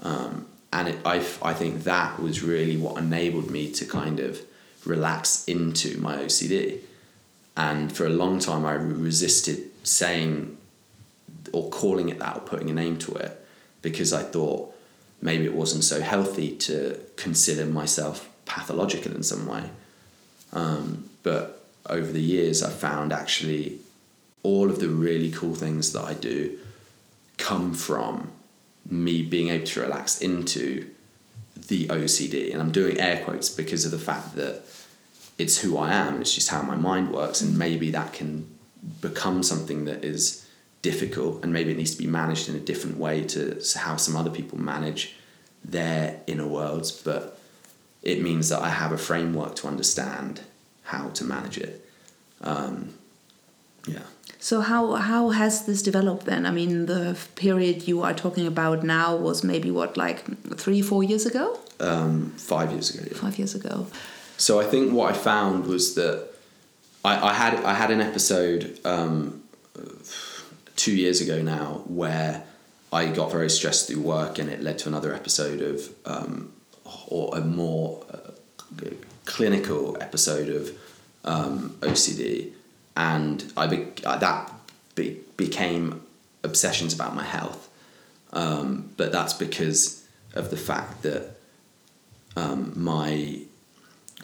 Um, 0.00 0.46
and 0.72 0.88
it, 0.88 0.98
I, 1.04 1.16
I 1.42 1.54
think 1.54 1.84
that 1.84 2.20
was 2.20 2.42
really 2.42 2.76
what 2.76 2.98
enabled 2.98 3.50
me 3.50 3.70
to 3.72 3.84
kind 3.84 4.20
of 4.20 4.40
relax 4.84 5.44
into 5.46 5.98
my 6.00 6.16
OCD. 6.16 6.80
And 7.56 7.94
for 7.94 8.06
a 8.06 8.10
long 8.10 8.38
time, 8.38 8.64
I 8.64 8.72
resisted 8.72 9.70
saying 9.82 10.56
or 11.52 11.70
calling 11.70 12.08
it 12.08 12.18
that 12.18 12.36
or 12.36 12.40
putting 12.40 12.70
a 12.70 12.74
name 12.74 12.98
to 12.98 13.12
it 13.14 13.44
because 13.82 14.12
I 14.12 14.22
thought 14.22 14.74
maybe 15.22 15.44
it 15.44 15.54
wasn't 15.54 15.84
so 15.84 16.00
healthy 16.00 16.56
to 16.56 16.98
consider 17.16 17.66
myself 17.66 18.28
pathological 18.44 19.12
in 19.14 19.22
some 19.22 19.46
way. 19.46 19.70
Um, 20.52 21.10
but 21.22 21.64
over 21.88 22.10
the 22.10 22.20
years, 22.20 22.62
I've 22.62 22.74
found 22.74 23.12
actually 23.12 23.78
all 24.42 24.70
of 24.70 24.80
the 24.80 24.88
really 24.88 25.30
cool 25.30 25.54
things 25.54 25.92
that 25.92 26.04
I 26.04 26.14
do 26.14 26.58
come 27.36 27.74
from 27.74 28.30
me 28.88 29.22
being 29.22 29.48
able 29.48 29.66
to 29.66 29.80
relax 29.80 30.20
into 30.20 30.90
the 31.68 31.86
OCD. 31.88 32.52
And 32.52 32.60
I'm 32.60 32.72
doing 32.72 32.98
air 32.98 33.22
quotes 33.24 33.48
because 33.48 33.84
of 33.84 33.90
the 33.90 33.98
fact 33.98 34.36
that 34.36 34.62
it's 35.38 35.58
who 35.58 35.78
I 35.78 35.92
am, 35.92 36.20
it's 36.20 36.34
just 36.34 36.48
how 36.48 36.62
my 36.62 36.76
mind 36.76 37.12
works, 37.12 37.40
and 37.40 37.56
maybe 37.56 37.90
that 37.92 38.12
can 38.12 38.46
become 39.00 39.42
something 39.42 39.84
that 39.84 40.04
is 40.04 40.46
difficult 40.82 41.42
and 41.42 41.52
maybe 41.52 41.70
it 41.70 41.76
needs 41.76 41.92
to 41.92 41.98
be 41.98 42.06
managed 42.06 42.48
in 42.48 42.56
a 42.56 42.60
different 42.60 42.96
way 42.96 43.22
to 43.24 43.60
how 43.76 43.96
some 43.96 44.16
other 44.16 44.30
people 44.30 44.58
manage 44.58 45.14
their 45.64 46.20
inner 46.26 46.46
worlds. 46.46 46.90
But 46.90 47.38
it 48.02 48.22
means 48.22 48.48
that 48.48 48.62
I 48.62 48.70
have 48.70 48.92
a 48.92 48.98
framework 48.98 49.56
to 49.56 49.68
understand 49.68 50.40
how 50.84 51.10
to 51.10 51.24
manage 51.24 51.58
it. 51.58 51.84
Um, 52.40 52.94
yeah. 53.86 54.02
So 54.38 54.62
how 54.62 54.94
how 54.94 55.30
has 55.30 55.66
this 55.66 55.82
developed 55.82 56.24
then? 56.24 56.46
I 56.46 56.50
mean, 56.50 56.86
the 56.86 57.18
period 57.34 57.86
you 57.86 58.02
are 58.02 58.14
talking 58.14 58.46
about 58.46 58.82
now 58.82 59.14
was 59.14 59.44
maybe 59.44 59.70
what 59.70 59.98
like 59.98 60.24
three, 60.56 60.80
four 60.80 61.04
years 61.04 61.26
ago. 61.26 61.58
Um, 61.78 62.32
five 62.36 62.72
years 62.72 62.94
ago. 62.94 63.04
Yeah. 63.06 63.18
Five 63.18 63.38
years 63.38 63.54
ago. 63.54 63.86
So 64.38 64.58
I 64.58 64.64
think 64.64 64.92
what 64.92 65.10
I 65.10 65.12
found 65.12 65.66
was 65.66 65.94
that 65.94 66.28
I, 67.04 67.28
I 67.30 67.34
had 67.34 67.54
I 67.64 67.74
had 67.74 67.90
an 67.90 68.00
episode 68.00 68.78
um, 68.86 69.42
two 70.80 70.94
years 70.94 71.20
ago 71.20 71.42
now 71.42 71.82
where 71.86 72.44
I 72.92 73.06
got 73.06 73.30
very 73.30 73.50
stressed 73.50 73.86
through 73.86 74.00
work, 74.00 74.38
and 74.38 74.48
it 74.48 74.62
led 74.62 74.78
to 74.80 74.88
another 74.88 75.14
episode 75.14 75.60
of 75.60 75.88
um, 76.04 76.52
or 77.06 77.36
a 77.36 77.40
more 77.40 78.04
uh, 78.12 78.30
clinical 79.24 79.96
episode 80.00 80.48
of 80.48 80.70
um, 81.24 81.76
OCD 81.80 82.52
and 82.96 83.52
I 83.56 83.66
be, 83.66 83.86
uh, 84.04 84.18
that 84.18 84.52
be, 84.94 85.20
became 85.36 86.02
obsessions 86.42 86.92
about 86.92 87.14
my 87.14 87.24
health. 87.24 87.68
Um, 88.32 88.90
but 88.96 89.12
that's 89.12 89.32
because 89.32 90.06
of 90.34 90.50
the 90.50 90.56
fact 90.56 91.02
that 91.02 91.36
um, 92.36 92.72
my 92.76 93.40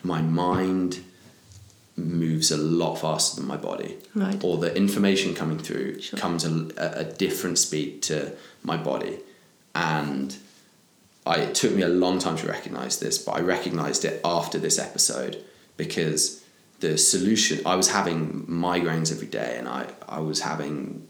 my 0.03 0.21
mind 0.21 1.03
moves 1.97 2.51
a 2.51 2.57
lot 2.57 2.97
faster 2.97 3.41
than 3.41 3.49
my 3.49 3.57
body, 3.57 3.97
right. 4.15 4.43
or 4.45 4.59
the 4.59 4.75
information 4.77 5.35
coming 5.35 5.59
through 5.59 6.01
sure. 6.01 6.19
comes 6.19 6.45
a, 6.45 6.69
a 6.79 7.05
different 7.05 7.59
speed 7.59 8.03
to 8.03 8.33
my 8.63 8.77
body, 8.77 9.19
and 9.75 10.37
I, 11.25 11.37
it 11.37 11.55
took 11.55 11.73
me 11.73 11.83
a 11.83 11.89
long 11.89 12.19
time 12.19 12.37
to 12.37 12.47
recognize 12.47 12.99
this, 12.99 13.19
but 13.19 13.33
I 13.33 13.41
recognized 13.41 14.05
it 14.05 14.21
after 14.25 14.59
this 14.59 14.79
episode 14.79 15.43
because 15.77 16.43
the 16.81 16.99
solution 16.99 17.61
i 17.67 17.75
was 17.75 17.91
having 17.91 18.45
migraines 18.47 19.11
every 19.11 19.27
day 19.27 19.57
and 19.59 19.69
i, 19.69 19.87
I 20.09 20.21
was 20.21 20.41
having 20.41 21.07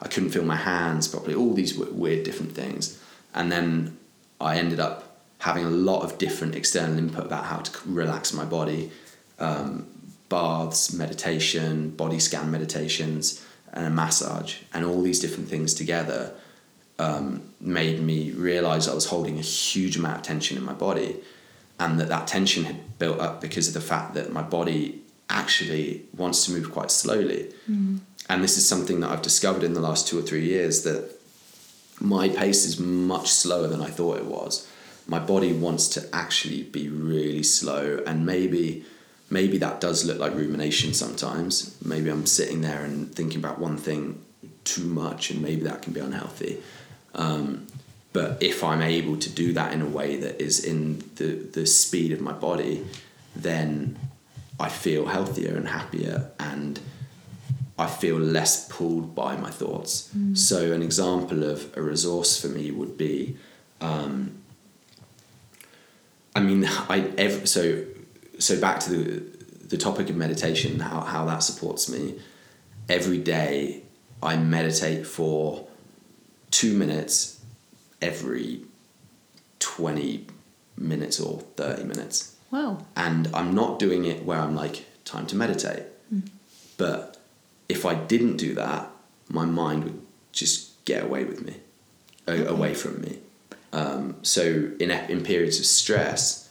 i 0.00 0.08
couldn't 0.08 0.30
feel 0.30 0.44
my 0.44 0.56
hands 0.56 1.08
properly 1.08 1.34
all 1.34 1.52
these 1.52 1.76
weird 1.76 2.24
different 2.24 2.52
things 2.52 3.00
and 3.34 3.52
then 3.52 3.98
i 4.40 4.56
ended 4.56 4.80
up 4.80 5.20
having 5.38 5.64
a 5.64 5.70
lot 5.70 6.02
of 6.02 6.16
different 6.16 6.54
external 6.54 6.96
input 6.96 7.26
about 7.26 7.44
how 7.44 7.58
to 7.58 7.88
relax 7.88 8.32
my 8.32 8.44
body 8.44 8.90
um, 9.38 9.86
baths 10.34 10.92
meditation 10.92 11.74
body 12.02 12.20
scan 12.28 12.46
meditations 12.56 13.24
and 13.72 13.84
a 13.86 13.90
massage 13.90 14.52
and 14.72 14.84
all 14.84 15.00
these 15.08 15.20
different 15.24 15.48
things 15.48 15.74
together 15.82 16.20
um, 16.98 17.24
made 17.60 17.98
me 18.10 18.18
realize 18.50 18.88
i 18.88 18.94
was 19.00 19.06
holding 19.14 19.36
a 19.38 19.46
huge 19.70 19.96
amount 19.96 20.16
of 20.18 20.22
tension 20.22 20.56
in 20.56 20.64
my 20.72 20.78
body 20.88 21.10
and 21.78 21.98
that 22.00 22.08
that 22.08 22.26
tension 22.26 22.64
had 22.64 22.98
built 22.98 23.18
up 23.20 23.40
because 23.40 23.66
of 23.68 23.74
the 23.74 23.80
fact 23.80 24.14
that 24.14 24.32
my 24.32 24.42
body 24.42 25.00
actually 25.28 26.02
wants 26.16 26.46
to 26.46 26.52
move 26.52 26.70
quite 26.70 26.90
slowly. 26.90 27.52
Mm. 27.70 28.00
And 28.28 28.42
this 28.42 28.56
is 28.56 28.68
something 28.68 29.00
that 29.00 29.10
I've 29.10 29.22
discovered 29.22 29.64
in 29.64 29.74
the 29.74 29.80
last 29.80 30.06
two 30.08 30.18
or 30.18 30.22
three 30.22 30.44
years 30.44 30.82
that 30.84 31.10
my 32.00 32.28
pace 32.28 32.64
is 32.64 32.78
much 32.78 33.28
slower 33.30 33.66
than 33.66 33.80
I 33.80 33.90
thought 33.90 34.18
it 34.18 34.26
was. 34.26 34.68
My 35.06 35.18
body 35.18 35.52
wants 35.52 35.88
to 35.88 36.08
actually 36.14 36.62
be 36.62 36.88
really 36.88 37.42
slow, 37.42 38.02
and 38.06 38.24
maybe 38.24 38.84
maybe 39.30 39.58
that 39.58 39.80
does 39.80 40.04
look 40.04 40.18
like 40.18 40.34
rumination 40.34 40.94
sometimes. 40.94 41.76
Maybe 41.84 42.10
I'm 42.10 42.26
sitting 42.26 42.60
there 42.60 42.84
and 42.84 43.14
thinking 43.14 43.38
about 43.38 43.58
one 43.58 43.76
thing 43.76 44.22
too 44.64 44.84
much, 44.84 45.30
and 45.30 45.42
maybe 45.42 45.62
that 45.62 45.82
can 45.82 45.92
be 45.92 46.00
unhealthy. 46.00 46.62
Um, 47.14 47.66
but 48.12 48.42
if 48.42 48.62
I'm 48.62 48.82
able 48.82 49.16
to 49.16 49.30
do 49.30 49.52
that 49.54 49.72
in 49.72 49.82
a 49.82 49.86
way 49.86 50.16
that 50.16 50.40
is 50.40 50.64
in 50.64 51.02
the, 51.16 51.34
the 51.52 51.66
speed 51.66 52.12
of 52.12 52.20
my 52.20 52.32
body, 52.32 52.84
then 53.34 53.98
I 54.58 54.68
feel 54.68 55.06
healthier 55.06 55.56
and 55.56 55.68
happier 55.68 56.30
and 56.38 56.78
I 57.76 57.88
feel 57.88 58.16
less 58.16 58.68
pulled 58.68 59.16
by 59.16 59.36
my 59.36 59.50
thoughts. 59.50 60.10
Mm. 60.16 60.38
So, 60.38 60.70
an 60.72 60.80
example 60.80 61.42
of 61.42 61.76
a 61.76 61.82
resource 61.82 62.40
for 62.40 62.46
me 62.46 62.70
would 62.70 62.96
be 62.96 63.36
um, 63.80 64.44
I 66.34 66.40
mean, 66.40 66.64
I 66.88 67.10
ever, 67.16 67.46
so 67.46 67.84
so 68.38 68.60
back 68.60 68.80
to 68.80 68.90
the 68.90 69.34
the 69.68 69.76
topic 69.76 70.10
of 70.10 70.16
meditation, 70.16 70.80
how 70.80 71.00
how 71.00 71.24
that 71.26 71.42
supports 71.42 71.88
me. 71.88 72.20
Every 72.88 73.18
day, 73.18 73.82
I 74.22 74.36
meditate 74.36 75.06
for 75.06 75.66
two 76.50 76.74
minutes 76.74 77.40
every 78.00 78.60
20 79.60 80.26
minutes 80.76 81.18
or 81.18 81.40
30 81.56 81.84
minutes. 81.84 82.36
Wow. 82.50 82.78
And 82.94 83.28
I'm 83.34 83.54
not 83.54 83.78
doing 83.78 84.04
it 84.04 84.24
where 84.24 84.38
I'm 84.38 84.54
like, 84.54 84.84
time 85.04 85.26
to 85.28 85.36
meditate. 85.36 85.84
Mm. 86.12 86.28
But 86.76 87.16
if 87.68 87.86
I 87.86 87.94
didn't 87.94 88.36
do 88.36 88.54
that, 88.54 88.90
my 89.28 89.46
mind 89.46 89.84
would 89.84 90.02
just 90.32 90.84
get 90.84 91.04
away 91.04 91.24
with 91.24 91.44
me, 91.44 91.56
okay. 92.28 92.46
away 92.46 92.74
from 92.74 93.00
me. 93.00 93.18
Um, 93.72 94.16
so 94.22 94.70
in, 94.78 94.90
in 94.90 95.24
periods 95.24 95.58
of 95.58 95.66
stress, 95.66 96.43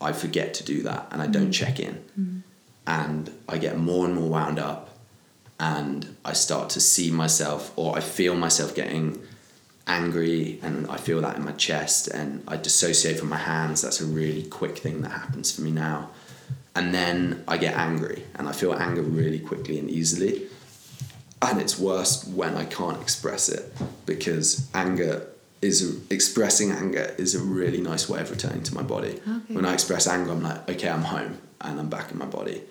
I 0.00 0.12
forget 0.12 0.54
to 0.54 0.64
do 0.64 0.82
that 0.82 1.08
and 1.10 1.22
I 1.22 1.26
don't 1.26 1.48
mm. 1.48 1.54
check 1.54 1.80
in. 1.80 2.04
Mm. 2.18 2.42
And 2.86 3.32
I 3.48 3.58
get 3.58 3.78
more 3.78 4.04
and 4.04 4.14
more 4.14 4.28
wound 4.28 4.58
up 4.58 4.96
and 5.58 6.16
I 6.24 6.34
start 6.34 6.70
to 6.70 6.80
see 6.80 7.10
myself 7.10 7.72
or 7.76 7.96
I 7.96 8.00
feel 8.00 8.34
myself 8.34 8.74
getting 8.74 9.22
angry 9.86 10.58
and 10.62 10.86
I 10.88 10.96
feel 10.96 11.20
that 11.22 11.36
in 11.36 11.44
my 11.44 11.52
chest 11.52 12.08
and 12.08 12.42
I 12.46 12.56
dissociate 12.56 13.18
from 13.18 13.28
my 13.28 13.38
hands. 13.38 13.82
That's 13.82 14.00
a 14.00 14.04
really 14.04 14.42
quick 14.44 14.78
thing 14.78 15.02
that 15.02 15.10
happens 15.10 15.50
for 15.52 15.62
me 15.62 15.70
now. 15.70 16.10
And 16.74 16.92
then 16.92 17.42
I 17.48 17.56
get 17.56 17.74
angry 17.74 18.24
and 18.34 18.48
I 18.48 18.52
feel 18.52 18.74
anger 18.74 19.02
really 19.02 19.38
quickly 19.38 19.78
and 19.78 19.90
easily. 19.90 20.46
And 21.40 21.60
it's 21.60 21.78
worse 21.78 22.26
when 22.26 22.54
I 22.54 22.64
can't 22.64 23.00
express 23.00 23.48
it 23.48 23.72
because 24.04 24.68
anger 24.74 25.26
is 25.62 26.00
expressing 26.10 26.70
anger 26.70 27.14
is 27.18 27.34
a 27.34 27.40
really 27.40 27.80
nice 27.80 28.08
way 28.08 28.20
of 28.20 28.30
returning 28.30 28.62
to 28.64 28.74
my 28.74 28.82
body. 28.82 29.20
Okay. 29.28 29.54
When 29.54 29.64
I 29.64 29.72
express 29.74 30.06
anger, 30.06 30.30
I'm 30.32 30.42
like, 30.42 30.68
okay, 30.70 30.88
I'm 30.88 31.02
home 31.02 31.38
and 31.60 31.80
I'm 31.80 31.88
back 31.88 32.10
in 32.12 32.18
my 32.18 32.26
body. 32.26 32.62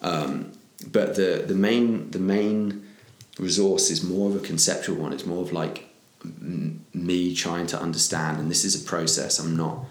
Um, 0.00 0.52
but 0.86 1.14
the 1.16 1.44
the 1.46 1.54
main 1.54 2.10
the 2.10 2.18
main 2.18 2.86
resource 3.38 3.90
is 3.90 4.02
more 4.02 4.30
of 4.30 4.36
a 4.36 4.40
conceptual 4.46 4.96
one. 4.96 5.12
It's 5.12 5.26
more 5.26 5.42
of 5.42 5.52
like 5.52 5.88
me 6.94 7.34
trying 7.34 7.66
to 7.66 7.78
understand 7.78 8.38
and 8.40 8.50
this 8.50 8.64
is 8.64 8.74
a 8.82 8.84
process 8.86 9.38
i'm 9.38 9.54
not 9.54 9.84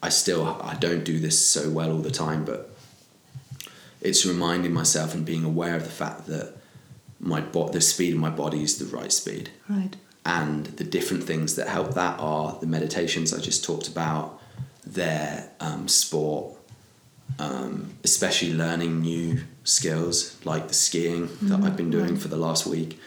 i 0.00 0.08
still 0.08 0.46
i 0.62 0.72
don't 0.74 1.02
do 1.02 1.18
this 1.18 1.36
so 1.44 1.68
well 1.68 1.90
all 1.90 1.98
the 1.98 2.12
time 2.12 2.44
but 2.44 2.70
it's 4.00 4.24
reminding 4.24 4.72
myself 4.72 5.14
and 5.14 5.24
being 5.26 5.42
aware 5.44 5.74
of 5.74 5.82
the 5.82 5.90
fact 5.90 6.26
that 6.26 6.54
my 7.18 7.40
bo- 7.40 7.68
the 7.70 7.80
speed 7.80 8.14
of 8.14 8.20
my 8.20 8.30
body 8.30 8.62
is 8.62 8.78
the 8.78 8.84
right 8.96 9.10
speed 9.12 9.50
Right. 9.68 9.96
And 10.26 10.66
the 10.66 10.82
different 10.82 11.22
things 11.22 11.54
that 11.54 11.68
help 11.68 11.94
that 11.94 12.18
are 12.18 12.58
the 12.60 12.66
meditations 12.66 13.32
I 13.32 13.38
just 13.38 13.64
talked 13.64 13.86
about, 13.86 14.42
their 14.84 15.48
um, 15.60 15.86
sport, 15.86 16.56
um, 17.38 17.94
especially 18.02 18.52
learning 18.52 19.00
new 19.00 19.42
skills 19.62 20.36
like 20.44 20.66
the 20.66 20.74
skiing 20.74 21.28
that 21.42 21.62
I've 21.62 21.76
been 21.76 21.90
doing 21.90 22.16
for 22.16 22.26
the 22.26 22.36
last 22.36 22.66
week, 22.66 22.98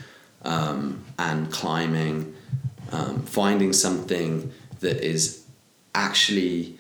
um, 0.44 1.04
and 1.18 1.52
climbing, 1.52 2.34
um, 2.94 3.24
finding 3.24 3.74
something 3.74 4.54
that 4.80 5.06
is 5.06 5.44
actually 5.94 6.78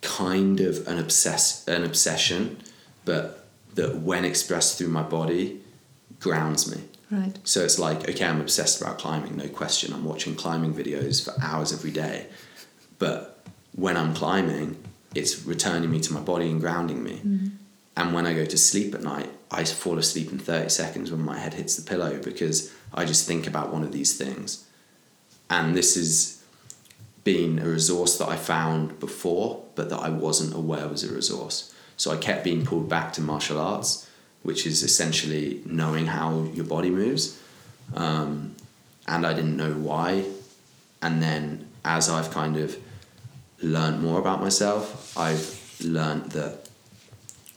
kind 0.00 0.60
of 0.60 0.88
an 0.88 0.98
obsess 0.98 1.68
an 1.68 1.84
obsession, 1.84 2.56
but 3.04 3.46
that 3.74 3.96
when 3.98 4.24
expressed 4.24 4.78
through 4.78 4.88
my 4.88 5.02
body 5.02 5.60
grounds 6.18 6.74
me. 6.74 6.82
Right. 7.10 7.36
So 7.44 7.64
it's 7.64 7.78
like, 7.78 8.08
okay, 8.08 8.24
I'm 8.24 8.40
obsessed 8.40 8.80
about 8.80 8.98
climbing, 8.98 9.36
no 9.36 9.48
question. 9.48 9.92
I'm 9.92 10.04
watching 10.04 10.36
climbing 10.36 10.74
videos 10.74 11.24
for 11.24 11.34
hours 11.42 11.72
every 11.72 11.90
day. 11.90 12.26
But 12.98 13.44
when 13.74 13.96
I'm 13.96 14.14
climbing, 14.14 14.82
it's 15.14 15.44
returning 15.44 15.90
me 15.90 16.00
to 16.00 16.12
my 16.12 16.20
body 16.20 16.50
and 16.50 16.60
grounding 16.60 17.02
me. 17.02 17.16
Mm-hmm. 17.16 17.46
And 17.96 18.14
when 18.14 18.26
I 18.26 18.34
go 18.34 18.44
to 18.44 18.56
sleep 18.56 18.94
at 18.94 19.02
night, 19.02 19.30
I 19.50 19.64
fall 19.64 19.98
asleep 19.98 20.30
in 20.30 20.38
30 20.38 20.68
seconds 20.68 21.10
when 21.10 21.22
my 21.22 21.38
head 21.38 21.54
hits 21.54 21.76
the 21.76 21.88
pillow 21.88 22.20
because 22.22 22.72
I 22.94 23.04
just 23.04 23.26
think 23.26 23.46
about 23.46 23.72
one 23.72 23.82
of 23.82 23.92
these 23.92 24.16
things. 24.16 24.66
And 25.48 25.74
this 25.74 25.96
has 25.96 26.42
been 27.24 27.58
a 27.58 27.68
resource 27.68 28.16
that 28.18 28.28
I 28.28 28.36
found 28.36 29.00
before, 29.00 29.64
but 29.74 29.90
that 29.90 29.98
I 29.98 30.08
wasn't 30.08 30.54
aware 30.54 30.88
was 30.88 31.02
a 31.02 31.12
resource. 31.12 31.74
So 31.96 32.12
I 32.12 32.16
kept 32.16 32.44
being 32.44 32.64
pulled 32.64 32.88
back 32.88 33.12
to 33.14 33.20
martial 33.20 33.58
arts, 33.58 34.08
which 34.42 34.66
is 34.66 34.82
essentially 34.82 35.60
knowing 35.66 36.06
how 36.06 36.44
your 36.54 36.64
body 36.64 36.90
moves. 36.90 37.40
Um, 37.94 38.54
and 39.06 39.26
I 39.26 39.32
didn't 39.32 39.56
know 39.56 39.72
why. 39.72 40.24
And 41.02 41.22
then 41.22 41.68
as 41.84 42.08
I've 42.08 42.30
kind 42.30 42.56
of 42.56 42.76
learned 43.62 44.02
more 44.02 44.18
about 44.18 44.40
myself, 44.40 45.16
I've 45.18 45.58
learned 45.82 46.26
that 46.32 46.68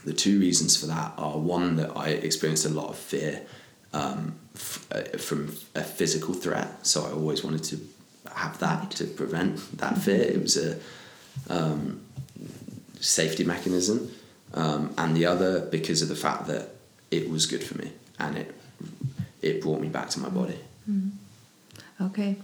the 0.04 0.14
two 0.14 0.40
reasons 0.40 0.76
for 0.76 0.88
that 0.88 1.14
are 1.18 1.38
one, 1.38 1.78
that 1.78 1.96
I 1.96 2.10
experienced 2.10 2.66
a 2.66 2.70
lot 2.70 2.90
of 2.90 2.98
fear 2.98 3.42
um, 3.94 4.36
f- 4.56 4.86
uh, 4.92 5.18
from 5.18 5.56
a 5.76 5.84
physical 5.84 6.34
threat. 6.34 6.86
So 6.86 7.06
I 7.06 7.12
always 7.12 7.44
wanted 7.44 7.64
to 7.66 7.80
have 8.36 8.60
that 8.60 8.92
to 8.92 9.06
prevent 9.06 9.78
that 9.78 9.98
fear. 9.98 10.22
It 10.22 10.42
was 10.42 10.58
a 10.58 10.80
um, 11.50 12.02
safety 13.00 13.44
mechanism. 13.44 14.12
Um, 14.54 14.94
and 14.98 15.16
the 15.16 15.26
other 15.26 15.62
because 15.62 16.02
of 16.02 16.10
the 16.10 16.16
fact 16.16 16.48
that 16.48 16.73
it 17.14 17.30
was 17.30 17.46
good 17.46 17.64
for 17.64 17.78
me 17.78 17.92
and 18.20 18.38
it 18.38 18.56
it 19.42 19.62
brought 19.62 19.82
me 19.82 19.90
back 19.90 20.10
to 20.10 20.20
my 20.20 20.30
body. 20.30 20.58
Okay. 22.02 22.38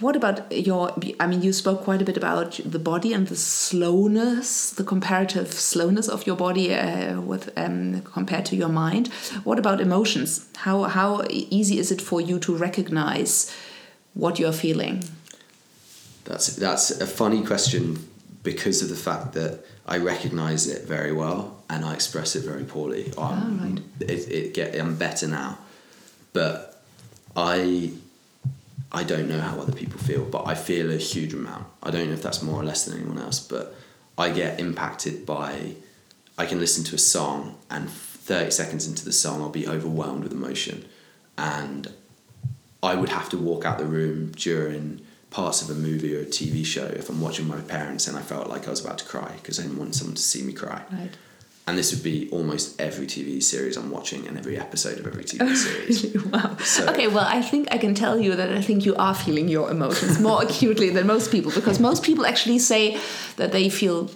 What 0.00 0.16
about 0.16 0.50
your? 0.50 0.94
I 1.20 1.26
mean, 1.26 1.42
you 1.42 1.52
spoke 1.52 1.84
quite 1.84 2.00
a 2.00 2.04
bit 2.04 2.16
about 2.16 2.60
the 2.64 2.78
body 2.78 3.12
and 3.12 3.28
the 3.28 3.36
slowness, 3.36 4.70
the 4.70 4.84
comparative 4.84 5.52
slowness 5.52 6.08
of 6.08 6.26
your 6.26 6.36
body 6.36 6.74
uh, 6.74 7.20
with 7.20 7.52
um, 7.56 8.00
compared 8.02 8.46
to 8.46 8.56
your 8.56 8.70
mind. 8.70 9.08
What 9.44 9.58
about 9.58 9.80
emotions? 9.80 10.48
How 10.56 10.84
how 10.84 11.24
easy 11.28 11.78
is 11.78 11.92
it 11.92 12.00
for 12.00 12.20
you 12.20 12.38
to 12.38 12.56
recognize 12.56 13.54
what 14.14 14.38
you're 14.38 14.52
feeling? 14.52 15.04
That's 16.24 16.56
that's 16.56 16.90
a 17.00 17.06
funny 17.06 17.44
question 17.44 17.98
because 18.42 18.82
of 18.82 18.88
the 18.88 18.96
fact 18.96 19.32
that 19.34 19.64
I 19.86 19.98
recognise 19.98 20.66
it 20.66 20.86
very 20.86 21.12
well 21.12 21.62
and 21.70 21.84
I 21.84 21.94
express 21.94 22.34
it 22.36 22.44
very 22.44 22.64
poorly. 22.64 23.06
Um, 23.16 23.22
Ah, 23.60 23.64
right. 23.64 23.80
it, 24.10 24.30
it 24.30 24.54
get 24.54 24.74
I'm 24.78 24.96
better 24.96 25.28
now, 25.28 25.58
but 26.32 26.82
I 27.36 27.92
I 28.90 29.04
don't 29.04 29.28
know 29.28 29.40
how 29.40 29.58
other 29.60 29.72
people 29.72 29.98
feel, 30.00 30.24
but 30.24 30.46
I 30.46 30.54
feel 30.54 30.90
a 30.92 30.96
huge 30.96 31.32
amount. 31.32 31.66
I 31.82 31.90
don't 31.90 32.08
know 32.08 32.12
if 32.14 32.22
that's 32.22 32.42
more 32.42 32.60
or 32.60 32.64
less 32.64 32.84
than 32.84 32.98
anyone 32.98 33.18
else, 33.18 33.40
but 33.40 33.74
I 34.18 34.30
get 34.30 34.60
impacted 34.60 35.24
by. 35.24 35.74
I 36.36 36.46
can 36.46 36.58
listen 36.58 36.82
to 36.84 36.94
a 36.94 36.98
song 36.98 37.56
and 37.70 37.88
thirty 37.90 38.50
seconds 38.50 38.86
into 38.86 39.04
the 39.04 39.12
song, 39.12 39.40
I'll 39.42 39.48
be 39.50 39.66
overwhelmed 39.68 40.24
with 40.24 40.32
emotion, 40.32 40.84
and 41.38 41.92
I 42.82 42.94
would 42.96 43.08
have 43.10 43.28
to 43.30 43.38
walk 43.38 43.64
out 43.64 43.78
the 43.78 43.84
room 43.84 44.32
during 44.32 45.00
parts 45.32 45.62
of 45.62 45.70
a 45.70 45.74
movie 45.74 46.14
or 46.16 46.20
a 46.20 46.24
TV 46.26 46.64
show 46.64 46.84
if 46.86 47.08
I'm 47.08 47.20
watching 47.20 47.46
my 47.48 47.60
parents 47.60 48.06
and 48.08 48.16
I 48.16 48.22
felt 48.22 48.48
like 48.48 48.66
I 48.66 48.70
was 48.70 48.84
about 48.84 48.98
to 48.98 49.04
cry 49.04 49.32
because 49.40 49.58
I 49.58 49.62
didn't 49.62 49.78
want 49.78 49.94
someone 49.94 50.14
to 50.16 50.22
see 50.22 50.42
me 50.42 50.52
cry. 50.52 50.82
Right. 50.92 51.10
And 51.66 51.78
this 51.78 51.92
would 51.94 52.02
be 52.02 52.28
almost 52.32 52.80
every 52.80 53.06
TV 53.06 53.40
series 53.42 53.76
I'm 53.76 53.90
watching 53.90 54.26
and 54.26 54.36
every 54.36 54.58
episode 54.58 54.98
of 54.98 55.06
every 55.06 55.24
TV 55.24 55.56
series. 55.66 56.24
wow. 56.24 56.56
So- 56.58 56.86
okay, 56.90 57.06
well, 57.06 57.24
I 57.26 57.40
think 57.40 57.68
I 57.70 57.78
can 57.78 57.94
tell 57.94 58.18
you 58.20 58.34
that 58.36 58.50
I 58.52 58.60
think 58.60 58.84
you 58.84 58.94
are 58.96 59.14
feeling 59.14 59.48
your 59.48 59.70
emotions 59.70 60.18
more 60.20 60.42
acutely 60.46 60.90
than 60.90 61.06
most 61.06 61.30
people 61.30 61.52
because 61.52 61.78
most 61.78 62.02
people 62.02 62.26
actually 62.26 62.58
say 62.58 62.98
that 63.36 63.52
they 63.52 63.68
feel, 63.70 64.10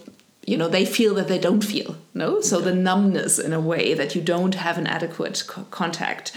you 0.45 0.57
know, 0.57 0.67
they 0.67 0.85
feel 0.85 1.15
that 1.15 1.29
they 1.29 1.39
don't 1.39 1.63
feel. 1.63 1.95
No, 2.13 2.41
so 2.41 2.59
the 2.59 2.75
numbness 2.75 3.39
in 3.39 3.53
a 3.53 3.61
way 3.61 3.93
that 3.93 4.13
you 4.13 4.21
don't 4.21 4.55
have 4.55 4.77
an 4.77 4.85
adequate 4.85 5.43
co- 5.47 5.63
contact 5.71 6.33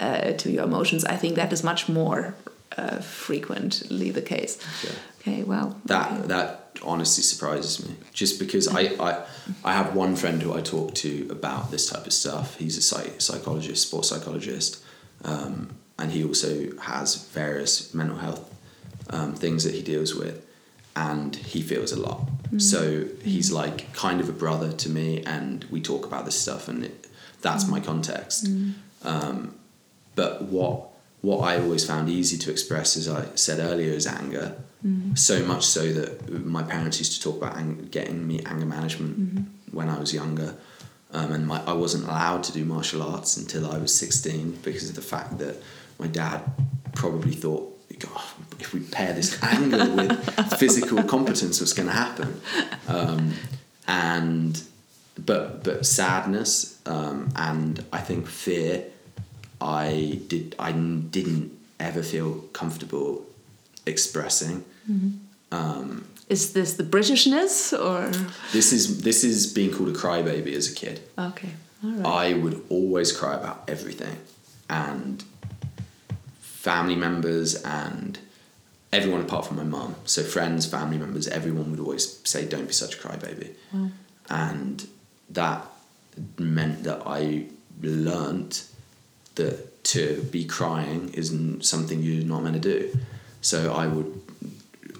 uh, 0.00 0.32
to 0.32 0.50
your 0.50 0.64
emotions. 0.64 1.04
I 1.04 1.16
think 1.16 1.34
that 1.34 1.52
is 1.52 1.64
much 1.64 1.88
more 1.88 2.36
uh, 2.76 3.00
frequently 3.00 4.10
the 4.10 4.22
case. 4.22 4.58
Okay. 4.84 4.94
Okay. 5.20 5.42
Well. 5.44 5.80
That 5.86 6.12
okay. 6.12 6.26
that 6.28 6.78
honestly 6.84 7.22
surprises 7.22 7.86
me. 7.86 7.94
Just 8.12 8.38
because 8.38 8.68
I, 8.68 8.80
I 8.98 9.24
I 9.64 9.72
have 9.74 9.94
one 9.94 10.16
friend 10.16 10.42
who 10.42 10.54
I 10.54 10.60
talk 10.60 10.94
to 10.96 11.28
about 11.30 11.70
this 11.70 11.88
type 11.88 12.06
of 12.06 12.12
stuff. 12.12 12.58
He's 12.58 12.76
a 12.78 12.82
psych, 12.82 13.20
psychologist, 13.20 13.88
sports 13.88 14.08
psychologist, 14.08 14.82
um, 15.24 15.70
and 15.98 16.12
he 16.12 16.24
also 16.24 16.76
has 16.78 17.28
various 17.28 17.94
mental 17.94 18.16
health 18.16 18.52
um, 19.10 19.34
things 19.34 19.64
that 19.64 19.74
he 19.74 19.82
deals 19.82 20.14
with, 20.14 20.44
and 20.96 21.36
he 21.36 21.62
feels 21.62 21.92
a 21.92 22.00
lot. 22.00 22.28
So 22.58 23.06
he's 23.24 23.50
like 23.50 23.94
kind 23.94 24.20
of 24.20 24.28
a 24.28 24.32
brother 24.32 24.72
to 24.72 24.90
me, 24.90 25.22
and 25.24 25.64
we 25.70 25.80
talk 25.80 26.04
about 26.04 26.26
this 26.26 26.38
stuff, 26.38 26.68
and 26.68 26.84
it, 26.84 27.06
that's 27.40 27.66
my 27.66 27.80
context. 27.80 28.46
Um, 29.04 29.54
but 30.14 30.42
what 30.42 30.91
what 31.22 31.38
I 31.38 31.58
always 31.58 31.84
found 31.84 32.08
easy 32.08 32.36
to 32.38 32.50
express, 32.50 32.96
as 32.96 33.08
I 33.08 33.26
said 33.34 33.58
earlier, 33.60 33.92
is 33.92 34.06
anger. 34.06 34.56
So 35.14 35.44
much 35.44 35.64
so 35.64 35.92
that 35.92 36.44
my 36.44 36.64
parents 36.64 36.98
used 36.98 37.12
to 37.14 37.20
talk 37.22 37.36
about 37.40 37.56
ang- 37.56 37.86
getting 37.92 38.26
me 38.26 38.40
anger 38.44 38.66
management 38.66 39.46
when 39.70 39.88
I 39.88 39.98
was 39.98 40.12
younger, 40.12 40.56
um, 41.12 41.30
and 41.32 41.46
my, 41.46 41.62
I 41.64 41.72
wasn't 41.72 42.04
allowed 42.04 42.42
to 42.44 42.52
do 42.52 42.64
martial 42.64 43.00
arts 43.00 43.36
until 43.36 43.70
I 43.70 43.78
was 43.78 43.94
sixteen 43.94 44.58
because 44.64 44.88
of 44.90 44.96
the 44.96 45.02
fact 45.02 45.38
that 45.38 45.62
my 46.00 46.08
dad 46.08 46.42
probably 46.94 47.32
thought. 47.32 47.68
God, 48.00 48.22
if 48.58 48.74
we 48.74 48.80
pair 48.80 49.12
this 49.12 49.40
anger 49.42 49.88
with 49.96 50.58
physical 50.58 51.04
competence, 51.04 51.60
what's 51.60 51.72
going 51.72 51.88
to 51.88 51.94
happen? 51.94 52.40
Um, 52.88 53.34
and 53.86 54.60
but 55.16 55.62
but 55.62 55.86
sadness 55.86 56.80
um, 56.86 57.30
and 57.36 57.84
I 57.92 57.98
think 57.98 58.26
fear 58.26 58.86
I 59.62 60.20
did 60.26 60.54
I 60.58 60.72
didn't 60.72 61.56
ever 61.78 62.02
feel 62.02 62.40
comfortable 62.52 63.24
expressing. 63.86 64.64
Mm-hmm. 64.90 65.10
Um, 65.52 66.06
is 66.28 66.52
this 66.52 66.74
the 66.74 66.84
Britishness 66.84 67.72
or? 67.78 68.10
This 68.52 68.72
is 68.72 69.02
this 69.02 69.22
is 69.22 69.52
being 69.52 69.72
called 69.72 69.90
a 69.90 69.92
crybaby 69.92 70.52
as 70.54 70.70
a 70.70 70.74
kid. 70.74 71.00
Okay. 71.18 71.50
All 71.84 71.90
right. 71.90 72.06
I 72.06 72.34
would 72.34 72.62
always 72.68 73.12
cry 73.12 73.34
about 73.34 73.64
everything, 73.68 74.16
and 74.68 75.22
family 76.40 76.96
members 76.96 77.60
and 77.62 78.18
everyone 78.92 79.20
apart 79.20 79.46
from 79.46 79.56
my 79.56 79.64
mum. 79.64 79.96
So 80.04 80.22
friends, 80.22 80.66
family 80.66 80.98
members, 80.98 81.28
everyone 81.28 81.70
would 81.70 81.80
always 81.80 82.20
say, 82.24 82.46
"Don't 82.46 82.66
be 82.66 82.72
such 82.72 82.94
a 82.96 82.98
crybaby," 82.98 83.50
wow. 83.72 83.90
and 84.30 84.86
that 85.30 85.66
meant 86.38 86.84
that 86.84 87.02
I 87.06 87.46
learnt 87.82 88.64
that 89.36 89.84
to 89.84 90.22
be 90.30 90.44
crying 90.44 91.10
isn't 91.14 91.64
something 91.64 92.02
you're 92.02 92.24
not 92.24 92.42
meant 92.42 92.54
to 92.54 92.60
do. 92.60 92.98
So 93.40 93.72
I 93.72 93.86
would 93.86 94.20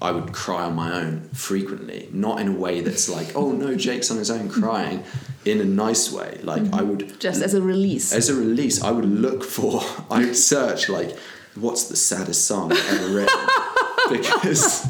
I 0.01 0.11
would 0.11 0.33
cry 0.33 0.63
on 0.63 0.75
my 0.75 0.91
own 0.91 1.29
frequently, 1.29 2.09
not 2.11 2.41
in 2.41 2.47
a 2.49 2.51
way 2.51 2.81
that's 2.81 3.07
like, 3.07 3.35
oh 3.35 3.53
no, 3.53 3.73
Jake's 3.75 4.11
on 4.11 4.17
his 4.17 4.29
own 4.29 4.49
crying, 4.49 5.03
in 5.45 5.61
a 5.61 5.65
nice 5.65 6.11
way. 6.11 6.39
Like 6.43 6.73
I 6.73 6.81
would 6.81 7.19
Just 7.21 7.41
as 7.41 7.53
a 7.53 7.61
release. 7.61 8.11
as 8.13 8.29
a 8.29 8.35
release, 8.35 8.83
I 8.83 8.91
would 8.91 9.05
look 9.05 9.43
for, 9.43 9.81
I 10.11 10.25
would 10.25 10.35
search 10.35 10.89
like, 10.89 11.17
what's 11.55 11.85
the 11.85 11.95
saddest 11.95 12.45
song 12.45 12.73
I've 12.73 13.01
ever 13.01 13.13
written? 13.15 13.39
because 14.09 14.85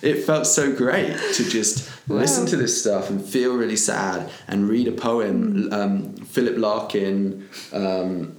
it 0.00 0.24
felt 0.24 0.46
so 0.46 0.72
great 0.74 1.16
to 1.34 1.44
just 1.48 1.90
listen 2.08 2.46
to 2.46 2.56
this 2.56 2.80
stuff 2.80 3.10
and 3.10 3.24
feel 3.24 3.56
really 3.56 3.76
sad 3.76 4.30
and 4.46 4.68
read 4.68 4.86
a 4.86 4.92
poem. 4.92 5.72
Um, 5.72 6.14
Philip 6.14 6.56
Larkin, 6.56 7.48
um, 7.72 8.36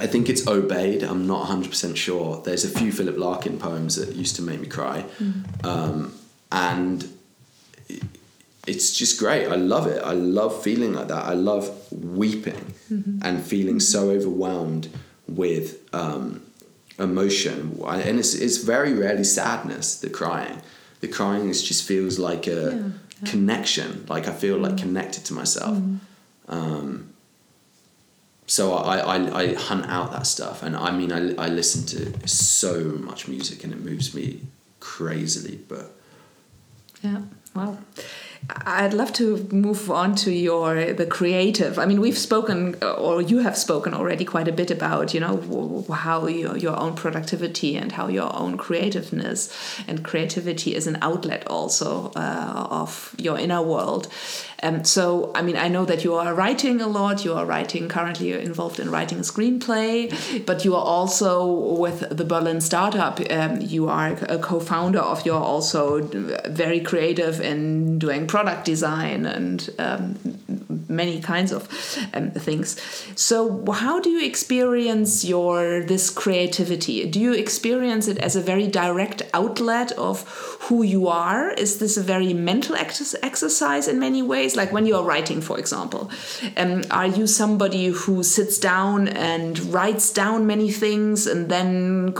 I 0.00 0.06
think 0.06 0.28
it's 0.28 0.42
Aubade, 0.42 1.02
I'm 1.02 1.26
not 1.26 1.48
100% 1.48 1.96
sure. 1.96 2.40
There's 2.44 2.64
a 2.64 2.68
few 2.68 2.92
Philip 2.92 3.16
Larkin 3.18 3.58
poems 3.58 3.96
that 3.96 4.14
used 4.14 4.36
to 4.36 4.42
make 4.42 4.60
me 4.60 4.66
cry. 4.68 5.04
Um, 5.64 6.14
and 6.52 7.02
it, 7.88 8.02
it 8.02 8.02
it's 8.66 8.96
just 8.96 9.18
great. 9.18 9.48
I 9.48 9.56
love 9.56 9.86
it. 9.86 10.02
I 10.04 10.12
love 10.12 10.62
feeling 10.62 10.92
like 10.92 11.08
that. 11.08 11.24
I 11.24 11.32
love 11.32 11.70
weeping 11.90 12.74
and 13.22 13.42
feeling 13.42 13.80
so 13.80 14.10
overwhelmed 14.10 14.88
with 15.26 15.78
um, 15.94 16.42
emotion. 16.98 17.80
And 17.86 18.18
it's, 18.18 18.34
it's 18.34 18.58
very 18.58 18.92
rarely 18.92 19.24
sadness, 19.24 19.98
the 19.98 20.10
crying. 20.10 20.60
The 21.00 21.08
crying 21.08 21.48
is 21.48 21.62
just 21.62 21.86
feels 21.88 22.18
like 22.18 22.46
a 22.46 22.50
Yeah, 22.50 22.70
yeah. 23.22 23.30
connection. 23.30 24.04
Like 24.08 24.28
I 24.28 24.32
feel 24.32 24.58
like 24.58 24.76
connected 24.76 25.24
to 25.26 25.32
myself. 25.34 25.78
Um, 26.48 27.07
so 28.48 28.72
I, 28.72 28.96
I, 28.98 29.42
I 29.42 29.54
hunt 29.54 29.86
out 29.88 30.10
that 30.12 30.26
stuff. 30.26 30.62
And 30.62 30.74
I 30.74 30.90
mean, 30.90 31.12
I, 31.12 31.34
I 31.44 31.48
listen 31.48 31.86
to 31.94 32.26
so 32.26 32.80
much 32.98 33.28
music 33.28 33.62
and 33.62 33.72
it 33.72 33.80
moves 33.80 34.14
me 34.14 34.40
crazily. 34.80 35.60
But 35.68 35.94
Yeah. 37.02 37.22
Wow. 37.54 37.78
I'd 38.64 38.94
love 38.94 39.12
to 39.14 39.48
move 39.50 39.90
on 39.90 40.14
to 40.16 40.30
your 40.30 40.92
the 40.94 41.06
creative. 41.06 41.78
I 41.78 41.86
mean, 41.86 42.00
we've 42.00 42.16
spoken, 42.16 42.76
uh, 42.80 42.92
or 42.92 43.20
you 43.20 43.38
have 43.38 43.58
spoken 43.58 43.94
already 43.94 44.24
quite 44.24 44.46
a 44.48 44.52
bit 44.52 44.70
about, 44.70 45.12
you 45.12 45.20
know, 45.20 45.84
how 45.92 46.26
your 46.26 46.56
your 46.56 46.78
own 46.78 46.94
productivity 46.94 47.76
and 47.76 47.92
how 47.92 48.08
your 48.08 48.30
own 48.34 48.56
creativeness 48.56 49.52
and 49.88 50.04
creativity 50.04 50.74
is 50.74 50.86
an 50.86 50.98
outlet 51.02 51.46
also 51.48 52.12
uh, 52.14 52.68
of 52.70 53.14
your 53.18 53.38
inner 53.38 53.60
world. 53.60 54.08
Um, 54.62 54.84
so, 54.84 55.30
I 55.34 55.42
mean, 55.42 55.56
I 55.56 55.68
know 55.68 55.84
that 55.84 56.02
you 56.04 56.14
are 56.14 56.34
writing 56.34 56.80
a 56.80 56.88
lot. 56.88 57.24
You 57.24 57.34
are 57.34 57.46
writing 57.46 57.88
currently. 57.88 58.32
Involved 58.32 58.80
in 58.80 58.90
writing 58.90 59.18
a 59.18 59.22
screenplay, 59.22 60.44
but 60.46 60.64
you 60.64 60.74
are 60.74 60.84
also 60.84 61.52
with 61.78 62.16
the 62.16 62.24
Berlin 62.24 62.60
startup. 62.60 63.20
Um, 63.30 63.60
you 63.60 63.88
are 63.88 64.16
a 64.28 64.38
co-founder 64.38 64.98
of. 64.98 65.24
You're 65.24 65.36
also 65.36 66.02
very 66.48 66.80
creative 66.80 67.40
in 67.40 67.98
doing 67.98 68.26
product 68.26 68.64
design 68.64 69.26
and 69.26 69.70
um, 69.78 70.16
many 70.88 71.20
kinds 71.20 71.52
of 71.52 71.68
um, 72.14 72.30
things. 72.30 72.80
So, 73.14 73.64
how 73.70 74.00
do 74.00 74.10
you 74.10 74.24
experience 74.24 75.24
your 75.24 75.84
this 75.84 76.10
creativity? 76.10 77.06
Do 77.06 77.20
you 77.20 77.32
experience 77.32 78.08
it 78.08 78.18
as 78.18 78.34
a 78.36 78.40
very 78.40 78.66
direct 78.66 79.22
outlet 79.34 79.92
of 79.92 80.22
who 80.62 80.82
you 80.82 81.08
are? 81.08 81.50
Is 81.50 81.78
this 81.78 81.96
a 81.96 82.02
very 82.02 82.32
mental 82.34 82.74
ex- 82.74 83.14
exercise 83.22 83.88
in 83.88 83.98
many 83.98 84.22
ways? 84.22 84.47
Like 84.56 84.72
when 84.72 84.86
you 84.86 84.96
are 84.96 85.02
writing, 85.04 85.40
for 85.40 85.58
example, 85.58 86.10
um, 86.56 86.82
are 86.90 87.06
you 87.06 87.26
somebody 87.26 87.86
who 87.86 88.22
sits 88.22 88.58
down 88.58 89.08
and 89.08 89.58
writes 89.72 90.12
down 90.12 90.46
many 90.46 90.70
things 90.70 91.26
and 91.26 91.48
then 91.48 92.14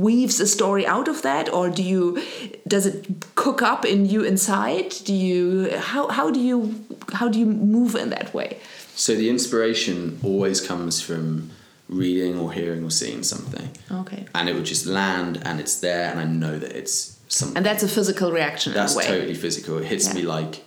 weaves 0.00 0.40
a 0.40 0.46
story 0.46 0.86
out 0.86 1.08
of 1.08 1.22
that, 1.22 1.52
or 1.52 1.70
do 1.70 1.82
you? 1.82 2.22
Does 2.66 2.86
it 2.86 3.06
cook 3.34 3.62
up 3.62 3.84
in 3.84 4.06
you 4.06 4.22
inside? 4.24 4.90
Do 5.04 5.12
you? 5.14 5.70
How 5.78 6.08
how 6.08 6.30
do 6.30 6.40
you 6.40 6.84
how 7.12 7.28
do 7.28 7.38
you 7.38 7.46
move 7.46 7.94
in 7.94 8.10
that 8.10 8.32
way? 8.34 8.58
so 8.94 9.14
the 9.14 9.30
inspiration 9.30 10.18
always 10.22 10.60
comes 10.60 11.00
from 11.00 11.50
reading 11.88 12.38
or 12.38 12.52
hearing 12.52 12.84
or 12.84 12.90
seeing 12.90 13.22
something. 13.22 13.70
Okay. 13.90 14.26
And 14.34 14.48
it 14.50 14.54
would 14.54 14.66
just 14.66 14.84
land 14.86 15.40
and 15.44 15.58
it's 15.60 15.80
there 15.80 16.10
and 16.10 16.20
I 16.20 16.24
know 16.24 16.58
that 16.58 16.72
it's 16.72 17.18
something. 17.28 17.56
And 17.56 17.64
that's 17.66 17.82
a 17.82 17.88
physical 17.88 18.30
reaction 18.32 18.72
That's 18.74 18.92
in 18.94 18.98
a 18.98 19.02
way. 19.02 19.06
totally 19.08 19.34
physical. 19.34 19.78
It 19.78 19.84
hits 19.86 20.08
Yeah. 20.08 20.14
me 20.14 20.22
like, 20.22 20.62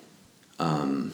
um, 0.60 1.14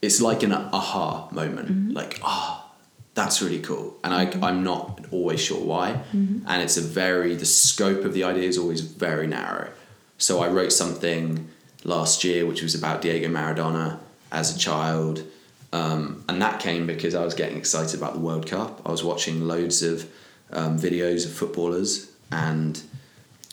it's 0.00 0.20
like 0.20 0.42
an 0.42 0.52
aha 0.52 1.28
moment. 1.30 1.68
Mm-hmm. 1.68 1.90
Like, 1.92 2.20
ah, 2.22 2.70
that's 3.14 3.42
really 3.42 3.60
cool. 3.60 3.96
And 4.04 4.14
I, 4.14 4.30
I'm 4.46 4.62
not 4.62 5.06
always 5.10 5.40
sure 5.40 5.62
why. 5.62 6.00
Mm-hmm. 6.12 6.46
And 6.46 6.62
it's 6.62 6.76
a 6.76 6.82
very, 6.82 7.34
the 7.34 7.46
scope 7.46 8.04
of 8.04 8.14
the 8.14 8.24
idea 8.24 8.44
is 8.44 8.58
always 8.58 8.80
very 8.80 9.26
narrow. 9.26 9.70
So 10.18 10.40
I 10.40 10.48
wrote 10.48 10.72
something 10.72 11.48
last 11.84 12.24
year 12.24 12.46
which 12.46 12.62
was 12.62 12.74
about 12.74 13.02
Diego 13.02 13.28
Maradona 13.28 13.98
as 14.30 14.54
a 14.54 14.58
child. 14.58 15.24
Um, 15.72 16.24
and 16.28 16.40
that 16.40 16.60
came 16.60 16.86
because 16.86 17.14
I 17.14 17.24
was 17.24 17.34
getting 17.34 17.56
excited 17.56 17.98
about 17.98 18.14
the 18.14 18.20
World 18.20 18.46
Cup. 18.46 18.82
I 18.86 18.90
was 18.90 19.04
watching 19.04 19.46
loads 19.46 19.82
of 19.82 20.08
um, 20.50 20.78
videos 20.78 21.26
of 21.26 21.32
footballers, 21.32 22.10
and 22.32 22.80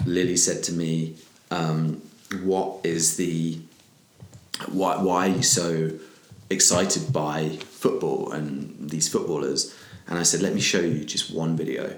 Lily 0.06 0.38
said 0.38 0.64
to 0.64 0.72
me, 0.72 1.16
um, 1.52 2.02
"What 2.42 2.86
is 2.86 3.18
the 3.18 3.60
why 4.68 4.98
why 4.98 5.28
are 5.30 5.36
you 5.36 5.44
so 5.44 5.92
excited 6.50 7.12
by 7.12 7.50
football 7.60 8.32
and 8.32 8.90
these 8.90 9.08
footballers? 9.08 9.76
And 10.08 10.20
I 10.20 10.24
said, 10.24 10.42
let 10.42 10.54
me 10.54 10.62
show 10.62 10.82
you 10.82 11.04
just 11.04 11.34
one 11.34 11.58
video. 11.58 11.98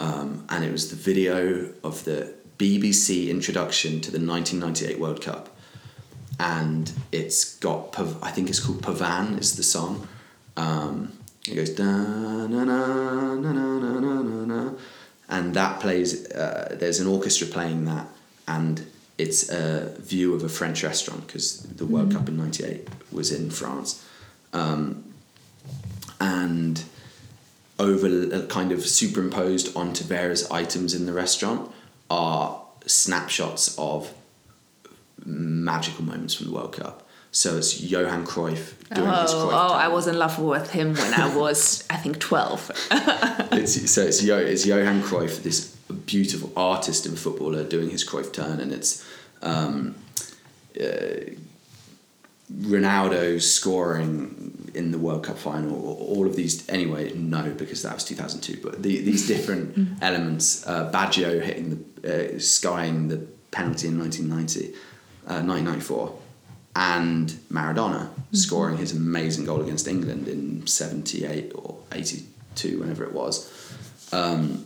Um, 0.00 0.44
and 0.50 0.64
it 0.64 0.70
was 0.70 0.90
the 0.90 0.96
video 0.96 1.72
of 1.82 2.04
the 2.04 2.34
BBC 2.58 3.28
introduction 3.30 4.00
to 4.02 4.10
the 4.10 4.18
1998 4.18 5.00
World 5.00 5.22
Cup. 5.22 5.56
And 6.38 6.92
it's 7.10 7.56
got, 7.58 7.98
I 8.22 8.30
think 8.30 8.48
it's 8.48 8.60
called 8.60 8.82
Pavane, 8.82 9.38
is 9.40 9.56
the 9.56 9.62
song. 9.62 10.06
Um, 10.56 11.12
it 11.48 11.54
goes, 11.54 11.70
da, 11.70 11.84
na, 11.84 12.46
na, 12.46 12.64
na, 12.64 13.52
na, 13.52 13.78
na, 13.78 14.22
na, 14.22 14.44
na. 14.44 14.72
and 15.28 15.54
that 15.54 15.80
plays, 15.80 16.30
uh, 16.32 16.76
there's 16.78 17.00
an 17.00 17.06
orchestra 17.06 17.46
playing 17.46 17.86
that. 17.86 18.06
And 18.46 18.86
it's 19.18 19.50
a 19.50 19.94
view 19.98 20.34
of 20.34 20.44
a 20.44 20.48
French 20.48 20.82
restaurant 20.82 21.26
because 21.26 21.60
the 21.62 21.84
World 21.84 22.12
Cup 22.12 22.28
in 22.28 22.36
'98 22.36 22.88
was 23.12 23.32
in 23.32 23.50
France, 23.50 24.04
um, 24.52 25.04
and 26.20 26.84
over 27.78 28.06
uh, 28.06 28.46
kind 28.46 28.72
of 28.72 28.86
superimposed 28.86 29.76
onto 29.76 30.04
various 30.04 30.50
items 30.50 30.94
in 30.94 31.06
the 31.06 31.12
restaurant 31.12 31.70
are 32.10 32.62
snapshots 32.86 33.76
of 33.78 34.12
magical 35.24 36.04
moments 36.04 36.34
from 36.34 36.46
the 36.46 36.52
World 36.52 36.72
Cup. 36.72 37.07
So 37.30 37.58
it's 37.58 37.80
Johan 37.80 38.24
Cruyff 38.26 38.74
doing 38.94 39.08
his 39.08 39.30
Oh, 39.32 39.48
Cruyff. 39.50 39.52
oh, 39.52 39.68
turn. 39.68 39.78
I 39.80 39.88
was 39.88 40.06
in 40.06 40.18
love 40.18 40.38
with 40.38 40.70
him 40.70 40.94
when 40.94 41.14
I 41.14 41.34
was, 41.36 41.84
I 41.90 41.96
think, 41.96 42.18
12. 42.18 42.70
It's, 43.52 43.90
so 43.90 44.02
it's, 44.02 44.22
Yo, 44.22 44.36
it's 44.38 44.64
Johan 44.66 45.02
Cruyff, 45.02 45.42
this 45.42 45.74
beautiful 46.06 46.52
artist 46.56 47.06
and 47.06 47.18
footballer 47.18 47.64
doing 47.64 47.90
his 47.90 48.04
Cruyff 48.08 48.32
turn, 48.32 48.60
and 48.60 48.72
it's 48.72 49.04
um, 49.42 49.94
uh, 50.80 50.84
Ronaldo 52.52 53.40
scoring 53.42 54.70
in 54.74 54.90
the 54.92 54.98
World 54.98 55.24
Cup 55.24 55.38
final. 55.38 55.74
All 56.00 56.26
of 56.26 56.34
these, 56.36 56.66
anyway, 56.68 57.12
no, 57.14 57.50
because 57.50 57.82
that 57.82 57.94
was 57.94 58.04
two 58.04 58.14
thousand 58.14 58.40
two. 58.40 58.58
But 58.62 58.82
the, 58.82 59.00
these 59.02 59.26
different 59.26 59.98
elements, 60.02 60.66
uh, 60.66 60.90
Baggio 60.90 61.42
hitting 61.42 61.84
the 62.02 62.36
uh, 62.36 62.38
skying 62.38 63.08
the 63.08 63.18
penalty 63.50 63.88
in 63.88 63.98
1990, 63.98 64.74
uh, 65.26 65.42
1994, 65.44 66.18
and 66.78 67.30
Maradona 67.52 68.08
scoring 68.32 68.76
his 68.76 68.92
amazing 68.92 69.44
goal 69.44 69.60
against 69.60 69.88
England 69.88 70.28
in 70.28 70.64
seventy 70.66 71.24
eight 71.24 71.50
or 71.56 71.76
eighty 71.92 72.24
two, 72.54 72.78
whenever 72.78 73.02
it 73.02 73.12
was. 73.12 73.50
Um, 74.12 74.64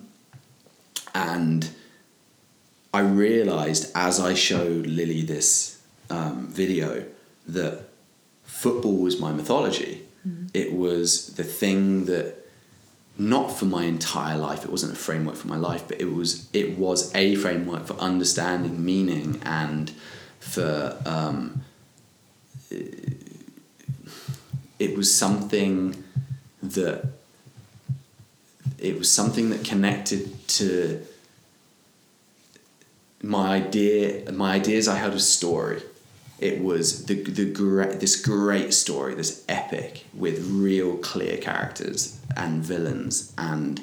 and 1.14 1.70
I 2.92 3.00
realized 3.00 3.90
as 3.94 4.20
I 4.20 4.34
showed 4.34 4.86
Lily 4.86 5.22
this 5.22 5.80
um, 6.10 6.48
video 6.48 7.06
that 7.46 7.88
football 8.44 8.98
was 8.98 9.18
my 9.18 9.32
mythology. 9.32 10.02
It 10.52 10.74
was 10.74 11.34
the 11.34 11.44
thing 11.44 12.04
that 12.04 12.46
not 13.18 13.56
for 13.58 13.64
my 13.64 13.84
entire 13.84 14.36
life. 14.36 14.64
It 14.64 14.70
wasn't 14.70 14.92
a 14.92 14.96
framework 14.96 15.36
for 15.36 15.48
my 15.48 15.56
life, 15.56 15.84
but 15.88 15.98
it 15.98 16.12
was 16.12 16.48
it 16.52 16.78
was 16.78 17.12
a 17.14 17.36
framework 17.36 17.86
for 17.86 17.94
understanding 17.94 18.84
meaning 18.84 19.40
and 19.44 19.90
for 20.40 20.96
um, 21.06 21.62
it 24.78 24.96
was 24.96 25.14
something 25.14 26.02
that 26.62 27.04
it 28.78 28.98
was 28.98 29.10
something 29.10 29.50
that 29.50 29.64
connected 29.64 30.48
to 30.48 31.00
my 33.22 33.54
idea 33.56 34.30
my 34.32 34.54
ideas. 34.54 34.88
I 34.88 34.96
had 34.96 35.12
of 35.12 35.22
story. 35.22 35.82
It 36.38 36.60
was 36.60 37.06
the 37.06 37.22
the 37.22 37.52
great 37.52 38.00
this 38.00 38.20
great 38.20 38.74
story 38.74 39.14
this 39.14 39.44
epic 39.48 40.06
with 40.12 40.44
real 40.48 40.96
clear 40.96 41.36
characters 41.38 42.18
and 42.36 42.64
villains 42.64 43.32
and 43.38 43.80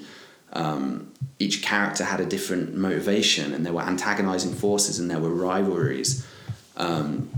um, 0.52 1.14
each 1.38 1.62
character 1.62 2.04
had 2.04 2.20
a 2.20 2.26
different 2.26 2.76
motivation 2.76 3.54
and 3.54 3.66
there 3.66 3.72
were 3.74 3.84
antagonizing 3.84 4.54
forces 4.54 5.00
and 5.00 5.10
there 5.10 5.20
were 5.20 5.30
rivalries. 5.30 6.26
Um, 6.76 7.30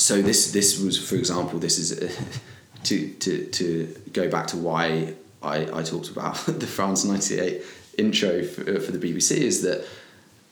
so 0.00 0.22
this 0.22 0.52
this 0.52 0.80
was 0.80 0.96
for 0.98 1.16
example 1.16 1.58
this 1.58 1.78
is 1.78 1.90
to 2.84 3.12
to 3.14 3.46
to 3.46 3.94
go 4.12 4.30
back 4.30 4.46
to 4.46 4.56
why 4.56 5.14
I, 5.42 5.80
I 5.80 5.82
talked 5.82 6.08
about 6.08 6.36
the 6.46 6.66
France 6.66 7.04
98 7.04 7.62
intro 7.98 8.42
for, 8.42 8.80
for 8.80 8.92
the 8.92 8.98
BBC 8.98 9.36
is 9.36 9.62
that 9.62 9.86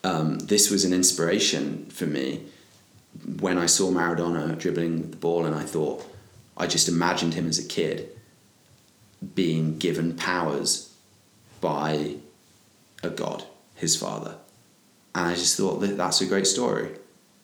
um, 0.05 0.39
this 0.39 0.71
was 0.71 0.85
an 0.85 0.93
inspiration 0.93 1.87
for 1.87 2.07
me 2.07 2.45
when 3.41 3.59
I 3.59 3.67
saw 3.67 3.91
Maradona 3.91 4.57
dribbling 4.59 5.11
the 5.11 5.17
ball 5.17 5.45
and 5.47 5.55
I 5.55 5.63
thought 5.63 6.05
I 6.57 6.67
just 6.67 6.89
imagined 6.89 7.35
him 7.35 7.49
as 7.49 7.59
a 7.59 7.67
kid 7.67 8.11
being 9.35 9.79
given 9.79 10.15
powers 10.15 10.95
by 11.61 12.17
a 13.03 13.09
god 13.09 13.45
his 13.75 13.97
father. 13.97 14.37
And 15.15 15.27
I 15.29 15.35
just 15.35 15.57
thought 15.57 15.81
that 15.81 15.97
that's 15.97 16.21
a 16.21 16.27
great 16.27 16.47
story 16.47 16.91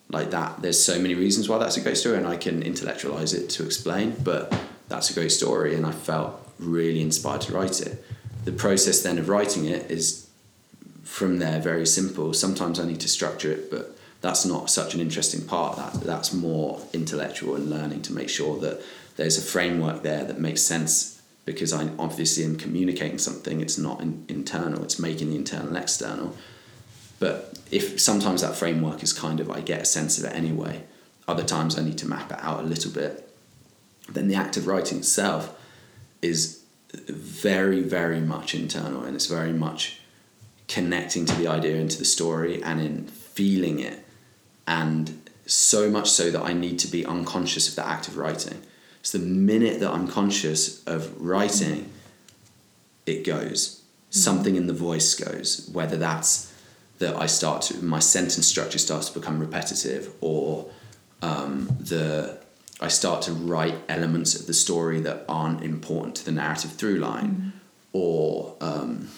like 0.09 0.31
that. 0.31 0.61
There's 0.61 0.83
so 0.83 0.99
many 0.99 1.15
reasons 1.15 1.49
why 1.49 1.57
that's 1.57 1.77
a 1.77 1.81
great 1.81 1.97
story, 1.97 2.17
and 2.17 2.27
I 2.27 2.37
can 2.37 2.61
intellectualize 2.63 3.33
it 3.33 3.49
to 3.51 3.65
explain. 3.65 4.15
But 4.23 4.55
that's 4.87 5.09
a 5.09 5.13
great 5.13 5.31
story, 5.31 5.75
and 5.75 5.85
I 5.85 5.91
felt 5.91 6.41
really 6.59 7.01
inspired 7.01 7.41
to 7.41 7.53
write 7.53 7.81
it. 7.81 8.03
The 8.45 8.51
process 8.51 9.01
then 9.01 9.17
of 9.17 9.29
writing 9.29 9.65
it 9.65 9.89
is 9.89 10.29
from 11.03 11.39
there 11.39 11.59
very 11.59 11.85
simple. 11.85 12.33
Sometimes 12.33 12.79
I 12.79 12.85
need 12.85 12.99
to 13.01 13.07
structure 13.07 13.51
it, 13.51 13.71
but 13.71 13.97
that's 14.21 14.45
not 14.45 14.69
such 14.69 14.93
an 14.93 14.99
interesting 14.99 15.45
part. 15.45 15.77
That 15.77 15.93
that's 16.01 16.33
more 16.33 16.81
intellectual 16.93 17.55
and 17.55 17.69
learning 17.69 18.01
to 18.03 18.13
make 18.13 18.29
sure 18.29 18.59
that 18.59 18.81
there's 19.15 19.37
a 19.37 19.41
framework 19.41 20.03
there 20.03 20.23
that 20.23 20.39
makes 20.39 20.61
sense 20.61 21.21
because 21.45 21.71
I 21.71 21.89
obviously 21.99 22.43
am 22.43 22.57
communicating 22.57 23.19
something. 23.19 23.61
It's 23.61 23.77
not 23.77 24.01
in, 24.01 24.25
internal. 24.27 24.83
It's 24.83 24.99
making 24.99 25.29
the 25.29 25.35
internal 25.35 25.75
external. 25.75 26.35
But 27.19 27.57
if 27.71 27.99
sometimes 27.99 28.41
that 28.41 28.55
framework 28.55 29.03
is 29.03 29.13
kind 29.13 29.39
of 29.39 29.49
I 29.49 29.61
get 29.61 29.81
a 29.81 29.85
sense 29.85 30.17
of 30.17 30.25
it 30.25 30.35
anyway. 30.35 30.83
Other 31.27 31.43
times 31.43 31.77
I 31.77 31.83
need 31.83 31.97
to 31.99 32.07
map 32.07 32.31
it 32.31 32.39
out 32.41 32.59
a 32.59 32.63
little 32.63 32.91
bit. 32.91 33.29
Then 34.09 34.27
the 34.27 34.35
act 34.35 34.57
of 34.57 34.67
writing 34.67 34.99
itself 34.99 35.57
is 36.21 36.61
very 36.93 37.81
very 37.81 38.21
much 38.21 38.55
internal 38.55 39.03
and 39.03 39.15
it's 39.15 39.25
very 39.25 39.51
much 39.51 39.99
connecting 40.67 41.25
to 41.25 41.35
the 41.35 41.47
idea 41.47 41.75
and 41.75 41.91
to 41.91 41.97
the 41.97 42.05
story 42.05 42.63
and 42.63 42.79
in 42.79 43.05
feeling 43.07 43.79
it 43.79 44.05
and 44.65 45.29
so 45.45 45.89
much 45.89 46.09
so 46.09 46.31
that 46.31 46.41
I 46.41 46.53
need 46.53 46.79
to 46.79 46.87
be 46.87 47.05
unconscious 47.05 47.69
of 47.69 47.75
the 47.75 47.85
act 47.87 48.07
of 48.07 48.17
writing. 48.17 48.61
So 49.01 49.19
the 49.19 49.25
minute 49.25 49.79
that 49.81 49.91
I'm 49.91 50.07
conscious 50.07 50.83
of 50.85 51.21
writing, 51.21 51.91
it 53.05 53.23
goes. 53.23 53.83
Hmm. 54.11 54.17
Something 54.17 54.55
in 54.55 54.67
the 54.67 54.73
voice 54.73 55.13
goes, 55.13 55.69
whether 55.71 55.97
that's 55.97 56.51
that 56.99 57.15
I 57.15 57.25
start 57.25 57.61
to 57.63 57.83
my 57.83 57.99
sentence 57.99 58.47
structure 58.47 58.77
starts 58.79 59.09
to 59.09 59.19
become 59.19 59.39
repetitive, 59.39 60.13
or 60.21 60.69
um, 61.21 61.67
the 61.79 62.37
I 62.81 62.89
start 62.89 63.21
to 63.23 63.31
write 63.31 63.75
elements 63.87 64.39
of 64.39 64.47
the 64.47 64.53
story 64.53 64.99
that 65.01 65.25
aren't 65.29 65.63
important 65.63 66.15
to 66.17 66.25
the 66.25 66.31
narrative 66.31 66.71
through 66.73 66.97
line, 66.97 67.53
or 67.93 68.55
um, 68.61 69.09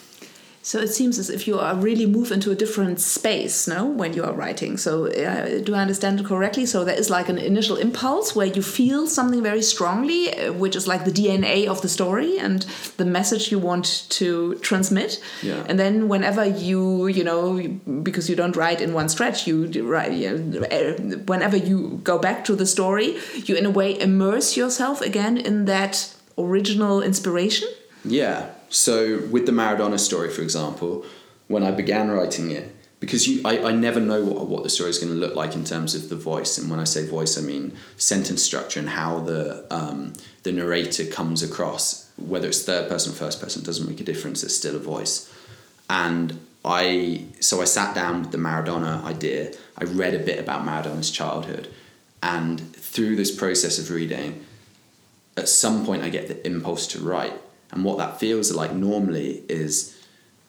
So 0.67 0.79
it 0.79 0.89
seems 0.89 1.17
as 1.17 1.29
if 1.29 1.47
you 1.47 1.57
are 1.57 1.75
really 1.75 2.05
move 2.05 2.29
into 2.29 2.51
a 2.51 2.55
different 2.55 2.99
space, 2.99 3.69
no, 3.69 3.85
when 3.85 4.11
you 4.13 4.25
are 4.25 4.33
writing. 4.33 4.75
So 4.75 5.05
uh, 5.05 5.59
do 5.59 5.73
I 5.73 5.79
understand 5.79 6.19
it 6.19 6.25
correctly? 6.25 6.65
So 6.65 6.83
there 6.83 6.99
is 6.99 7.09
like 7.09 7.29
an 7.29 7.37
initial 7.37 7.77
impulse 7.77 8.35
where 8.35 8.47
you 8.47 8.61
feel 8.61 9.07
something 9.07 9.41
very 9.41 9.61
strongly, 9.61 10.37
uh, 10.37 10.51
which 10.51 10.75
is 10.75 10.85
like 10.85 11.05
the 11.05 11.11
DNA 11.11 11.67
of 11.67 11.81
the 11.81 11.87
story 11.87 12.37
and 12.37 12.63
the 12.97 13.05
message 13.05 13.49
you 13.49 13.59
want 13.59 14.09
to 14.09 14.55
transmit. 14.55 15.23
Yeah. 15.41 15.63
And 15.69 15.79
then 15.79 16.09
whenever 16.09 16.43
you, 16.43 17.07
you 17.07 17.23
know, 17.23 17.65
because 18.03 18.29
you 18.29 18.35
don't 18.35 18.57
write 18.57 18.81
in 18.81 18.91
one 18.91 19.07
stretch, 19.07 19.47
you 19.47 19.71
write. 19.87 20.11
You 20.11 20.37
know, 20.37 20.63
uh, 20.63 21.17
whenever 21.27 21.55
you 21.55 22.01
go 22.03 22.19
back 22.19 22.43
to 22.43 22.57
the 22.57 22.65
story, 22.65 23.17
you 23.45 23.55
in 23.55 23.65
a 23.65 23.71
way 23.71 23.97
immerse 23.97 24.57
yourself 24.57 24.99
again 24.99 25.37
in 25.37 25.63
that 25.63 26.13
original 26.37 27.01
inspiration. 27.01 27.69
Yeah. 28.03 28.49
So 28.69 29.19
with 29.29 29.45
the 29.45 29.51
Maradona 29.51 29.99
story, 29.99 30.29
for 30.29 30.41
example, 30.41 31.05
when 31.47 31.63
I 31.63 31.71
began 31.71 32.09
writing 32.09 32.51
it, 32.51 32.75
because 32.99 33.27
you, 33.27 33.41
I, 33.45 33.69
I 33.69 33.71
never 33.71 33.99
know 33.99 34.23
what, 34.23 34.47
what 34.47 34.63
the 34.63 34.69
story 34.69 34.89
is 34.89 34.97
going 34.97 35.13
to 35.13 35.19
look 35.19 35.35
like 35.35 35.55
in 35.55 35.63
terms 35.63 35.93
of 35.93 36.09
the 36.09 36.15
voice, 36.15 36.57
and 36.57 36.69
when 36.69 36.79
I 36.79 36.83
say 36.83 37.05
voice, 37.05 37.37
I 37.37 37.41
mean 37.41 37.77
sentence 37.97 38.43
structure 38.43 38.79
and 38.79 38.89
how 38.89 39.19
the 39.19 39.65
um, 39.73 40.13
the 40.43 40.51
narrator 40.51 41.05
comes 41.05 41.43
across. 41.43 42.09
Whether 42.17 42.47
it's 42.47 42.63
third 42.63 42.89
person 42.89 43.13
or 43.13 43.15
first 43.15 43.39
person 43.39 43.63
doesn't 43.63 43.87
make 43.87 43.99
a 43.99 44.03
difference. 44.03 44.43
It's 44.43 44.55
still 44.55 44.75
a 44.75 44.79
voice, 44.79 45.31
and 45.89 46.39
I 46.65 47.25
so 47.39 47.61
I 47.61 47.65
sat 47.65 47.93
down 47.93 48.21
with 48.21 48.31
the 48.31 48.39
Maradona 48.39 49.03
idea. 49.03 49.53
I 49.77 49.83
read 49.83 50.15
a 50.15 50.19
bit 50.19 50.39
about 50.39 50.65
Maradona's 50.65 51.11
childhood, 51.11 51.71
and 52.23 52.75
through 52.75 53.15
this 53.15 53.33
process 53.33 53.77
of 53.77 53.91
reading, 53.91 54.43
at 55.37 55.47
some 55.47 55.85
point 55.85 56.01
I 56.01 56.09
get 56.09 56.27
the 56.27 56.45
impulse 56.47 56.87
to 56.87 56.99
write. 56.99 57.39
And 57.71 57.83
what 57.83 57.97
that 57.97 58.19
feels 58.19 58.51
like 58.51 58.73
normally 58.73 59.43
is 59.49 59.97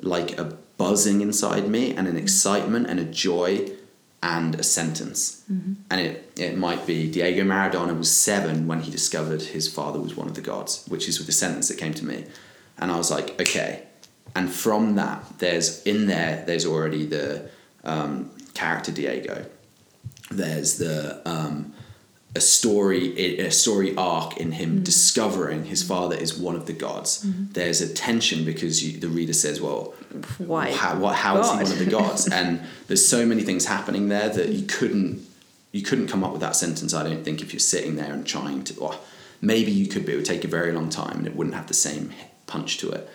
like 0.00 0.38
a 0.38 0.56
buzzing 0.76 1.20
inside 1.20 1.68
me 1.68 1.94
and 1.94 2.06
an 2.06 2.16
excitement 2.16 2.88
and 2.88 3.00
a 3.00 3.04
joy 3.04 3.70
and 4.22 4.54
a 4.54 4.62
sentence. 4.62 5.42
And 5.90 6.00
it, 6.00 6.32
it 6.36 6.56
might 6.56 6.86
be 6.86 7.10
Diego 7.10 7.42
Maradona 7.42 7.96
was 7.96 8.10
seven 8.14 8.66
when 8.66 8.80
he 8.80 8.90
discovered 8.90 9.42
his 9.42 9.72
father 9.72 10.00
was 10.00 10.16
one 10.16 10.28
of 10.28 10.34
the 10.34 10.40
gods, 10.40 10.84
which 10.88 11.08
is 11.08 11.18
with 11.18 11.26
the 11.26 11.32
sentence 11.32 11.68
that 11.68 11.78
came 11.78 11.94
to 11.94 12.04
me. 12.04 12.26
And 12.78 12.90
I 12.90 12.96
was 12.96 13.10
like, 13.10 13.40
okay. 13.40 13.84
And 14.34 14.50
from 14.50 14.94
that, 14.96 15.24
there's 15.38 15.82
in 15.84 16.06
there, 16.06 16.44
there's 16.46 16.66
already 16.66 17.06
the 17.06 17.50
um, 17.84 18.30
character 18.54 18.92
Diego. 18.92 19.46
There's 20.30 20.78
the 20.78 21.22
um, 21.28 21.72
a 22.34 22.40
story 22.40 23.38
a 23.38 23.50
story 23.50 23.96
arc 23.96 24.36
in 24.36 24.52
him 24.52 24.82
discovering 24.82 25.64
his 25.64 25.82
father 25.82 26.16
is 26.16 26.38
one 26.38 26.54
of 26.54 26.66
the 26.66 26.72
gods. 26.72 27.24
There's 27.24 27.80
a 27.80 27.92
tension 27.92 28.44
because 28.44 28.84
you, 28.84 29.00
the 29.00 29.08
reader 29.08 29.32
says, 29.32 29.60
"Well, 29.60 29.94
Why? 30.38 30.72
how, 30.72 30.98
what, 30.98 31.16
how 31.16 31.40
is 31.40 31.48
he 31.48 31.56
one 31.56 31.72
of 31.72 31.78
the 31.78 31.90
gods?" 31.90 32.28
and 32.32 32.60
there's 32.86 33.06
so 33.06 33.24
many 33.24 33.42
things 33.42 33.66
happening 33.66 34.08
there 34.08 34.28
that 34.28 34.50
you 34.50 34.66
couldn't 34.66 35.26
you 35.72 35.82
couldn't 35.82 36.08
come 36.08 36.22
up 36.24 36.32
with 36.32 36.40
that 36.40 36.56
sentence. 36.56 36.94
I 36.94 37.02
don't 37.02 37.24
think 37.24 37.40
if 37.42 37.52
you're 37.52 37.60
sitting 37.60 37.96
there 37.96 38.12
and 38.12 38.26
trying 38.26 38.64
to. 38.64 38.78
Or 38.78 38.94
maybe 39.40 39.70
you 39.70 39.86
could, 39.86 40.04
but 40.04 40.14
it 40.14 40.16
would 40.16 40.24
take 40.24 40.44
a 40.44 40.48
very 40.48 40.72
long 40.72 40.90
time 40.90 41.18
and 41.18 41.26
it 41.26 41.36
wouldn't 41.36 41.54
have 41.54 41.68
the 41.68 41.74
same 41.74 42.12
punch 42.46 42.78
to 42.78 42.90
it. 42.90 43.08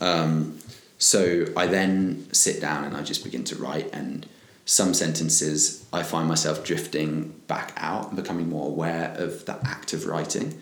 Um, 0.00 0.58
so 0.98 1.46
I 1.56 1.66
then 1.66 2.26
sit 2.32 2.60
down 2.60 2.84
and 2.84 2.96
I 2.96 3.02
just 3.02 3.24
begin 3.24 3.44
to 3.44 3.56
write 3.56 3.92
and 3.92 4.26
some 4.68 4.92
sentences 4.92 5.86
I 5.94 6.02
find 6.02 6.28
myself 6.28 6.62
drifting 6.62 7.30
back 7.46 7.72
out 7.78 8.08
and 8.08 8.16
becoming 8.16 8.50
more 8.50 8.66
aware 8.66 9.14
of 9.16 9.46
the 9.46 9.58
act 9.66 9.94
of 9.94 10.04
writing 10.04 10.60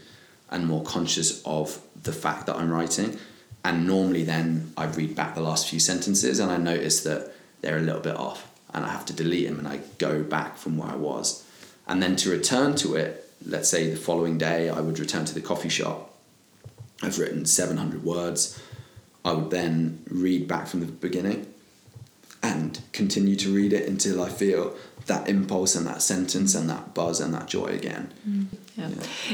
and 0.49 0.65
more 0.65 0.85
conscious 0.85 1.43
of 1.45 1.81
the 2.01 2.13
fact 2.13 2.47
that 2.47 2.55
I'm 2.55 2.71
writing. 2.71 3.19
And 3.65 3.85
normally 3.85 4.23
then 4.23 4.73
I 4.77 4.85
read 4.85 5.17
back 5.17 5.35
the 5.35 5.41
last 5.41 5.69
few 5.69 5.81
sentences 5.81 6.39
and 6.39 6.53
I 6.53 6.57
notice 6.57 7.03
that 7.03 7.33
they're 7.63 7.79
a 7.79 7.83
little 7.83 8.01
bit 8.01 8.15
off 8.15 8.49
and 8.73 8.85
I 8.85 8.91
have 8.91 9.07
to 9.07 9.13
delete 9.13 9.49
them 9.49 9.59
and 9.59 9.67
I 9.67 9.81
go 9.99 10.23
back 10.23 10.57
from 10.57 10.79
where 10.79 10.91
I 10.91 10.95
was. 10.95 11.45
And 11.89 12.01
then 12.01 12.15
to 12.15 12.31
return 12.31 12.77
to 12.77 12.95
it, 12.95 13.29
let's 13.45 13.69
say 13.69 13.91
the 13.91 13.97
following 13.97 14.39
day 14.39 14.69
I 14.69 14.79
would 14.79 15.01
return 15.01 15.25
to 15.25 15.35
the 15.35 15.41
coffee 15.41 15.69
shop. 15.69 16.15
I've 17.03 17.19
written 17.19 17.45
700 17.45 18.05
words. 18.05 18.63
I 19.25 19.33
would 19.33 19.51
then 19.51 20.05
read 20.09 20.47
back 20.47 20.69
from 20.69 20.79
the 20.79 20.87
beginning 20.87 21.53
and 22.43 22.81
continue 22.93 23.37
to 23.37 23.55
read 23.55 23.73
it 23.73 23.89
until 23.89 24.23
I 24.23 24.29
feel 24.29 24.75
that 25.07 25.29
impulse 25.29 25.75
and 25.75 25.87
that 25.87 26.03
sentence 26.03 26.55
and 26.55 26.69
that 26.69 26.95
buzz 26.95 27.21
and 27.21 27.33
that 27.35 27.47
joy 27.47 27.67
again. 27.67 28.13
Mm. 28.29 28.47
Yeah. 28.77 28.91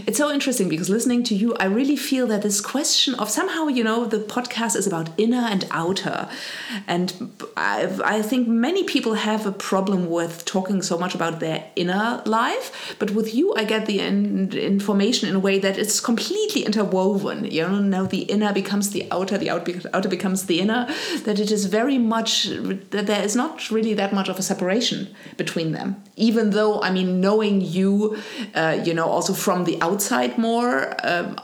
It's 0.06 0.18
so 0.18 0.30
interesting 0.30 0.68
because 0.68 0.88
listening 0.88 1.24
to 1.24 1.34
you, 1.34 1.56
I 1.56 1.64
really 1.64 1.96
feel 1.96 2.28
that 2.28 2.42
this 2.42 2.60
question 2.60 3.14
of 3.16 3.28
somehow, 3.28 3.66
you 3.66 3.82
know, 3.82 4.04
the 4.04 4.18
podcast 4.18 4.76
is 4.76 4.86
about 4.86 5.10
inner 5.18 5.44
and 5.50 5.66
outer. 5.72 6.28
And 6.86 7.32
I, 7.56 7.88
I 8.04 8.22
think 8.22 8.46
many 8.46 8.84
people 8.84 9.14
have 9.14 9.44
a 9.44 9.50
problem 9.50 10.08
with 10.08 10.44
talking 10.44 10.80
so 10.80 10.96
much 10.96 11.16
about 11.16 11.40
their 11.40 11.64
inner 11.74 12.22
life. 12.24 12.94
But 13.00 13.10
with 13.10 13.34
you, 13.34 13.52
I 13.56 13.64
get 13.64 13.86
the 13.86 13.98
in, 13.98 14.52
information 14.52 15.28
in 15.28 15.34
a 15.34 15.40
way 15.40 15.58
that 15.58 15.76
it's 15.76 15.98
completely 15.98 16.62
interwoven. 16.64 17.44
You 17.44 17.62
know, 17.66 17.80
now 17.80 18.06
the 18.06 18.22
inner 18.22 18.52
becomes 18.52 18.90
the 18.90 19.08
outer, 19.10 19.38
the 19.38 19.50
out, 19.50 19.68
outer 19.92 20.08
becomes 20.08 20.46
the 20.46 20.60
inner, 20.60 20.86
that 21.24 21.40
it 21.40 21.50
is 21.50 21.66
very 21.66 21.98
much, 21.98 22.44
that 22.44 23.06
there 23.08 23.24
is 23.24 23.34
not 23.34 23.72
really 23.72 23.94
that 23.94 24.12
much 24.12 24.28
of 24.28 24.38
a 24.38 24.42
separation 24.42 25.12
between 25.36 25.72
them. 25.72 26.00
Even 26.14 26.50
though, 26.50 26.80
I 26.80 26.92
mean, 26.92 27.20
knowing 27.20 27.60
you, 27.60 28.22
uh, 28.54 28.80
you 28.84 28.94
know, 28.94 29.06
also 29.06 29.31
from 29.34 29.64
the 29.64 29.80
outside 29.80 30.38
more. 30.38 30.94
Um, 31.04 31.36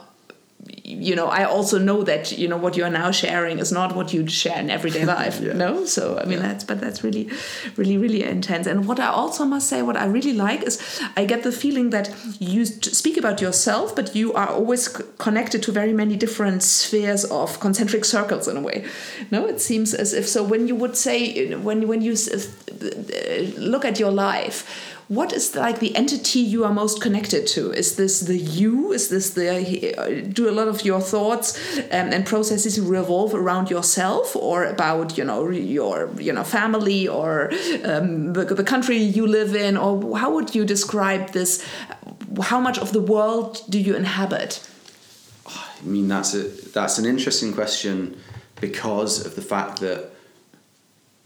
you 0.83 1.15
know, 1.15 1.27
I 1.27 1.43
also 1.45 1.77
know 1.77 2.03
that 2.03 2.37
you 2.37 2.47
know 2.47 2.57
what 2.57 2.75
you 2.75 2.83
are 2.83 2.89
now 2.89 3.11
sharing 3.11 3.59
is 3.59 3.71
not 3.71 3.95
what 3.95 4.11
you 4.13 4.27
share 4.27 4.59
in 4.59 4.69
everyday 4.69 5.05
life. 5.17 5.39
Yeah. 5.39 5.53
No, 5.53 5.85
so 5.85 6.17
I 6.17 6.25
mean 6.25 6.39
Yeah. 6.39 6.47
that's 6.47 6.63
but 6.63 6.81
that's 6.81 7.03
really, 7.03 7.29
really, 7.77 7.97
really 7.97 8.23
intense. 8.23 8.65
And 8.67 8.87
what 8.87 8.99
I 8.99 9.07
also 9.07 9.45
must 9.45 9.69
say, 9.69 9.81
what 9.83 9.95
I 9.95 10.05
really 10.05 10.33
like 10.33 10.63
is 10.63 10.79
I 11.15 11.25
get 11.25 11.43
the 11.43 11.51
feeling 11.51 11.91
that 11.91 12.09
you 12.39 12.65
speak 12.65 13.17
about 13.17 13.39
yourself, 13.39 13.95
but 13.95 14.15
you 14.15 14.33
are 14.33 14.49
always 14.49 14.87
connected 15.17 15.61
to 15.63 15.71
very 15.71 15.93
many 15.93 16.15
different 16.15 16.63
spheres 16.63 17.23
of 17.25 17.59
concentric 17.59 18.03
circles 18.03 18.47
in 18.47 18.57
a 18.57 18.61
way. 18.61 18.83
No, 19.31 19.45
it 19.47 19.61
seems 19.61 19.93
as 19.93 20.11
if 20.13 20.27
so. 20.27 20.43
When 20.43 20.67
you 20.67 20.75
would 20.75 20.97
say 20.97 21.53
when 21.55 21.87
when 21.87 22.01
you 22.01 22.15
look 23.57 23.85
at 23.85 23.99
your 23.99 24.11
life 24.11 24.88
what 25.09 25.33
is 25.33 25.55
like 25.55 25.79
the 25.79 25.95
entity 25.95 26.39
you 26.39 26.63
are 26.63 26.71
most 26.71 27.01
connected 27.01 27.47
to? 27.47 27.71
Is 27.71 27.95
this 27.95 28.19
the 28.19 28.37
you? 28.37 28.91
Is 28.91 29.09
this 29.09 29.31
the 29.31 30.29
do 30.31 30.47
a 30.47 30.51
lot 30.51 30.67
of 30.67 30.85
your 30.85 31.01
thoughts 31.01 31.57
um, 31.91 32.13
and 32.13 32.27
processes 32.27 32.79
revolve 32.79 33.33
around 33.33 33.71
yourself 33.71 34.35
or 34.35 34.65
about 34.65 35.17
you 35.17 35.25
know 35.25 35.49
your 35.49 36.11
you 36.19 36.31
know 36.31 36.43
family 36.43 37.07
or 37.07 37.51
um, 37.83 38.33
the, 38.33 38.45
the 38.45 38.63
country 38.63 38.97
you 38.97 39.25
live 39.25 39.55
in? 39.55 39.77
Or 39.77 40.15
how 40.15 40.31
would 40.31 40.53
you 40.53 40.63
describe 40.63 41.31
this? 41.31 41.65
How 42.39 42.59
much 42.59 42.77
of 42.77 42.93
the 42.93 43.01
world 43.01 43.63
do 43.67 43.79
you 43.79 43.95
inhabit? 43.95 44.69
I 45.47 45.85
mean, 45.85 46.07
that's 46.07 46.35
a 46.35 46.43
that's 46.43 46.99
an 46.99 47.07
interesting 47.07 47.51
question 47.51 48.15
because 48.61 49.25
of 49.25 49.35
the 49.35 49.41
fact 49.41 49.79
that 49.79 50.11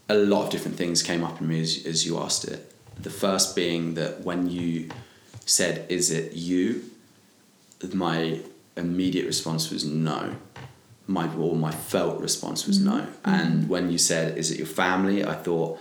a 0.08 0.14
lot 0.14 0.44
of 0.44 0.50
different 0.50 0.78
things 0.78 1.02
came 1.02 1.22
up 1.22 1.38
in 1.42 1.48
me 1.48 1.60
as, 1.60 1.84
as 1.84 2.06
you 2.06 2.18
asked 2.18 2.46
it. 2.46 2.73
The 3.00 3.10
first 3.10 3.54
being 3.54 3.94
that 3.94 4.22
when 4.22 4.48
you 4.48 4.90
said, 5.44 5.86
Is 5.90 6.10
it 6.10 6.32
you? 6.32 6.90
my 7.92 8.40
immediate 8.76 9.26
response 9.26 9.70
was 9.70 9.84
no. 9.84 10.36
My 11.06 11.32
or 11.34 11.54
my 11.54 11.70
felt 11.70 12.20
response 12.20 12.66
was 12.66 12.80
no. 12.80 12.92
Mm-hmm. 12.92 13.30
Mm-hmm. 13.30 13.30
And 13.30 13.68
when 13.68 13.90
you 13.90 13.98
said, 13.98 14.38
"Is 14.38 14.50
it 14.50 14.58
your 14.58 14.66
family?" 14.66 15.24
I 15.24 15.34
thought, 15.34 15.78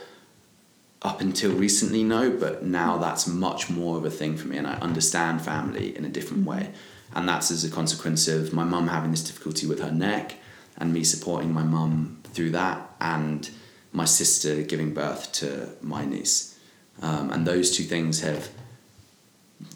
up 1.02 1.22
until 1.22 1.54
recently, 1.54 2.04
no, 2.04 2.32
but 2.32 2.64
now 2.64 2.98
that's 2.98 3.28
much 3.28 3.70
more 3.70 3.98
of 3.98 4.06
a 4.06 4.10
thing 4.10 4.38
for 4.38 4.48
me, 4.48 4.58
and 4.58 4.68
I 4.68 4.74
understand 4.76 5.42
family 5.42 5.96
in 5.96 6.06
a 6.06 6.10
different 6.10 6.42
mm-hmm. 6.42 6.50
way. 6.50 6.70
And 7.16 7.30
that's 7.30 7.52
as 7.52 7.64
a 7.64 7.70
consequence 7.70 8.28
of 8.28 8.54
my 8.54 8.64
mum 8.64 8.88
having 8.88 9.12
this 9.12 9.24
difficulty 9.24 9.68
with 9.68 9.80
her 9.80 9.92
neck, 9.92 10.36
and 10.78 10.92
me 10.92 11.04
supporting 11.04 11.54
my 11.54 11.64
mum 11.64 12.22
through 12.34 12.52
that, 12.52 12.90
and 13.00 13.50
my 13.92 14.06
sister 14.06 14.62
giving 14.64 14.94
birth 14.94 15.32
to 15.34 15.70
my 15.82 16.04
niece. 16.04 16.53
Um, 17.02 17.32
and 17.32 17.46
those 17.46 17.76
two 17.76 17.84
things 17.84 18.22
have 18.22 18.50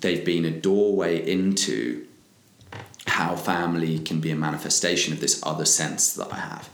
they've 0.02 0.24
been 0.24 0.46
a 0.46 0.52
doorway 0.52 1.30
into 1.30 2.06
how 3.08 3.36
family 3.36 4.00
can 4.00 4.20
be 4.20 4.32
a 4.32 4.36
manifestation 4.36 5.14
of 5.14 5.20
this 5.20 5.42
other 5.44 5.66
sense 5.66 6.14
that 6.14 6.32
I 6.32 6.38
have. 6.38 6.70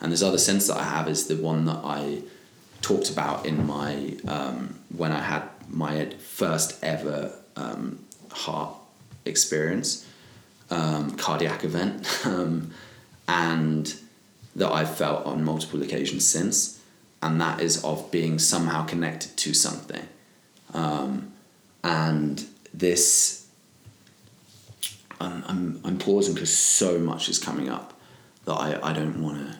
And 0.00 0.12
this 0.12 0.22
other 0.22 0.38
sense 0.38 0.66
that 0.66 0.76
I 0.76 0.84
have 0.84 1.08
is 1.08 1.26
the 1.26 1.36
one 1.36 1.64
that 1.64 1.80
I 1.82 2.22
talked 2.82 3.10
about 3.10 3.46
in 3.46 3.66
my 3.66 4.16
um, 4.26 4.78
when 4.96 5.12
I 5.12 5.20
had 5.20 5.42
my 5.68 6.10
first 6.18 6.82
ever 6.82 7.32
um, 7.56 8.04
heart 8.30 8.74
experience, 9.24 10.06
um, 10.70 11.16
cardiac 11.16 11.64
event, 11.64 12.06
um, 12.24 12.72
and 13.26 13.94
that 14.56 14.70
I've 14.70 14.96
felt 14.96 15.26
on 15.26 15.44
multiple 15.44 15.82
occasions 15.82 16.26
since, 16.26 16.77
and 17.22 17.40
that 17.40 17.60
is 17.60 17.82
of 17.84 18.10
being 18.10 18.38
somehow 18.38 18.84
connected 18.84 19.36
to 19.38 19.54
something, 19.54 20.06
um, 20.74 21.32
and 21.82 22.44
this 22.72 23.38
I'm, 25.20 25.44
I'm, 25.46 25.80
I'm 25.84 25.98
pausing 25.98 26.34
because 26.34 26.56
so 26.56 26.98
much 26.98 27.28
is 27.28 27.38
coming 27.38 27.68
up 27.68 27.94
that 28.44 28.54
I, 28.54 28.78
I 28.82 28.92
don't 28.92 29.22
want 29.22 29.38
to 29.38 29.56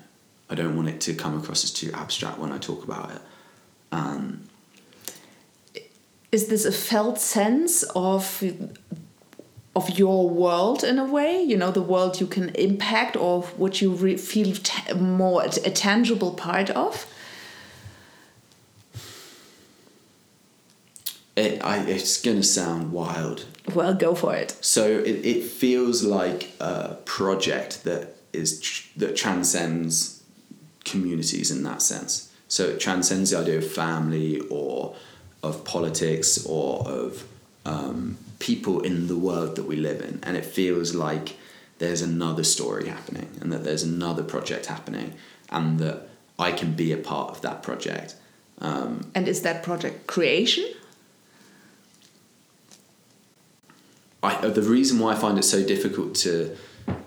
I 0.51 0.55
don't 0.55 0.77
want 0.77 0.89
it 0.89 1.01
to 1.03 1.15
come 1.15 1.37
across 1.39 1.63
as 1.63 1.73
too 1.73 1.91
abstract 1.93 2.39
when 2.39 2.53
I 2.53 2.59
talk 2.59 2.83
about 2.83 3.11
it. 3.11 3.21
Um, 3.93 4.49
is 6.33 6.49
this 6.49 6.65
a 6.65 6.73
felt 6.73 7.19
sense 7.19 7.83
of 7.95 8.43
of 9.77 9.99
your 9.99 10.29
world 10.29 10.85
in 10.85 10.99
a 10.99 11.05
way? 11.05 11.43
You 11.43 11.57
know 11.57 11.71
the 11.71 11.83
world 11.83 12.21
you 12.21 12.27
can 12.27 12.49
impact 12.51 13.17
or 13.17 13.43
what 13.43 13.83
you 13.83 13.91
re- 13.91 14.17
feel 14.17 14.55
more 14.97 15.45
a 15.45 15.71
tangible 15.71 16.33
part 16.33 16.71
of 16.71 17.07
it, 21.39 21.65
I, 21.65 21.79
it's 21.85 22.21
gonna 22.21 22.43
sound 22.43 22.93
wild 22.93 23.47
well, 23.75 23.95
go 23.95 24.15
for 24.15 24.35
it. 24.35 24.57
So 24.61 24.87
it, 24.87 25.27
it 25.27 25.45
feels 25.45 26.03
like 26.03 26.51
a 26.61 26.97
project 27.05 27.85
that 27.85 28.15
is 28.33 28.61
tr- 28.61 28.89
that 28.97 29.17
transcends 29.17 30.23
communities 30.85 31.51
in 31.51 31.63
that 31.65 31.83
sense. 31.83 32.33
So 32.49 32.65
it 32.65 32.81
transcends 32.81 33.31
the 33.31 33.39
idea 33.39 33.59
of 33.59 33.71
family 33.71 34.41
or 34.49 34.97
of 35.43 35.65
politics 35.65 36.45
or 36.47 36.89
of 36.89 37.29
um, 37.67 38.17
people 38.39 38.81
in 38.81 39.07
the 39.07 39.17
world 39.17 39.57
that 39.57 39.65
we 39.65 39.77
live 39.77 40.01
in, 40.01 40.21
and 40.23 40.37
it 40.37 40.47
feels 40.47 40.95
like 40.95 41.37
there's 41.79 42.03
another 42.03 42.45
story 42.45 42.89
happening 42.89 43.29
and 43.41 43.53
that 43.53 43.65
there's 43.65 43.83
another 43.83 44.23
project 44.23 44.67
happening, 44.67 45.15
and 45.51 45.79
that 45.79 46.09
I 46.39 46.53
can 46.53 46.73
be 46.73 46.93
a 46.93 46.97
part 46.97 47.31
of 47.31 47.43
that 47.43 47.63
project. 47.63 48.15
Um, 48.61 49.11
and 49.15 49.29
is 49.29 49.43
that 49.43 49.63
project 49.63 50.07
creation? 50.07 50.65
I, 54.23 54.49
the 54.49 54.63
reason 54.63 54.99
why 54.99 55.13
I 55.13 55.15
find 55.15 55.39
it 55.39 55.45
so 55.45 55.65
difficult 55.65 56.15
to 56.17 56.57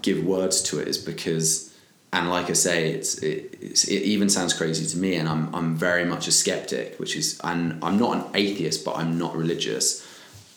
give 0.02 0.24
words 0.24 0.62
to 0.64 0.80
it 0.80 0.88
is 0.88 0.98
because, 0.98 1.76
and 2.14 2.30
like 2.30 2.50
I 2.50 2.54
say, 2.54 2.92
it's 2.92 3.18
it, 3.20 3.58
it's, 3.62 3.84
it 3.86 4.02
even 4.04 4.30
sounds 4.30 4.54
crazy 4.54 4.86
to 4.86 4.98
me, 4.98 5.16
and 5.16 5.28
I'm 5.28 5.54
I'm 5.54 5.76
very 5.76 6.06
much 6.06 6.28
a 6.28 6.32
skeptic, 6.32 7.00
which 7.00 7.16
is, 7.16 7.40
and 7.44 7.84
I'm 7.84 7.98
not 7.98 8.16
an 8.16 8.24
atheist, 8.36 8.86
but 8.86 8.96
I'm 8.96 9.18
not 9.18 9.36
religious 9.36 10.08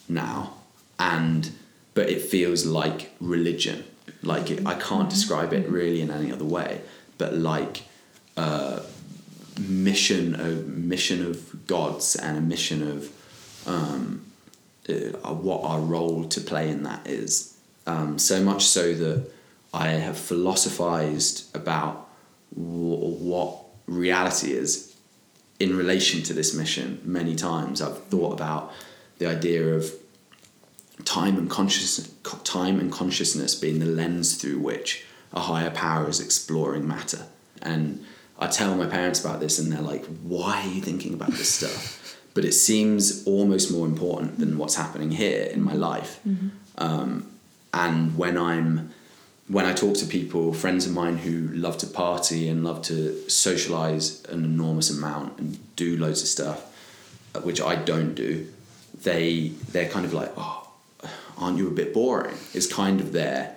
now, 0.09 0.55
and 0.99 1.51
but 1.95 2.09
it 2.09 2.23
feels 2.23 2.65
like 2.67 3.13
religion, 3.21 3.85
like 4.23 4.51
it, 4.51 4.67
I 4.67 4.75
can't 4.75 5.11
describe 5.11 5.53
it 5.53 5.69
really 5.69 6.01
in 6.01 6.11
any 6.11 6.33
other 6.33 6.45
way, 6.45 6.81
but 7.19 7.35
like. 7.35 7.83
Uh, 8.37 8.81
mission 9.61 10.35
a 10.35 10.49
mission 10.67 11.25
of 11.25 11.67
gods 11.69 12.17
and 12.17 12.37
a 12.37 12.41
mission 12.41 12.83
of 12.83 13.13
um, 13.67 14.25
uh, 14.89 15.33
what 15.35 15.63
our 15.65 15.81
role 15.81 16.25
to 16.25 16.41
play 16.41 16.69
in 16.71 16.83
that 16.85 17.07
is. 17.07 17.57
Um, 17.87 18.19
so 18.19 18.43
much 18.43 18.65
so 18.65 18.95
that 18.95 19.31
I 19.73 19.89
have 19.89 20.17
philosophized 20.17 21.55
about 21.55 22.09
w- 22.55 23.17
what 23.19 23.59
reality 23.87 24.53
is 24.53 24.95
in 25.61 25.77
relation 25.77 26.23
to 26.25 26.33
this 26.33 26.55
mission 26.55 27.01
many 27.05 27.35
times. 27.35 27.83
I've 27.83 28.05
thought 28.05 28.33
about 28.33 28.73
the 29.19 29.27
idea 29.27 29.75
of 29.75 29.93
time 31.05 31.37
and 31.37 31.51
consciousness, 31.51 32.13
time 32.45 32.81
and 32.81 32.91
consciousness 32.91 33.55
being 33.55 33.79
the 33.79 33.87
lens 33.87 34.37
through 34.37 34.59
which 34.59 35.05
a 35.33 35.41
higher 35.41 35.71
power 35.71 36.09
is 36.09 36.21
exploring 36.21 36.87
matter. 36.87 37.27
And 37.61 38.05
I 38.39 38.47
tell 38.47 38.75
my 38.77 38.87
parents 38.87 39.21
about 39.25 39.41
this, 39.41 39.59
and 39.59 39.73
they're 39.73 39.81
like, 39.81 40.05
"Why 40.23 40.63
are 40.63 40.71
you 40.71 40.81
thinking 40.81 41.15
about 41.15 41.33
this 41.33 41.53
stuff?" 41.53 42.04
But 42.35 42.45
it 42.45 42.53
seems 42.53 43.25
almost 43.27 43.71
more 43.71 43.87
important 43.87 44.39
than 44.39 44.59
what's 44.59 44.75
happening 44.75 45.13
here 45.13 45.45
in 45.45 45.63
my 45.63 45.73
life. 45.73 46.21
Mm-hmm. 46.27 46.49
Um, 46.79 47.31
and 47.73 48.19
when 48.19 48.37
I'm 48.37 48.91
when 49.47 49.67
I 49.67 49.75
talk 49.75 49.95
to 49.97 50.07
people, 50.07 50.55
friends 50.55 50.87
of 50.87 50.93
mine 50.93 51.19
who 51.19 51.49
love 51.49 51.77
to 51.79 51.87
party 51.87 52.49
and 52.49 52.65
love 52.65 52.81
to 52.83 53.29
socialize 53.29 54.25
an 54.25 54.43
enormous 54.43 54.91
amount 54.91 55.39
and 55.39 55.77
do 55.77 55.99
loads 55.99 56.23
of 56.23 56.29
stuff, 56.29 56.65
uh, 57.35 57.41
which 57.41 57.61
I 57.61 57.77
don't 57.77 58.15
do, 58.15 58.49
they 59.03 59.49
they're 59.71 59.89
kind 59.89 60.05
of 60.05 60.13
like, 60.13 60.33
oh, 60.37 60.69
aren't 61.39 61.59
you 61.59 61.69
a 61.69 61.73
bit 61.73 61.95
boring? 61.95 62.37
Is 62.53 62.67
kind 62.73 63.01
of 63.01 63.13
their 63.13 63.57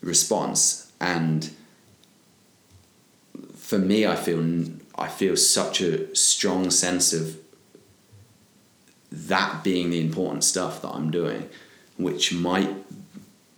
response, 0.00 0.90
and 1.00 1.50
for 3.54 3.78
me, 3.78 4.06
I 4.06 4.16
feel 4.16 4.64
I 4.96 5.08
feel 5.08 5.36
such 5.36 5.80
a 5.80 6.14
strong 6.16 6.70
sense 6.70 7.12
of 7.12 7.36
that 9.10 9.64
being 9.64 9.90
the 9.90 10.00
important 10.00 10.44
stuff 10.44 10.82
that 10.82 10.88
I'm 10.88 11.10
doing, 11.10 11.48
which 11.96 12.32
might 12.32 12.74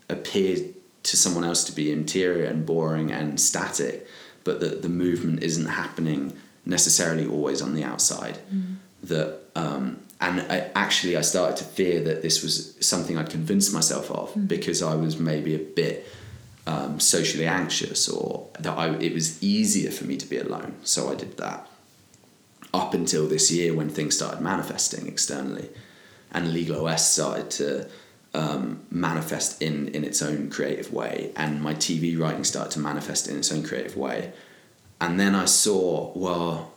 appear 0.09 0.57
to 1.03 1.16
someone 1.16 1.44
else 1.44 1.64
to 1.64 1.72
be 1.72 1.90
interior 1.90 2.44
and 2.44 2.64
boring 2.64 3.11
and 3.11 3.40
static, 3.40 4.07
but 4.44 4.61
that 4.61 4.82
the 4.82 4.88
movement 4.88 5.42
isn't 5.42 5.66
happening 5.66 6.36
necessarily 6.64 7.26
always 7.26 7.62
on 7.62 7.74
the 7.74 7.82
outside. 7.84 8.38
Mm. 8.53 8.76
That 9.05 9.38
um, 9.57 10.01
and 10.20 10.40
I, 10.42 10.70
actually, 10.74 11.16
I 11.16 11.22
started 11.22 11.57
to 11.59 11.64
fear 11.64 12.03
that 12.05 12.22
this 12.22 12.42
was 12.42 12.76
something 12.80 13.16
I'd 13.16 13.30
convinced 13.30 13.72
myself 13.72 14.11
of 14.11 14.34
mm. 14.34 14.46
because 14.46 14.82
I 14.82 14.94
was 14.94 15.18
maybe 15.18 15.55
a 15.55 15.59
bit 15.59 16.07
um, 16.66 17.01
socially 17.01 17.46
anxious, 17.46 18.09
or 18.09 18.46
that 18.59 18.76
I, 18.76 18.90
it 18.96 19.14
was 19.14 19.42
easier 19.42 19.90
for 19.90 20.05
me 20.05 20.16
to 20.18 20.26
be 20.26 20.36
alone. 20.36 20.76
So 20.84 21.11
I 21.11 21.14
did 21.14 21.38
that 21.38 21.70
up 22.73 22.95
until 22.95 23.27
this 23.27 23.51
year 23.51 23.75
when 23.75 23.89
things 23.89 24.16
started 24.16 24.41
manifesting 24.41 25.07
externally 25.07 25.68
and 26.33 26.53
Legal 26.53 26.87
OS 26.87 27.11
started 27.11 27.51
to 27.51 27.89
um, 28.33 28.81
manifest 28.91 29.61
in, 29.61 29.89
in 29.89 30.05
its 30.05 30.23
own 30.23 30.51
creative 30.51 30.93
way 30.93 31.33
and 31.37 31.61
my 31.61 31.75
TV 31.75 32.18
writing 32.18 32.45
started 32.45 32.71
to 32.73 32.79
manifest 32.79 33.29
in 33.29 33.37
its 33.37 33.51
own 33.53 33.62
creative 33.62 33.97
way. 33.97 34.33
And 35.01 35.18
then 35.18 35.35
I 35.35 35.47
saw, 35.47 36.12
well, 36.14 36.73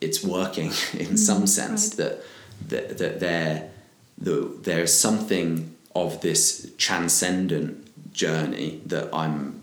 it's 0.00 0.24
working 0.24 0.66
in 0.94 1.12
mm, 1.14 1.18
some 1.18 1.46
sense 1.46 1.90
right. 1.90 1.98
that, 1.98 2.24
that, 2.68 2.98
that 2.98 3.20
there, 3.20 3.70
the, 4.16 4.56
there's 4.62 4.94
something 4.94 5.76
of 5.94 6.20
this 6.22 6.72
transcendent 6.78 8.12
journey 8.12 8.80
that 8.86 9.08
I'm 9.12 9.60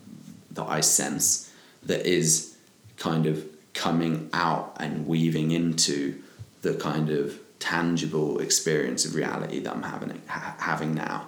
that 0.52 0.66
I 0.66 0.82
sense 0.82 1.52
that 1.84 2.06
is 2.06 2.56
kind 2.97 3.26
of 3.26 3.45
coming 3.74 4.30
out 4.34 4.76
and 4.80 5.07
weaving 5.07 5.51
into 5.51 6.22
the 6.61 6.74
kind 6.74 7.09
of 7.09 7.39
tangible 7.59 8.39
experience 8.39 9.05
of 9.05 9.15
reality 9.15 9.59
that 9.59 9.74
I'm 9.74 9.84
having 9.84 10.22
ha- 10.28 10.55
having 10.59 10.95
now. 10.95 11.28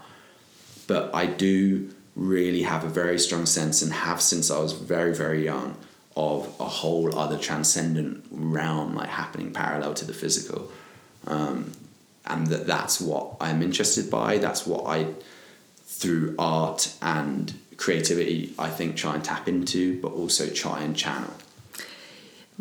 But 0.87 1.13
I 1.13 1.25
do 1.25 1.89
really 2.15 2.63
have 2.63 2.83
a 2.83 2.89
very 2.89 3.19
strong 3.19 3.45
sense 3.45 3.81
and 3.81 3.93
have 3.93 4.21
since 4.21 4.51
I 4.51 4.59
was 4.59 4.73
very 4.73 5.13
very 5.15 5.45
young 5.45 5.77
of 6.17 6.53
a 6.59 6.65
whole 6.65 7.17
other 7.17 7.37
transcendent 7.37 8.25
realm 8.31 8.95
like 8.95 9.07
happening 9.07 9.53
parallel 9.53 9.93
to 9.93 10.05
the 10.05 10.13
physical. 10.13 10.69
Um, 11.27 11.71
and 12.25 12.47
that 12.47 12.67
that's 12.67 12.99
what 12.99 13.37
I'm 13.39 13.61
interested 13.61 14.09
by. 14.09 14.37
That's 14.37 14.65
what 14.67 14.85
I 14.85 15.07
through 15.85 16.35
art 16.37 16.93
and 17.01 17.53
creativity 17.77 18.53
I 18.59 18.69
think 18.69 18.95
try 18.95 19.15
and 19.15 19.23
tap 19.23 19.47
into, 19.47 20.01
but 20.01 20.11
also 20.11 20.49
try 20.49 20.81
and 20.81 20.95
channel 20.95 21.33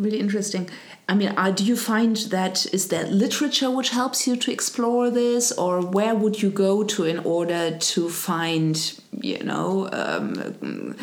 really 0.00 0.18
interesting. 0.18 0.68
I 1.08 1.14
mean, 1.14 1.32
uh, 1.36 1.50
do 1.50 1.64
you 1.64 1.76
find 1.76 2.16
that 2.30 2.66
is 2.72 2.88
there 2.88 3.06
literature 3.06 3.70
which 3.70 3.90
helps 3.90 4.26
you 4.26 4.36
to 4.36 4.52
explore 4.52 5.10
this, 5.10 5.52
or 5.52 5.80
where 5.80 6.14
would 6.14 6.42
you 6.42 6.50
go 6.50 6.84
to 6.84 7.04
in 7.04 7.18
order 7.20 7.76
to 7.78 8.08
find, 8.08 9.00
you 9.20 9.42
know, 9.42 9.88
um, 9.92 10.96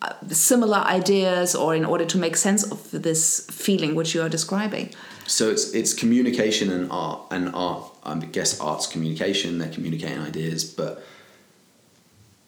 uh, 0.00 0.12
similar 0.28 0.78
ideas, 0.78 1.54
or 1.54 1.74
in 1.74 1.84
order 1.84 2.04
to 2.04 2.18
make 2.18 2.36
sense 2.36 2.62
of 2.70 2.90
this 2.90 3.46
feeling 3.50 3.94
which 3.94 4.14
you 4.14 4.22
are 4.22 4.28
describing? 4.28 4.90
So 5.26 5.50
it's 5.50 5.74
it's 5.74 5.92
communication 5.92 6.70
and 6.70 6.90
art, 6.90 7.20
and 7.30 7.50
art. 7.54 7.84
I 8.04 8.14
guess 8.16 8.60
art's 8.60 8.86
communication. 8.86 9.58
They're 9.58 9.74
communicating 9.74 10.20
ideas, 10.20 10.64
but 10.64 11.04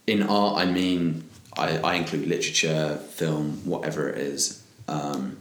in 0.06 0.22
art, 0.22 0.58
I 0.62 0.70
mean, 0.70 1.28
I, 1.56 1.78
I 1.78 1.94
include 1.96 2.26
literature, 2.26 2.96
film, 2.96 3.60
whatever 3.64 4.08
it 4.08 4.18
is. 4.18 4.62
Um, 4.88 5.36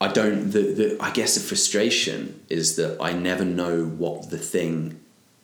I 0.00 0.08
don't. 0.08 0.50
The, 0.50 0.62
the 0.72 0.96
I 1.00 1.10
guess 1.10 1.34
the 1.34 1.40
frustration 1.40 2.44
is 2.48 2.76
that 2.76 2.98
I 3.00 3.12
never 3.12 3.44
know 3.44 3.84
what 3.84 4.30
the 4.30 4.38
thing, 4.38 5.00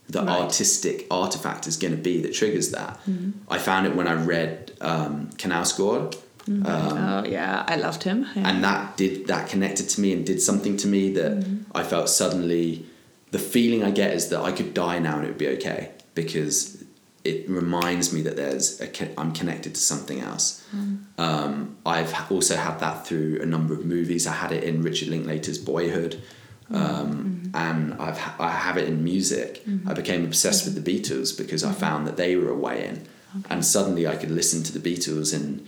the 0.09 0.22
right. 0.22 0.42
artistic 0.42 1.07
artifact 1.11 1.66
is 1.66 1.76
going 1.76 1.96
to 1.96 2.03
be 2.03 2.20
that 2.22 2.34
triggers 2.34 2.70
that. 2.70 3.00
Mm-hmm. 3.09 3.30
I 3.50 3.59
found 3.59 3.86
it 3.86 3.96
when 3.96 4.07
I 4.07 4.14
read 4.14 4.72
um, 4.80 5.30
Knausgård. 5.36 6.18
Mm-hmm. 6.44 6.66
Um, 6.66 6.98
oh 6.98 7.24
yeah, 7.28 7.64
I 7.66 7.76
loved 7.76 8.03
him. 8.03 8.26
Yeah. 8.34 8.48
And 8.48 8.62
that 8.64 8.96
did 8.96 9.26
that 9.28 9.48
connected 9.48 9.88
to 9.90 10.00
me 10.00 10.12
and 10.12 10.26
did 10.26 10.42
something 10.42 10.76
to 10.78 10.88
me 10.88 11.12
that 11.14 11.32
mm-hmm. 11.32 11.76
I 11.76 11.82
felt 11.82 12.09
suddenly. 12.09 12.86
The 13.30 13.38
feeling 13.38 13.82
I 13.82 13.90
get 13.90 14.12
is 14.12 14.28
that 14.28 14.42
I 14.42 14.53
could 14.53 14.74
die 14.74 14.98
now 14.98 15.16
and 15.16 15.24
it 15.24 15.28
would 15.28 15.38
be 15.38 15.48
okay 15.57 15.92
because 16.14 16.82
it 17.25 17.49
reminds 17.49 18.12
me 18.12 18.23
that 18.23 18.37
there's 18.37 18.81
a 18.81 19.20
I'm 19.20 19.33
connected 19.33 19.75
to 19.75 19.81
something 19.81 20.20
else. 20.20 20.66
Mm. 20.75 21.05
Um, 21.18 21.77
I've 21.87 22.31
also 22.31 22.57
had 22.57 22.81
that 22.81 23.07
through 23.07 23.41
a 23.41 23.47
number 23.47 23.75
of 23.75 23.85
movies. 23.85 24.27
I 24.27 24.33
had 24.33 24.53
it 24.53 24.64
in 24.64 24.83
Richard 24.83 25.09
Linklater's 25.09 25.59
Boyhood, 25.59 26.23
mm. 26.70 26.77
um, 26.77 27.12
mm-hmm. 27.12 27.57
and 27.57 27.95
I've 27.95 28.20
I 28.41 28.51
have 28.51 28.77
it 28.77 28.89
in 28.89 29.05
music. 29.05 29.62
Mm-hmm. 29.64 29.89
I 29.89 29.95
became 29.95 30.25
obsessed 30.25 30.64
with 30.64 30.83
the 30.83 31.01
Beatles 31.01 31.37
because. 31.37 31.62
I 31.62 31.73
found 31.73 32.07
that 32.07 32.16
they 32.16 32.37
were 32.37 32.51
a 32.51 32.57
way 32.57 32.87
in, 32.87 33.07
okay. 33.39 33.47
and 33.51 33.64
suddenly 33.64 34.07
I 34.07 34.16
could 34.16 34.31
listen 34.31 34.62
to 34.64 34.77
the 34.77 34.81
Beatles 34.81 35.35
and 35.35 35.66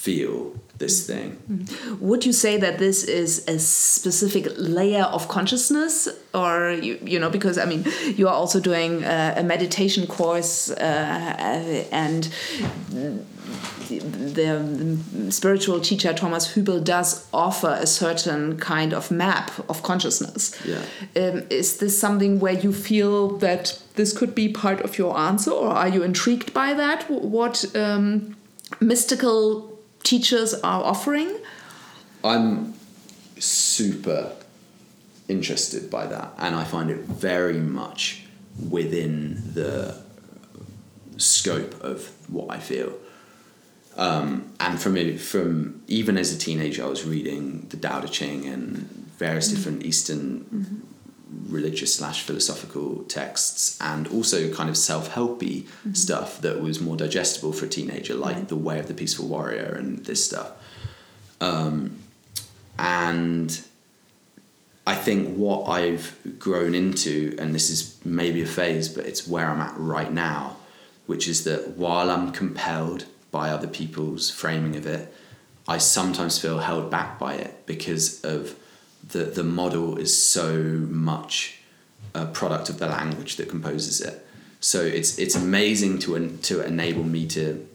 feel 0.00 0.54
this 0.78 1.06
thing. 1.06 1.36
Mm-hmm. 1.50 2.08
Would 2.08 2.24
you 2.24 2.32
say 2.32 2.56
that 2.56 2.78
this 2.78 3.04
is 3.04 3.46
a 3.46 3.58
specific 3.58 4.46
layer 4.56 5.04
of 5.04 5.28
consciousness, 5.28 6.08
or 6.32 6.70
you, 6.70 6.98
you 7.04 7.18
know, 7.18 7.28
because 7.28 7.58
I 7.58 7.66
mean, 7.66 7.84
you 8.16 8.26
are 8.26 8.34
also 8.34 8.60
doing 8.60 9.04
a, 9.04 9.34
a 9.36 9.42
meditation 9.42 10.06
course, 10.06 10.70
uh, 10.70 11.84
and 11.92 12.30
the, 13.90 14.64
the, 15.14 15.30
spiritual 15.30 15.80
teacher 15.80 16.14
Thomas 16.14 16.54
Hübl 16.54 16.82
does 16.82 17.28
offer 17.34 17.76
a 17.78 17.86
certain 17.86 18.56
kind 18.56 18.94
of 18.94 19.10
map 19.10 19.50
of 19.68 19.82
consciousness. 19.82 20.58
Yeah. 20.64 20.82
Um, 21.14 21.42
is 21.50 21.76
this 21.76 22.00
something 22.00 22.40
where 22.40 22.54
you 22.54 22.72
feel 22.72 23.36
that 23.38 23.78
this 23.96 24.16
could 24.16 24.34
be 24.34 24.48
part 24.48 24.80
of 24.80 24.96
your 24.96 25.18
answer, 25.18 25.50
or 25.50 25.68
are 25.68 25.88
you 25.88 26.02
intrigued 26.02 26.54
by 26.54 26.72
that? 26.72 27.10
What 27.10 27.64
um, 27.76 28.36
mystical 28.80 29.69
teachers 30.02 30.54
are 30.54 30.82
offering? 30.82 31.36
I'm 32.22 32.74
super 33.38 34.32
interested 35.28 35.90
by 35.90 36.06
that, 36.06 36.34
and 36.38 36.54
I 36.54 36.64
find 36.64 36.90
it 36.90 37.00
very 37.00 37.60
much 37.60 38.24
within 38.68 39.54
the 39.54 39.96
scope 41.16 41.80
of 41.82 42.10
what 42.28 42.50
I 42.50 42.58
feel. 42.58 42.92
Um, 43.96 44.52
and 44.60 44.80
from 44.80 45.18
from 45.18 45.82
even 45.86 46.16
as 46.16 46.34
a 46.34 46.38
teenager, 46.38 46.84
I 46.84 46.88
was 46.88 47.04
reading 47.04 47.66
the 47.70 47.76
Tao 47.76 48.00
Te 48.00 48.08
Ching 48.08 48.46
and 48.46 48.88
various 49.18 49.48
mm-hmm. 49.48 49.56
different 49.56 49.84
Eastern 49.84 50.40
mm-hmm. 50.40 50.89
Religious 51.50 51.94
slash 51.94 52.22
philosophical 52.22 53.04
texts, 53.04 53.78
and 53.80 54.08
also 54.08 54.52
kind 54.52 54.70
of 54.70 54.76
self 54.76 55.12
helpy 55.14 55.62
mm-hmm. 55.62 55.92
stuff 55.92 56.40
that 56.40 56.60
was 56.60 56.80
more 56.80 56.96
digestible 56.96 57.52
for 57.52 57.66
a 57.66 57.68
teenager, 57.68 58.14
like 58.14 58.36
right. 58.36 58.48
the 58.48 58.56
Way 58.56 58.78
of 58.78 58.88
the 58.88 58.94
Peaceful 58.94 59.26
Warrior 59.26 59.74
and 59.78 60.04
this 60.04 60.24
stuff. 60.24 60.52
Um, 61.40 61.98
and 62.78 63.60
I 64.86 64.94
think 64.94 65.36
what 65.36 65.68
I've 65.68 66.16
grown 66.38 66.74
into, 66.74 67.36
and 67.38 67.54
this 67.54 67.70
is 67.70 67.98
maybe 68.04 68.42
a 68.42 68.46
phase, 68.46 68.88
but 68.88 69.06
it's 69.06 69.26
where 69.28 69.48
I'm 69.48 69.60
at 69.60 69.74
right 69.76 70.12
now, 70.12 70.56
which 71.06 71.28
is 71.28 71.44
that 71.44 71.76
while 71.76 72.10
I'm 72.10 72.32
compelled 72.32 73.04
by 73.30 73.50
other 73.50 73.68
people's 73.68 74.30
framing 74.30 74.76
of 74.76 74.86
it, 74.86 75.14
I 75.68 75.78
sometimes 75.78 76.38
feel 76.38 76.58
held 76.58 76.90
back 76.90 77.18
by 77.18 77.34
it 77.34 77.66
because 77.66 78.24
of 78.24 78.56
the 79.06 79.24
the 79.24 79.44
model 79.44 79.96
is 79.98 80.16
so 80.16 80.62
much 80.88 81.60
a 82.14 82.26
product 82.26 82.68
of 82.68 82.78
the 82.78 82.86
language 82.86 83.36
that 83.36 83.48
composes 83.48 84.00
it. 84.00 84.26
So 84.60 84.82
it's 84.82 85.18
it's 85.18 85.34
amazing 85.34 85.98
to 86.00 86.36
to 86.42 86.60
enable 86.66 87.04
me 87.04 87.26
to 87.28 87.66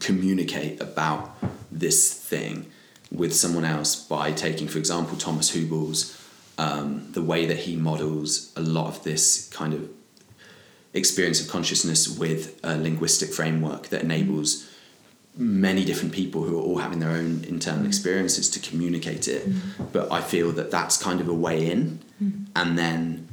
communicate 0.00 0.80
about 0.80 1.30
this 1.70 2.12
thing 2.12 2.66
with 3.10 3.34
someone 3.34 3.64
else 3.64 3.94
by 3.94 4.32
taking, 4.32 4.68
for 4.68 4.78
example, 4.78 5.16
Thomas 5.18 5.54
Hübl's 5.54 6.18
um, 6.58 7.08
the 7.12 7.22
way 7.22 7.46
that 7.46 7.58
he 7.58 7.76
models 7.76 8.52
a 8.56 8.60
lot 8.60 8.86
of 8.86 9.04
this 9.04 9.48
kind 9.48 9.74
of 9.74 9.88
experience 10.94 11.40
of 11.40 11.48
consciousness 11.48 12.08
with 12.08 12.58
a 12.62 12.76
linguistic 12.76 13.32
framework 13.32 13.88
that 13.88 14.02
enables 14.02 14.68
many 15.36 15.84
different 15.84 16.12
people 16.12 16.42
who 16.42 16.58
are 16.58 16.62
all 16.62 16.78
having 16.78 17.00
their 17.00 17.10
own 17.10 17.44
internal 17.48 17.86
experiences 17.86 18.50
to 18.50 18.60
communicate 18.60 19.28
it. 19.28 19.48
Mm-hmm. 19.48 19.84
But 19.92 20.12
I 20.12 20.20
feel 20.20 20.52
that 20.52 20.70
that's 20.70 21.02
kind 21.02 21.20
of 21.20 21.28
a 21.28 21.34
way 21.34 21.70
in, 21.70 22.00
mm-hmm. 22.22 22.44
and 22.54 22.78
then 22.78 23.28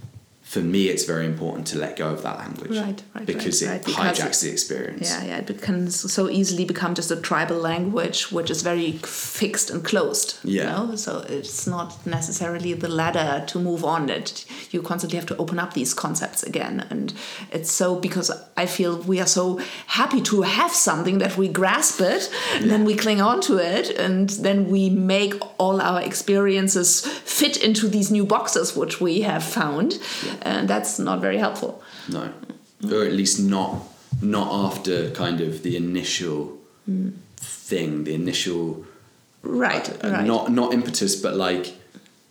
for 0.49 0.61
me, 0.61 0.87
it's 0.87 1.03
very 1.03 1.27
important 1.27 1.67
to 1.67 1.77
let 1.77 1.95
go 1.95 2.09
of 2.09 2.23
that 2.23 2.39
language, 2.39 2.75
right? 2.75 3.03
Right, 3.13 3.25
because 3.27 3.63
right, 3.63 3.87
it 3.87 3.95
right. 3.95 4.15
hijacks 4.15 4.41
the 4.41 4.49
experience. 4.49 5.07
Yeah, 5.07 5.23
yeah, 5.23 5.37
it 5.47 5.61
can 5.61 5.91
so 5.91 6.27
easily 6.27 6.65
become 6.65 6.95
just 6.95 7.11
a 7.11 7.17
tribal 7.17 7.57
language, 7.57 8.31
which 8.31 8.49
is 8.49 8.63
very 8.63 8.93
fixed 8.93 9.69
and 9.69 9.85
closed. 9.85 10.39
Yeah. 10.43 10.63
You 10.63 10.87
know? 10.87 10.95
So 10.95 11.23
it's 11.29 11.67
not 11.67 12.03
necessarily 12.07 12.73
the 12.73 12.87
ladder 12.87 13.45
to 13.45 13.59
move 13.59 13.85
on. 13.85 14.07
That 14.07 14.43
you 14.71 14.81
constantly 14.81 15.17
have 15.17 15.27
to 15.27 15.37
open 15.37 15.59
up 15.59 15.75
these 15.75 15.93
concepts 15.93 16.41
again, 16.41 16.83
and 16.89 17.13
it's 17.51 17.71
so 17.71 17.99
because 17.99 18.31
I 18.57 18.65
feel 18.65 18.97
we 19.03 19.19
are 19.19 19.27
so 19.27 19.59
happy 19.85 20.19
to 20.21 20.41
have 20.41 20.71
something 20.71 21.19
that 21.19 21.37
we 21.37 21.47
grasp 21.47 22.01
it, 22.01 22.27
yeah. 22.55 22.69
then 22.69 22.85
we 22.85 22.95
cling 22.95 23.21
on 23.21 23.39
to 23.41 23.59
it, 23.59 23.91
and 23.91 24.31
then 24.31 24.67
we 24.67 24.89
make 24.89 25.35
all 25.59 25.79
our 25.79 26.01
experiences 26.01 27.05
fit 27.05 27.55
into 27.55 27.87
these 27.87 28.09
new 28.09 28.25
boxes 28.25 28.75
which 28.75 28.99
we 28.99 29.21
have 29.21 29.43
found. 29.43 29.99
Yeah 30.25 30.37
and 30.41 30.67
that's 30.67 30.99
not 30.99 31.21
very 31.21 31.37
helpful. 31.37 31.81
No, 32.07 32.31
or 32.91 33.03
at 33.03 33.13
least 33.13 33.39
not 33.39 33.83
not 34.21 34.47
after 34.67 35.11
kind 35.11 35.41
of 35.41 35.63
the 35.63 35.75
initial 35.75 36.57
mm. 36.89 37.13
thing, 37.37 38.03
the 38.03 38.13
initial 38.13 38.85
right, 39.41 39.89
uh, 40.03 40.09
right, 40.09 40.25
not 40.25 40.51
not 40.51 40.73
impetus, 40.73 41.15
but 41.15 41.35
like 41.35 41.73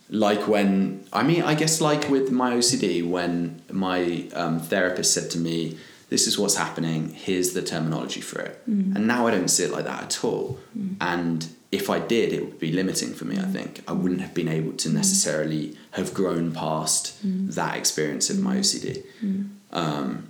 like 0.09 0.47
when 0.47 1.05
I 1.13 1.23
mean 1.23 1.43
I 1.43 1.55
guess 1.55 1.81
like 1.81 2.09
with 2.09 2.31
my 2.31 2.53
OCD 2.53 3.07
when 3.07 3.61
my 3.71 4.27
um, 4.33 4.59
therapist 4.59 5.13
said 5.13 5.29
to 5.31 5.37
me 5.37 5.77
this 6.09 6.25
is 6.25 6.39
what's 6.39 6.55
happening 6.55 7.09
here's 7.09 7.53
the 7.53 7.61
terminology 7.61 8.21
for 8.21 8.41
it 8.41 8.59
mm. 8.67 8.95
and 8.95 9.07
now 9.07 9.27
I 9.27 9.31
don't 9.31 9.47
see 9.47 9.63
it 9.65 9.71
like 9.71 9.85
that 9.85 10.03
at 10.03 10.23
all 10.23 10.59
mm. 10.75 10.95
and 10.99 11.47
if 11.71 11.89
I 11.89 11.99
did, 11.99 12.33
it 12.33 12.43
would 12.43 12.59
be 12.59 12.71
limiting 12.71 13.13
for 13.13 13.25
me. 13.25 13.37
I 13.37 13.43
think 13.43 13.83
I 13.87 13.91
wouldn't 13.91 14.21
have 14.21 14.33
been 14.33 14.47
able 14.47 14.73
to 14.73 14.89
necessarily 14.89 15.77
have 15.91 16.13
grown 16.13 16.51
past 16.51 17.25
mm. 17.25 17.53
that 17.53 17.77
experience 17.77 18.29
of 18.29 18.39
my 18.39 18.57
OCD. 18.57 19.03
Mm. 19.23 19.49
Um, 19.71 20.27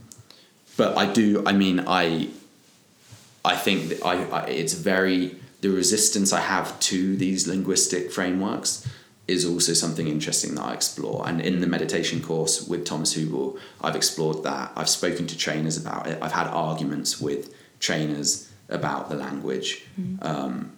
but 0.76 0.98
I 0.98 1.12
do. 1.12 1.44
I 1.46 1.54
mean, 1.54 1.84
I 1.88 2.30
I 3.46 3.56
think 3.56 3.90
that 3.90 4.06
I, 4.06 4.24
I, 4.26 4.46
it's 4.48 4.74
very 4.74 5.36
the 5.62 5.70
resistance 5.70 6.34
I 6.34 6.42
have 6.42 6.78
to 6.82 7.16
these 7.16 7.48
linguistic 7.48 8.12
frameworks 8.12 8.88
is 9.28 9.46
also 9.46 9.74
something 9.74 10.08
interesting 10.08 10.56
that 10.56 10.64
I 10.64 10.74
explore. 10.74 11.28
And 11.28 11.40
in 11.40 11.62
the 11.62 11.68
meditation 11.68 12.22
course 12.22 12.68
with 12.68 12.84
Thomas 12.84 13.16
Hübl, 13.16 13.60
I've 13.80 13.96
explored 13.96 14.44
that. 14.44 14.72
I've 14.76 14.90
spoken 14.90 15.28
to 15.28 15.38
trainers 15.38 15.78
about 15.78 16.08
it. 16.08 16.18
I've 16.22 16.32
had 16.32 16.48
arguments 16.48 17.22
with 17.22 17.54
trainers 17.80 18.52
about 18.70 19.10
the 19.10 19.16
language. 19.16 19.86
Mm. 20.00 20.26
Um, 20.26 20.72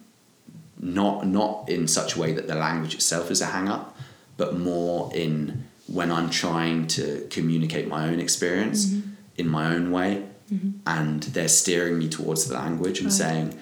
not 0.82 1.24
not 1.26 1.68
in 1.68 1.86
such 1.86 2.16
a 2.16 2.20
way 2.20 2.32
that 2.32 2.48
the 2.48 2.56
language 2.56 2.94
itself 2.94 3.30
is 3.30 3.40
a 3.40 3.46
hang 3.46 3.68
up, 3.68 3.96
but 4.36 4.58
more 4.58 5.10
in 5.14 5.68
when 5.86 6.10
I'm 6.10 6.28
trying 6.28 6.88
to 6.88 7.26
communicate 7.30 7.86
my 7.86 8.08
own 8.08 8.18
experience 8.18 8.86
mm-hmm. 8.86 9.10
in 9.36 9.48
my 9.48 9.74
own 9.74 9.92
way, 9.92 10.24
mm-hmm. 10.52 10.70
and 10.86 11.22
they're 11.22 11.48
steering 11.48 11.98
me 11.98 12.08
towards 12.08 12.46
the 12.46 12.54
language 12.54 12.98
and 12.98 13.06
right. 13.06 13.12
saying, 13.12 13.58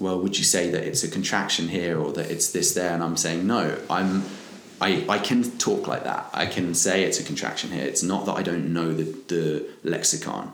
"Well, 0.00 0.18
would 0.20 0.36
you 0.36 0.44
say 0.44 0.68
that 0.70 0.82
it's 0.82 1.04
a 1.04 1.08
contraction 1.08 1.68
here 1.68 1.98
or 1.98 2.12
that 2.12 2.30
it's 2.30 2.50
this 2.50 2.74
there?" 2.74 2.92
And 2.92 3.02
I'm 3.02 3.16
saying, 3.16 3.46
"No, 3.46 3.78
I'm." 3.88 4.24
I, 4.78 5.06
I 5.08 5.18
can 5.18 5.42
talk 5.56 5.86
like 5.86 6.04
that. 6.04 6.28
I 6.34 6.44
can 6.44 6.74
say 6.74 7.04
it's 7.04 7.18
a 7.18 7.24
contraction 7.24 7.70
here. 7.70 7.82
It's 7.82 8.02
not 8.02 8.26
that 8.26 8.34
I 8.34 8.42
don't 8.42 8.74
know 8.74 8.92
the, 8.92 9.04
the 9.04 9.66
lexicon, 9.84 10.52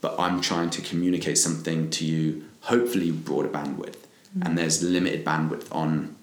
but 0.00 0.18
I'm 0.18 0.40
trying 0.40 0.70
to 0.70 0.82
communicate 0.82 1.38
something 1.38 1.88
to 1.90 2.04
you, 2.04 2.46
hopefully 2.62 3.12
broader 3.12 3.48
bandwidth 3.48 3.94
mm. 4.36 4.46
and 4.46 4.56
there's 4.56 4.82
limited 4.82 5.24
bandwidth 5.24 5.66
on 5.70 6.16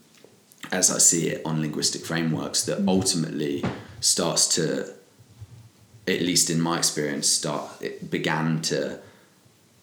as 0.72 0.92
I 0.92 0.98
see 0.98 1.30
it 1.30 1.42
on 1.46 1.62
linguistic 1.62 2.06
frameworks, 2.06 2.64
that 2.64 2.86
ultimately 2.88 3.64
starts 4.00 4.48
to, 4.56 4.94
at 6.08 6.22
least 6.22 6.50
in 6.50 6.60
my 6.60 6.78
experience, 6.78 7.28
start 7.28 7.70
it 7.82 8.10
began 8.10 8.62
to 8.64 9.00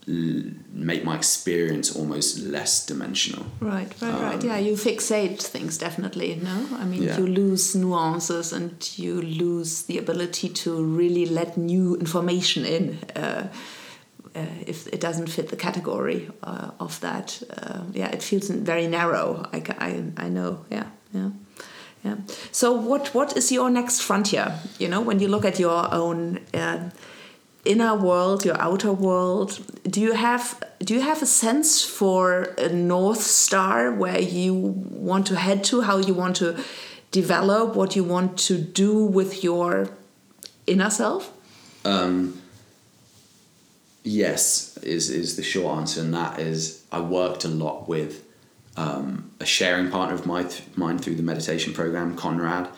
make 0.07 1.03
my 1.03 1.17
experience 1.17 1.97
almost 1.97 2.39
less 2.39 2.85
dimensional. 2.85 3.47
Right, 3.59 3.91
right, 4.03 4.21
right. 4.21 4.45
Yeah, 4.45 4.59
you 4.59 4.75
fixate 4.75 5.41
things 5.41 5.79
definitely. 5.79 6.39
No, 6.43 6.69
I 6.77 6.85
mean 6.85 7.05
Yeah. 7.05 7.19
you 7.19 7.27
lose 7.27 7.75
nuances 7.75 8.53
and 8.53 8.73
you 8.99 9.23
lose 9.23 9.85
the 9.85 9.97
ability 9.97 10.51
to 10.51 10.85
really 10.85 11.25
let 11.25 11.57
new 11.57 11.97
information 11.97 12.67
in. 12.67 12.99
Uh, 13.17 13.49
if 14.35 14.87
it 14.89 15.01
doesn't 15.01 15.29
fit 15.29 15.49
the 15.49 15.57
category 15.57 16.31
uh, 16.43 16.71
of 16.81 17.01
that, 17.01 17.43
uh, 17.57 17.81
yeah, 17.93 18.09
it 18.09 18.23
feels 18.23 18.49
very 18.51 18.87
narrow. 18.87 19.49
I, 19.53 19.63
I, 19.79 20.05
I 20.17 20.29
know. 20.29 20.65
Yeah, 20.71 20.87
yeah, 21.13 21.31
yeah. 22.05 22.17
So, 22.51 22.73
what 22.73 23.15
what 23.15 23.37
is 23.37 23.53
your 23.53 23.71
next 23.71 24.03
frontier? 24.03 24.59
You 24.79 24.89
know, 24.89 25.01
when 25.01 25.21
you 25.21 25.29
look 25.29 25.45
at 25.45 25.59
your 25.59 25.93
own 25.95 26.41
uh, 26.53 26.91
inner 27.65 27.95
world, 27.95 28.45
your 28.45 28.61
outer 28.61 28.93
world, 28.93 29.61
do 29.85 30.01
you 30.01 30.13
have 30.13 30.63
do 30.81 30.95
you 30.95 31.01
have 31.01 31.23
a 31.23 31.27
sense 31.27 31.85
for 31.85 32.55
a 32.59 32.69
north 32.69 33.23
star 33.23 33.93
where 33.93 34.21
you 34.21 34.55
want 34.55 35.27
to 35.29 35.37
head 35.37 35.65
to? 35.65 35.83
How 35.83 35.99
you 35.99 36.15
want 36.15 36.37
to 36.37 36.57
develop? 37.11 37.77
What 37.77 37.97
you 37.97 38.05
want 38.05 38.39
to 38.49 38.59
do 38.59 39.05
with 39.05 39.45
your 39.45 39.89
inner 40.67 40.91
self? 40.91 41.31
Yes, 44.05 44.77
is 44.83 45.09
is 45.09 45.37
the 45.37 45.43
short 45.43 45.79
answer, 45.79 46.01
and 46.01 46.13
that 46.15 46.39
is 46.39 46.85
I 46.93 47.01
worked 47.01 47.45
a 47.45 47.49
lot 47.49 47.89
with 47.89 48.23
um, 48.77 49.31
a 49.41 49.47
sharing 49.47 49.91
partner 49.91 50.15
of 50.15 50.27
my, 50.27 50.47
mine 50.77 50.99
through 50.99 51.15
the 51.15 51.23
meditation 51.23 51.73
program, 51.73 52.17
Conrad, 52.17 52.69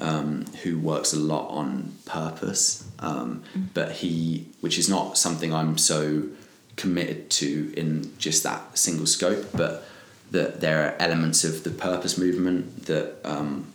um, 0.00 0.44
who 0.62 0.78
works 0.78 1.12
a 1.12 1.18
lot 1.18 1.48
on 1.48 1.96
purpose. 2.04 2.84
Um, 2.98 3.42
But 3.74 3.92
he, 3.92 4.46
which 4.60 4.78
is 4.78 4.88
not 4.88 5.18
something 5.18 5.52
I'm 5.52 5.78
so 5.78 6.28
committed 6.76 7.30
to 7.30 7.72
in 7.76 8.12
just 8.18 8.42
that 8.42 8.78
single 8.78 9.06
scope, 9.06 9.46
but 9.52 9.88
that 10.30 10.60
there 10.60 10.84
are 10.84 10.94
elements 10.98 11.44
of 11.44 11.64
the 11.64 11.70
purpose 11.70 12.18
movement 12.18 12.86
that 12.86 13.16
um, 13.24 13.66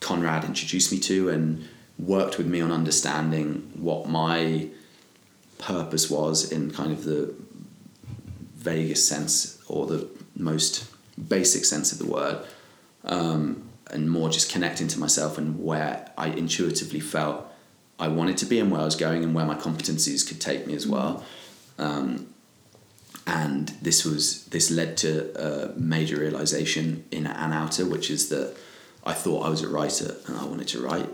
Conrad 0.00 0.44
introduced 0.44 0.92
me 0.92 0.98
to 1.00 1.28
and 1.30 1.68
worked 1.98 2.38
with 2.38 2.46
me 2.46 2.60
on 2.60 2.70
understanding 2.70 3.70
what 3.74 4.08
my 4.08 4.68
purpose 5.62 6.10
was 6.10 6.50
in 6.50 6.70
kind 6.70 6.92
of 6.92 7.04
the 7.04 7.34
vaguest 8.56 9.08
sense 9.08 9.62
or 9.68 9.86
the 9.86 10.08
most 10.36 10.90
basic 11.28 11.64
sense 11.64 11.92
of 11.92 11.98
the 11.98 12.06
word, 12.06 12.38
um, 13.04 13.62
and 13.90 14.10
more 14.10 14.28
just 14.28 14.50
connecting 14.50 14.88
to 14.88 14.98
myself 14.98 15.38
and 15.38 15.62
where 15.62 16.10
I 16.16 16.28
intuitively 16.28 17.00
felt 17.00 17.46
I 17.98 18.08
wanted 18.08 18.36
to 18.38 18.46
be 18.46 18.58
and 18.58 18.70
where 18.70 18.80
I 18.80 18.84
was 18.84 18.96
going 18.96 19.22
and 19.22 19.34
where 19.34 19.44
my 19.44 19.54
competencies 19.54 20.26
could 20.26 20.40
take 20.40 20.66
me 20.66 20.74
as 20.74 20.86
well. 20.86 21.24
Um, 21.78 22.32
and 23.26 23.68
this 23.80 24.04
was 24.04 24.46
this 24.46 24.70
led 24.70 24.96
to 24.98 25.12
a 25.40 25.78
major 25.78 26.16
realization 26.16 27.04
in 27.10 27.26
an 27.26 27.52
outer, 27.52 27.86
which 27.86 28.10
is 28.10 28.28
that 28.30 28.56
I 29.04 29.12
thought 29.12 29.46
I 29.46 29.48
was 29.48 29.62
a 29.62 29.68
writer 29.68 30.16
and 30.26 30.36
I 30.36 30.44
wanted 30.44 30.68
to 30.68 30.80
write, 30.80 31.08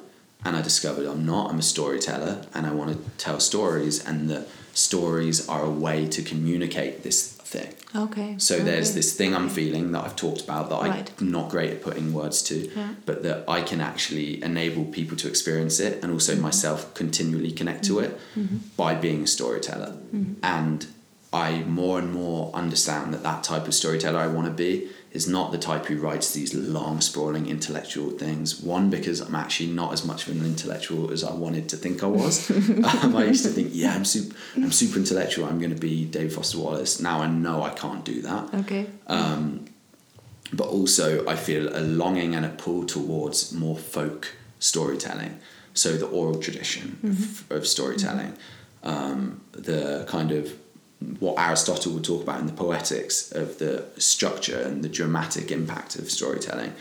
and 0.45 0.57
I 0.57 0.62
discovered 0.62 1.07
I'm 1.07 1.26
not. 1.26 1.51
I'm 1.51 1.59
a 1.59 1.62
storyteller, 1.62 2.45
and 2.55 2.66
I 2.66 2.72
want 2.72 2.93
to 2.93 3.11
tell 3.18 3.41
stories, 3.41 4.05
and 4.05 4.30
that 4.30 4.49
stories 4.72 5.49
are 5.49 5.64
a 5.64 5.70
way 5.70 6.07
to 6.07 6.22
communicate 6.22 7.03
this 7.03 7.32
thing. 7.32 7.74
Okay. 7.97 8.34
So 8.39 8.59
there's 8.59 8.95
this 8.95 9.14
thing 9.14 9.34
I'm 9.34 9.49
feeling 9.49 9.93
that 9.93 10.05
I've 10.05 10.16
talked 10.16 10.43
about 10.43 10.68
that 10.68 10.82
Right. 10.82 11.11
I'm 11.18 11.30
not 11.30 11.51
great 11.51 11.70
at 11.70 11.82
putting 11.82 12.12
words 12.12 12.43
to, 12.43 12.70
Yeah. 12.76 12.95
but 13.07 13.22
that 13.22 13.45
I 13.49 13.62
can 13.62 13.80
actually 13.80 14.43
enable 14.43 14.84
people 14.84 15.16
to 15.18 15.28
experience 15.28 15.80
it 15.80 16.03
and 16.03 16.12
also 16.12 16.32
mm-hmm. 16.34 16.43
myself 16.43 16.93
continually 16.95 17.51
connect 17.51 17.84
to 17.84 18.01
it 18.01 18.11
mm-hmm. 18.11 18.41
Mm-hmm. 18.41 18.57
by 18.76 18.95
being 18.95 19.22
a 19.22 19.26
storyteller. 19.26 19.95
And 20.43 20.86
I 21.32 21.61
more 21.61 21.99
and 21.99 22.12
more 22.12 22.51
understand 22.55 23.12
that 23.14 23.22
that 23.22 23.45
type 23.45 23.66
of 23.66 23.74
storyteller 23.74 24.18
I 24.18 24.28
want 24.28 24.47
to 24.47 24.53
be 24.53 24.89
is 25.18 25.26
not 25.26 25.50
the 25.50 25.58
type 25.58 25.84
who 25.86 25.96
writes 25.98 26.32
these 26.32 26.54
long, 26.54 27.00
sprawling 27.00 27.48
intellectual 27.48 28.10
things. 28.10 28.60
One, 28.60 28.88
because 28.88 29.18
I'm 29.20 29.34
actually 29.34 29.70
not 29.72 29.92
as 29.92 30.04
much 30.10 30.20
of 30.28 30.36
an 30.36 30.44
intellectual 30.54 31.10
as 31.10 31.24
I 31.24 31.32
wanted 31.44 31.68
to 31.70 31.76
think 31.76 32.02
I 32.04 32.06
was. 32.06 32.48
um, 33.04 33.16
I 33.16 33.24
used 33.24 33.44
to 33.44 33.50
think, 33.50 33.70
yeah, 33.72 33.94
I'm 33.96 34.04
super, 34.04 34.34
I'm 34.56 34.70
super 34.72 34.96
intellectual. 34.98 35.44
I'm 35.46 35.58
going 35.58 35.74
to 35.74 35.80
be 35.90 36.04
David 36.04 36.32
Foster 36.32 36.58
Wallace. 36.58 37.00
Now 37.00 37.16
I 37.20 37.26
know 37.26 37.56
I 37.62 37.70
can't 37.70 38.04
do 38.04 38.22
that 38.22 38.54
Okay. 38.62 38.86
but 40.60 40.68
also 40.76 41.26
I 41.26 41.36
feel 41.36 41.64
a 41.76 41.82
longing 42.02 42.34
and 42.36 42.46
a 42.46 42.50
pull 42.50 42.84
towards 42.86 43.52
more 43.52 43.76
folk 43.76 44.22
storytelling. 44.60 45.40
So 45.74 45.88
the 45.96 46.06
oral 46.06 46.38
tradition 46.46 46.86
of, 47.50 47.56
of 47.58 47.66
storytelling, 47.66 48.32
um, 48.82 49.40
the 49.52 50.04
kind 50.08 50.30
of 50.32 50.52
what 51.20 51.38
Aristotle 51.38 51.92
would 51.92 52.05
talk 52.05 52.22
about 52.22 52.40
in 52.40 52.46
the 52.46 52.53
Poetics 52.53 53.30
of 53.32 53.59
the 53.59 53.84
structure 53.99 54.61
and 54.61 54.82
the 54.82 54.88
dramatic 54.88 55.51
impact 55.51 55.96
of 55.96 56.11
storytelling, 56.11 56.74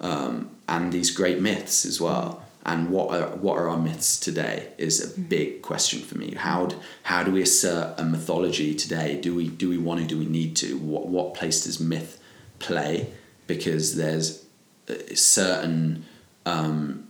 um, 0.00 0.50
and 0.68 0.92
these 0.92 1.10
great 1.10 1.40
myths 1.40 1.84
as 1.86 2.00
well. 2.00 2.42
And 2.66 2.90
what 2.90 3.14
are 3.14 3.28
what 3.36 3.58
are 3.58 3.68
our 3.68 3.78
myths 3.78 4.18
today 4.18 4.72
is 4.76 5.00
a 5.00 5.20
big 5.20 5.62
question 5.62 6.00
for 6.00 6.18
me. 6.18 6.34
How 6.34 6.66
d- 6.66 6.76
how 7.04 7.22
do 7.22 7.30
we 7.30 7.42
assert 7.42 7.94
a 7.96 8.04
mythology 8.04 8.74
today? 8.74 9.20
Do 9.20 9.34
we 9.34 9.48
do 9.48 9.68
we 9.68 9.78
want 9.78 10.00
to? 10.00 10.06
Do 10.06 10.18
we 10.18 10.26
need 10.26 10.56
to? 10.56 10.76
What 10.76 11.06
what 11.06 11.34
place 11.34 11.64
does 11.64 11.78
myth 11.78 12.20
play? 12.58 13.12
Because 13.46 13.94
there's 13.94 14.44
uh, 14.90 14.94
certain 15.14 16.04
um, 16.44 17.06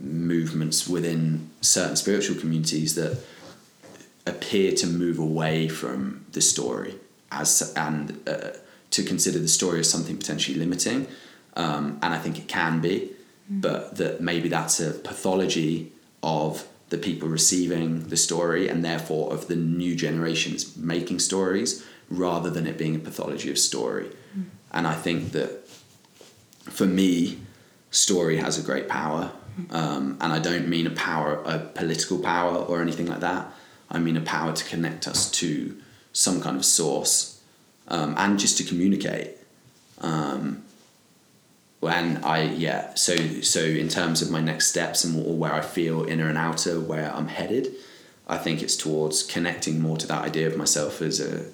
movements 0.00 0.88
within 0.88 1.50
certain 1.60 1.96
spiritual 1.96 2.36
communities 2.36 2.94
that 2.94 3.18
appear 4.26 4.72
to 4.72 4.86
move 4.86 5.18
away 5.18 5.68
from 5.68 6.24
the 6.32 6.40
story 6.40 6.94
as 7.32 7.72
and 7.76 8.20
uh, 8.28 8.50
to 8.90 9.02
consider 9.02 9.38
the 9.38 9.48
story 9.48 9.80
as 9.80 9.90
something 9.90 10.16
potentially 10.16 10.58
limiting 10.58 11.06
um, 11.54 11.98
and 12.02 12.14
I 12.14 12.18
think 12.18 12.38
it 12.38 12.48
can 12.48 12.80
be 12.80 13.12
but 13.50 13.96
that 13.96 14.20
maybe 14.20 14.48
that's 14.48 14.78
a 14.78 14.92
pathology 14.92 15.92
of 16.22 16.66
the 16.90 16.98
people 16.98 17.28
receiving 17.28 18.08
the 18.08 18.16
story 18.16 18.68
and 18.68 18.84
therefore 18.84 19.32
of 19.32 19.48
the 19.48 19.56
new 19.56 19.96
generations 19.96 20.76
making 20.76 21.18
stories 21.18 21.84
rather 22.08 22.50
than 22.50 22.66
it 22.66 22.78
being 22.78 22.94
a 22.94 22.98
pathology 22.98 23.50
of 23.50 23.58
story. 23.58 24.10
And 24.72 24.86
I 24.86 24.94
think 24.94 25.32
that 25.32 25.68
for 26.62 26.86
me 26.86 27.38
story 27.90 28.36
has 28.36 28.56
a 28.58 28.62
great 28.62 28.88
power 28.88 29.32
um, 29.70 30.16
and 30.20 30.32
I 30.32 30.38
don't 30.38 30.68
mean 30.68 30.86
a 30.86 30.90
power 30.90 31.42
a 31.44 31.58
political 31.58 32.20
power 32.20 32.56
or 32.56 32.80
anything 32.80 33.06
like 33.06 33.20
that 33.20 33.52
I 33.90 33.98
mean 33.98 34.16
a 34.16 34.20
power 34.20 34.52
to 34.52 34.64
connect 34.64 35.08
us 35.08 35.30
to 35.32 35.76
some 36.12 36.40
kind 36.40 36.56
of 36.56 36.64
source 36.64 37.40
um, 37.88 38.14
and 38.16 38.38
just 38.38 38.58
to 38.58 38.64
communicate. 38.64 39.36
Um, 40.00 40.62
and 41.82 42.24
I 42.24 42.42
yeah 42.42 42.94
so 42.94 43.16
so 43.40 43.60
in 43.60 43.88
terms 43.88 44.20
of 44.22 44.30
my 44.30 44.40
next 44.40 44.68
steps 44.68 45.04
and 45.04 45.38
where 45.38 45.52
I 45.52 45.62
feel 45.62 46.04
inner 46.04 46.28
and 46.28 46.36
outer 46.36 46.78
where 46.78 47.10
I'm 47.14 47.28
headed 47.28 47.74
I 48.28 48.36
think 48.36 48.62
it's 48.62 48.76
towards 48.76 49.22
connecting 49.22 49.80
more 49.80 49.96
to 49.96 50.06
that 50.06 50.22
idea 50.22 50.46
of 50.46 50.56
myself 50.56 51.00
as 51.00 51.20
a 51.20 51.46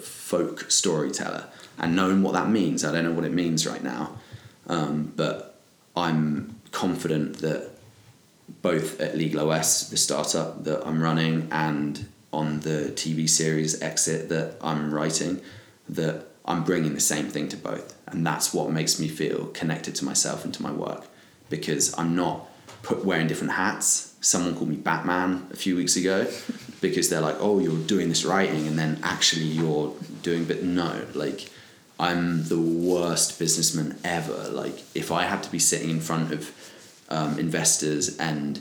folk 0.00 0.70
storyteller 0.70 1.46
and 1.78 1.96
knowing 1.96 2.22
what 2.22 2.34
that 2.34 2.48
means. 2.48 2.84
I 2.84 2.92
don't 2.92 3.04
know 3.04 3.12
what 3.12 3.24
it 3.24 3.32
means 3.32 3.66
right 3.66 3.82
now 3.82 4.18
um, 4.66 5.12
but 5.16 5.60
I'm 5.96 6.60
confident 6.70 7.38
that 7.38 7.71
both 8.48 9.00
at 9.00 9.16
Legal 9.16 9.50
OS, 9.50 9.88
the 9.88 9.96
startup 9.96 10.64
that 10.64 10.86
I'm 10.86 11.02
running, 11.02 11.48
and 11.50 12.06
on 12.32 12.60
the 12.60 12.92
TV 12.94 13.28
series 13.28 13.80
Exit 13.82 14.28
that 14.30 14.56
I'm 14.62 14.92
writing, 14.92 15.40
that 15.88 16.26
I'm 16.44 16.64
bringing 16.64 16.94
the 16.94 17.00
same 17.00 17.28
thing 17.28 17.48
to 17.50 17.56
both. 17.56 17.96
And 18.06 18.26
that's 18.26 18.52
what 18.52 18.70
makes 18.70 18.98
me 18.98 19.08
feel 19.08 19.46
connected 19.46 19.94
to 19.96 20.04
myself 20.04 20.44
and 20.44 20.52
to 20.54 20.62
my 20.62 20.72
work 20.72 21.06
because 21.50 21.96
I'm 21.98 22.16
not 22.16 22.48
put 22.82 23.04
wearing 23.04 23.26
different 23.26 23.52
hats. 23.52 24.14
Someone 24.20 24.54
called 24.54 24.70
me 24.70 24.76
Batman 24.76 25.46
a 25.52 25.56
few 25.56 25.76
weeks 25.76 25.96
ago 25.96 26.26
because 26.80 27.08
they're 27.08 27.20
like, 27.20 27.36
oh, 27.38 27.58
you're 27.58 27.78
doing 27.86 28.08
this 28.08 28.24
writing 28.24 28.66
and 28.66 28.78
then 28.78 28.98
actually 29.02 29.44
you're 29.44 29.94
doing, 30.22 30.44
but 30.44 30.62
no, 30.62 31.04
like, 31.14 31.50
I'm 32.00 32.44
the 32.48 32.58
worst 32.58 33.38
businessman 33.38 33.98
ever. 34.02 34.48
Like, 34.48 34.82
if 34.94 35.12
I 35.12 35.24
had 35.24 35.42
to 35.44 35.50
be 35.50 35.58
sitting 35.58 35.90
in 35.90 36.00
front 36.00 36.32
of 36.32 36.71
um, 37.12 37.38
investors 37.38 38.16
and 38.18 38.58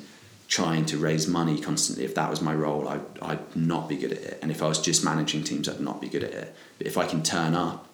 trying 0.47 0.85
to 0.85 0.97
raise 0.97 1.27
money 1.27 1.59
constantly, 1.59 2.03
if 2.03 2.13
that 2.15 2.29
was 2.29 2.41
my 2.41 2.53
role, 2.53 2.87
I'd, 2.87 3.01
I'd 3.21 3.55
not 3.55 3.87
be 3.87 3.95
good 3.95 4.11
at 4.11 4.17
it. 4.19 4.39
And 4.41 4.51
if 4.51 4.61
I 4.61 4.67
was 4.67 4.79
just 4.81 5.03
managing 5.03 5.43
teams, 5.45 5.69
I'd 5.69 5.79
not 5.79 6.01
be 6.01 6.09
good 6.09 6.23
at 6.23 6.33
it. 6.33 6.55
But 6.77 6.87
if 6.87 6.97
I 6.97 7.07
can 7.07 7.23
turn 7.23 7.53
up 7.55 7.87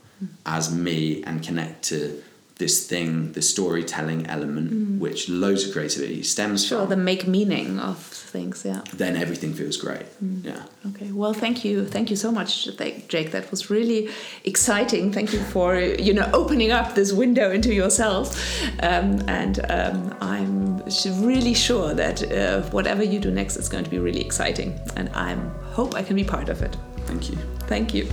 as 0.46 0.74
me 0.74 1.24
and 1.24 1.44
connect 1.44 1.84
to 1.90 2.24
this 2.58 2.88
thing, 2.88 3.32
the 3.34 3.42
storytelling 3.42 4.26
element, 4.28 5.00
which 5.00 5.30
loads 5.30 5.66
of 5.66 5.74
creativity 5.74 6.24
stems 6.24 6.66
Sure, 6.66 6.82
from, 6.82 6.90
the 6.90 6.98
make 6.98 7.28
meaning 7.28 7.80
of 7.80 7.98
things, 8.00 8.64
yeah. 8.66 8.82
then 8.94 9.16
everything 9.16 9.54
feels 9.54 9.78
great. 9.78 10.06
Yeah. 10.42 10.64
Okay, 10.88 11.12
well, 11.12 11.34
thank 11.34 11.64
you, 11.64 11.86
thank 11.86 12.10
you 12.10 12.16
so 12.16 12.32
much, 12.32 12.68
Jake. 13.08 13.32
That 13.32 13.52
was 13.52 13.70
really 13.70 14.10
exciting. 14.44 15.12
Thank 15.14 15.34
you 15.34 15.40
for 15.40 15.80
you 15.80 16.14
know 16.14 16.30
opening 16.34 16.72
up 16.72 16.96
this 16.96 17.14
window 17.14 17.52
into 17.52 17.74
yourself, 17.74 18.36
um, 18.82 19.22
and 19.28 19.60
um, 19.70 20.16
I'm 20.22 20.78
really 21.22 21.54
sure 21.54 21.94
that 21.94 22.32
uh, 22.32 22.62
whatever 22.72 23.04
you 23.04 23.20
do 23.20 23.32
next 23.32 23.58
is 23.58 23.70
going 23.70 23.84
to 23.84 23.90
be 23.90 24.00
really 24.00 24.22
exciting, 24.22 24.80
and 24.96 25.10
I 25.10 25.36
hope 25.74 25.94
I 25.96 26.02
can 26.02 26.16
be 26.16 26.24
part 26.24 26.50
of 26.50 26.62
it. 26.62 26.76
Thank 27.06 27.30
you. 27.30 27.38
Thank 27.68 27.94
you. 27.94 28.10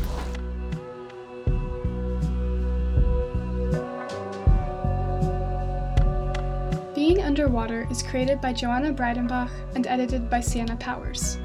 Being 7.04 7.20
Underwater 7.20 7.86
is 7.90 8.02
created 8.02 8.40
by 8.40 8.54
Joana 8.54 8.96
Breidenbach 8.96 9.50
and 9.74 9.86
edited 9.86 10.30
by 10.30 10.40
Sienna 10.40 10.74
Powers. 10.76 11.36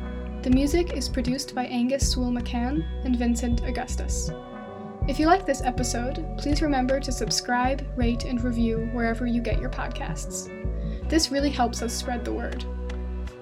The 0.42 0.50
music 0.50 0.94
is 0.94 1.10
produced 1.10 1.54
by 1.54 1.66
Angus 1.66 2.10
Sewell 2.10 2.32
McCann 2.32 2.86
and 3.04 3.18
Vincent 3.18 3.68
Augustus. 3.68 4.32
If 5.10 5.20
you 5.20 5.26
like 5.26 5.46
this 5.46 5.62
episode, 5.62 6.26
please 6.38 6.62
remember 6.62 7.02
to 7.02 7.12
subscribe, 7.12 7.86
rate, 7.98 8.24
and 8.24 8.42
review 8.42 8.90
wherever 8.94 9.28
you 9.28 9.42
get 9.42 9.60
your 9.60 9.70
podcasts. 9.70 10.48
This 11.10 11.30
really 11.30 11.50
helps 11.50 11.82
us 11.82 11.92
spread 11.92 12.24
the 12.24 12.32
word. 12.32 12.64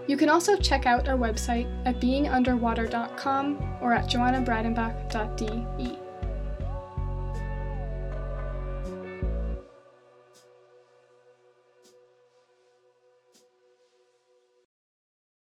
You 0.08 0.18
can 0.18 0.30
also 0.30 0.58
check 0.58 0.88
out 0.88 1.08
our 1.08 1.18
website 1.18 1.72
at 1.86 2.02
beingunderwater.com 2.02 3.78
or 3.80 3.94
at 3.94 4.10
joanabreidenbach.de. 4.10 6.07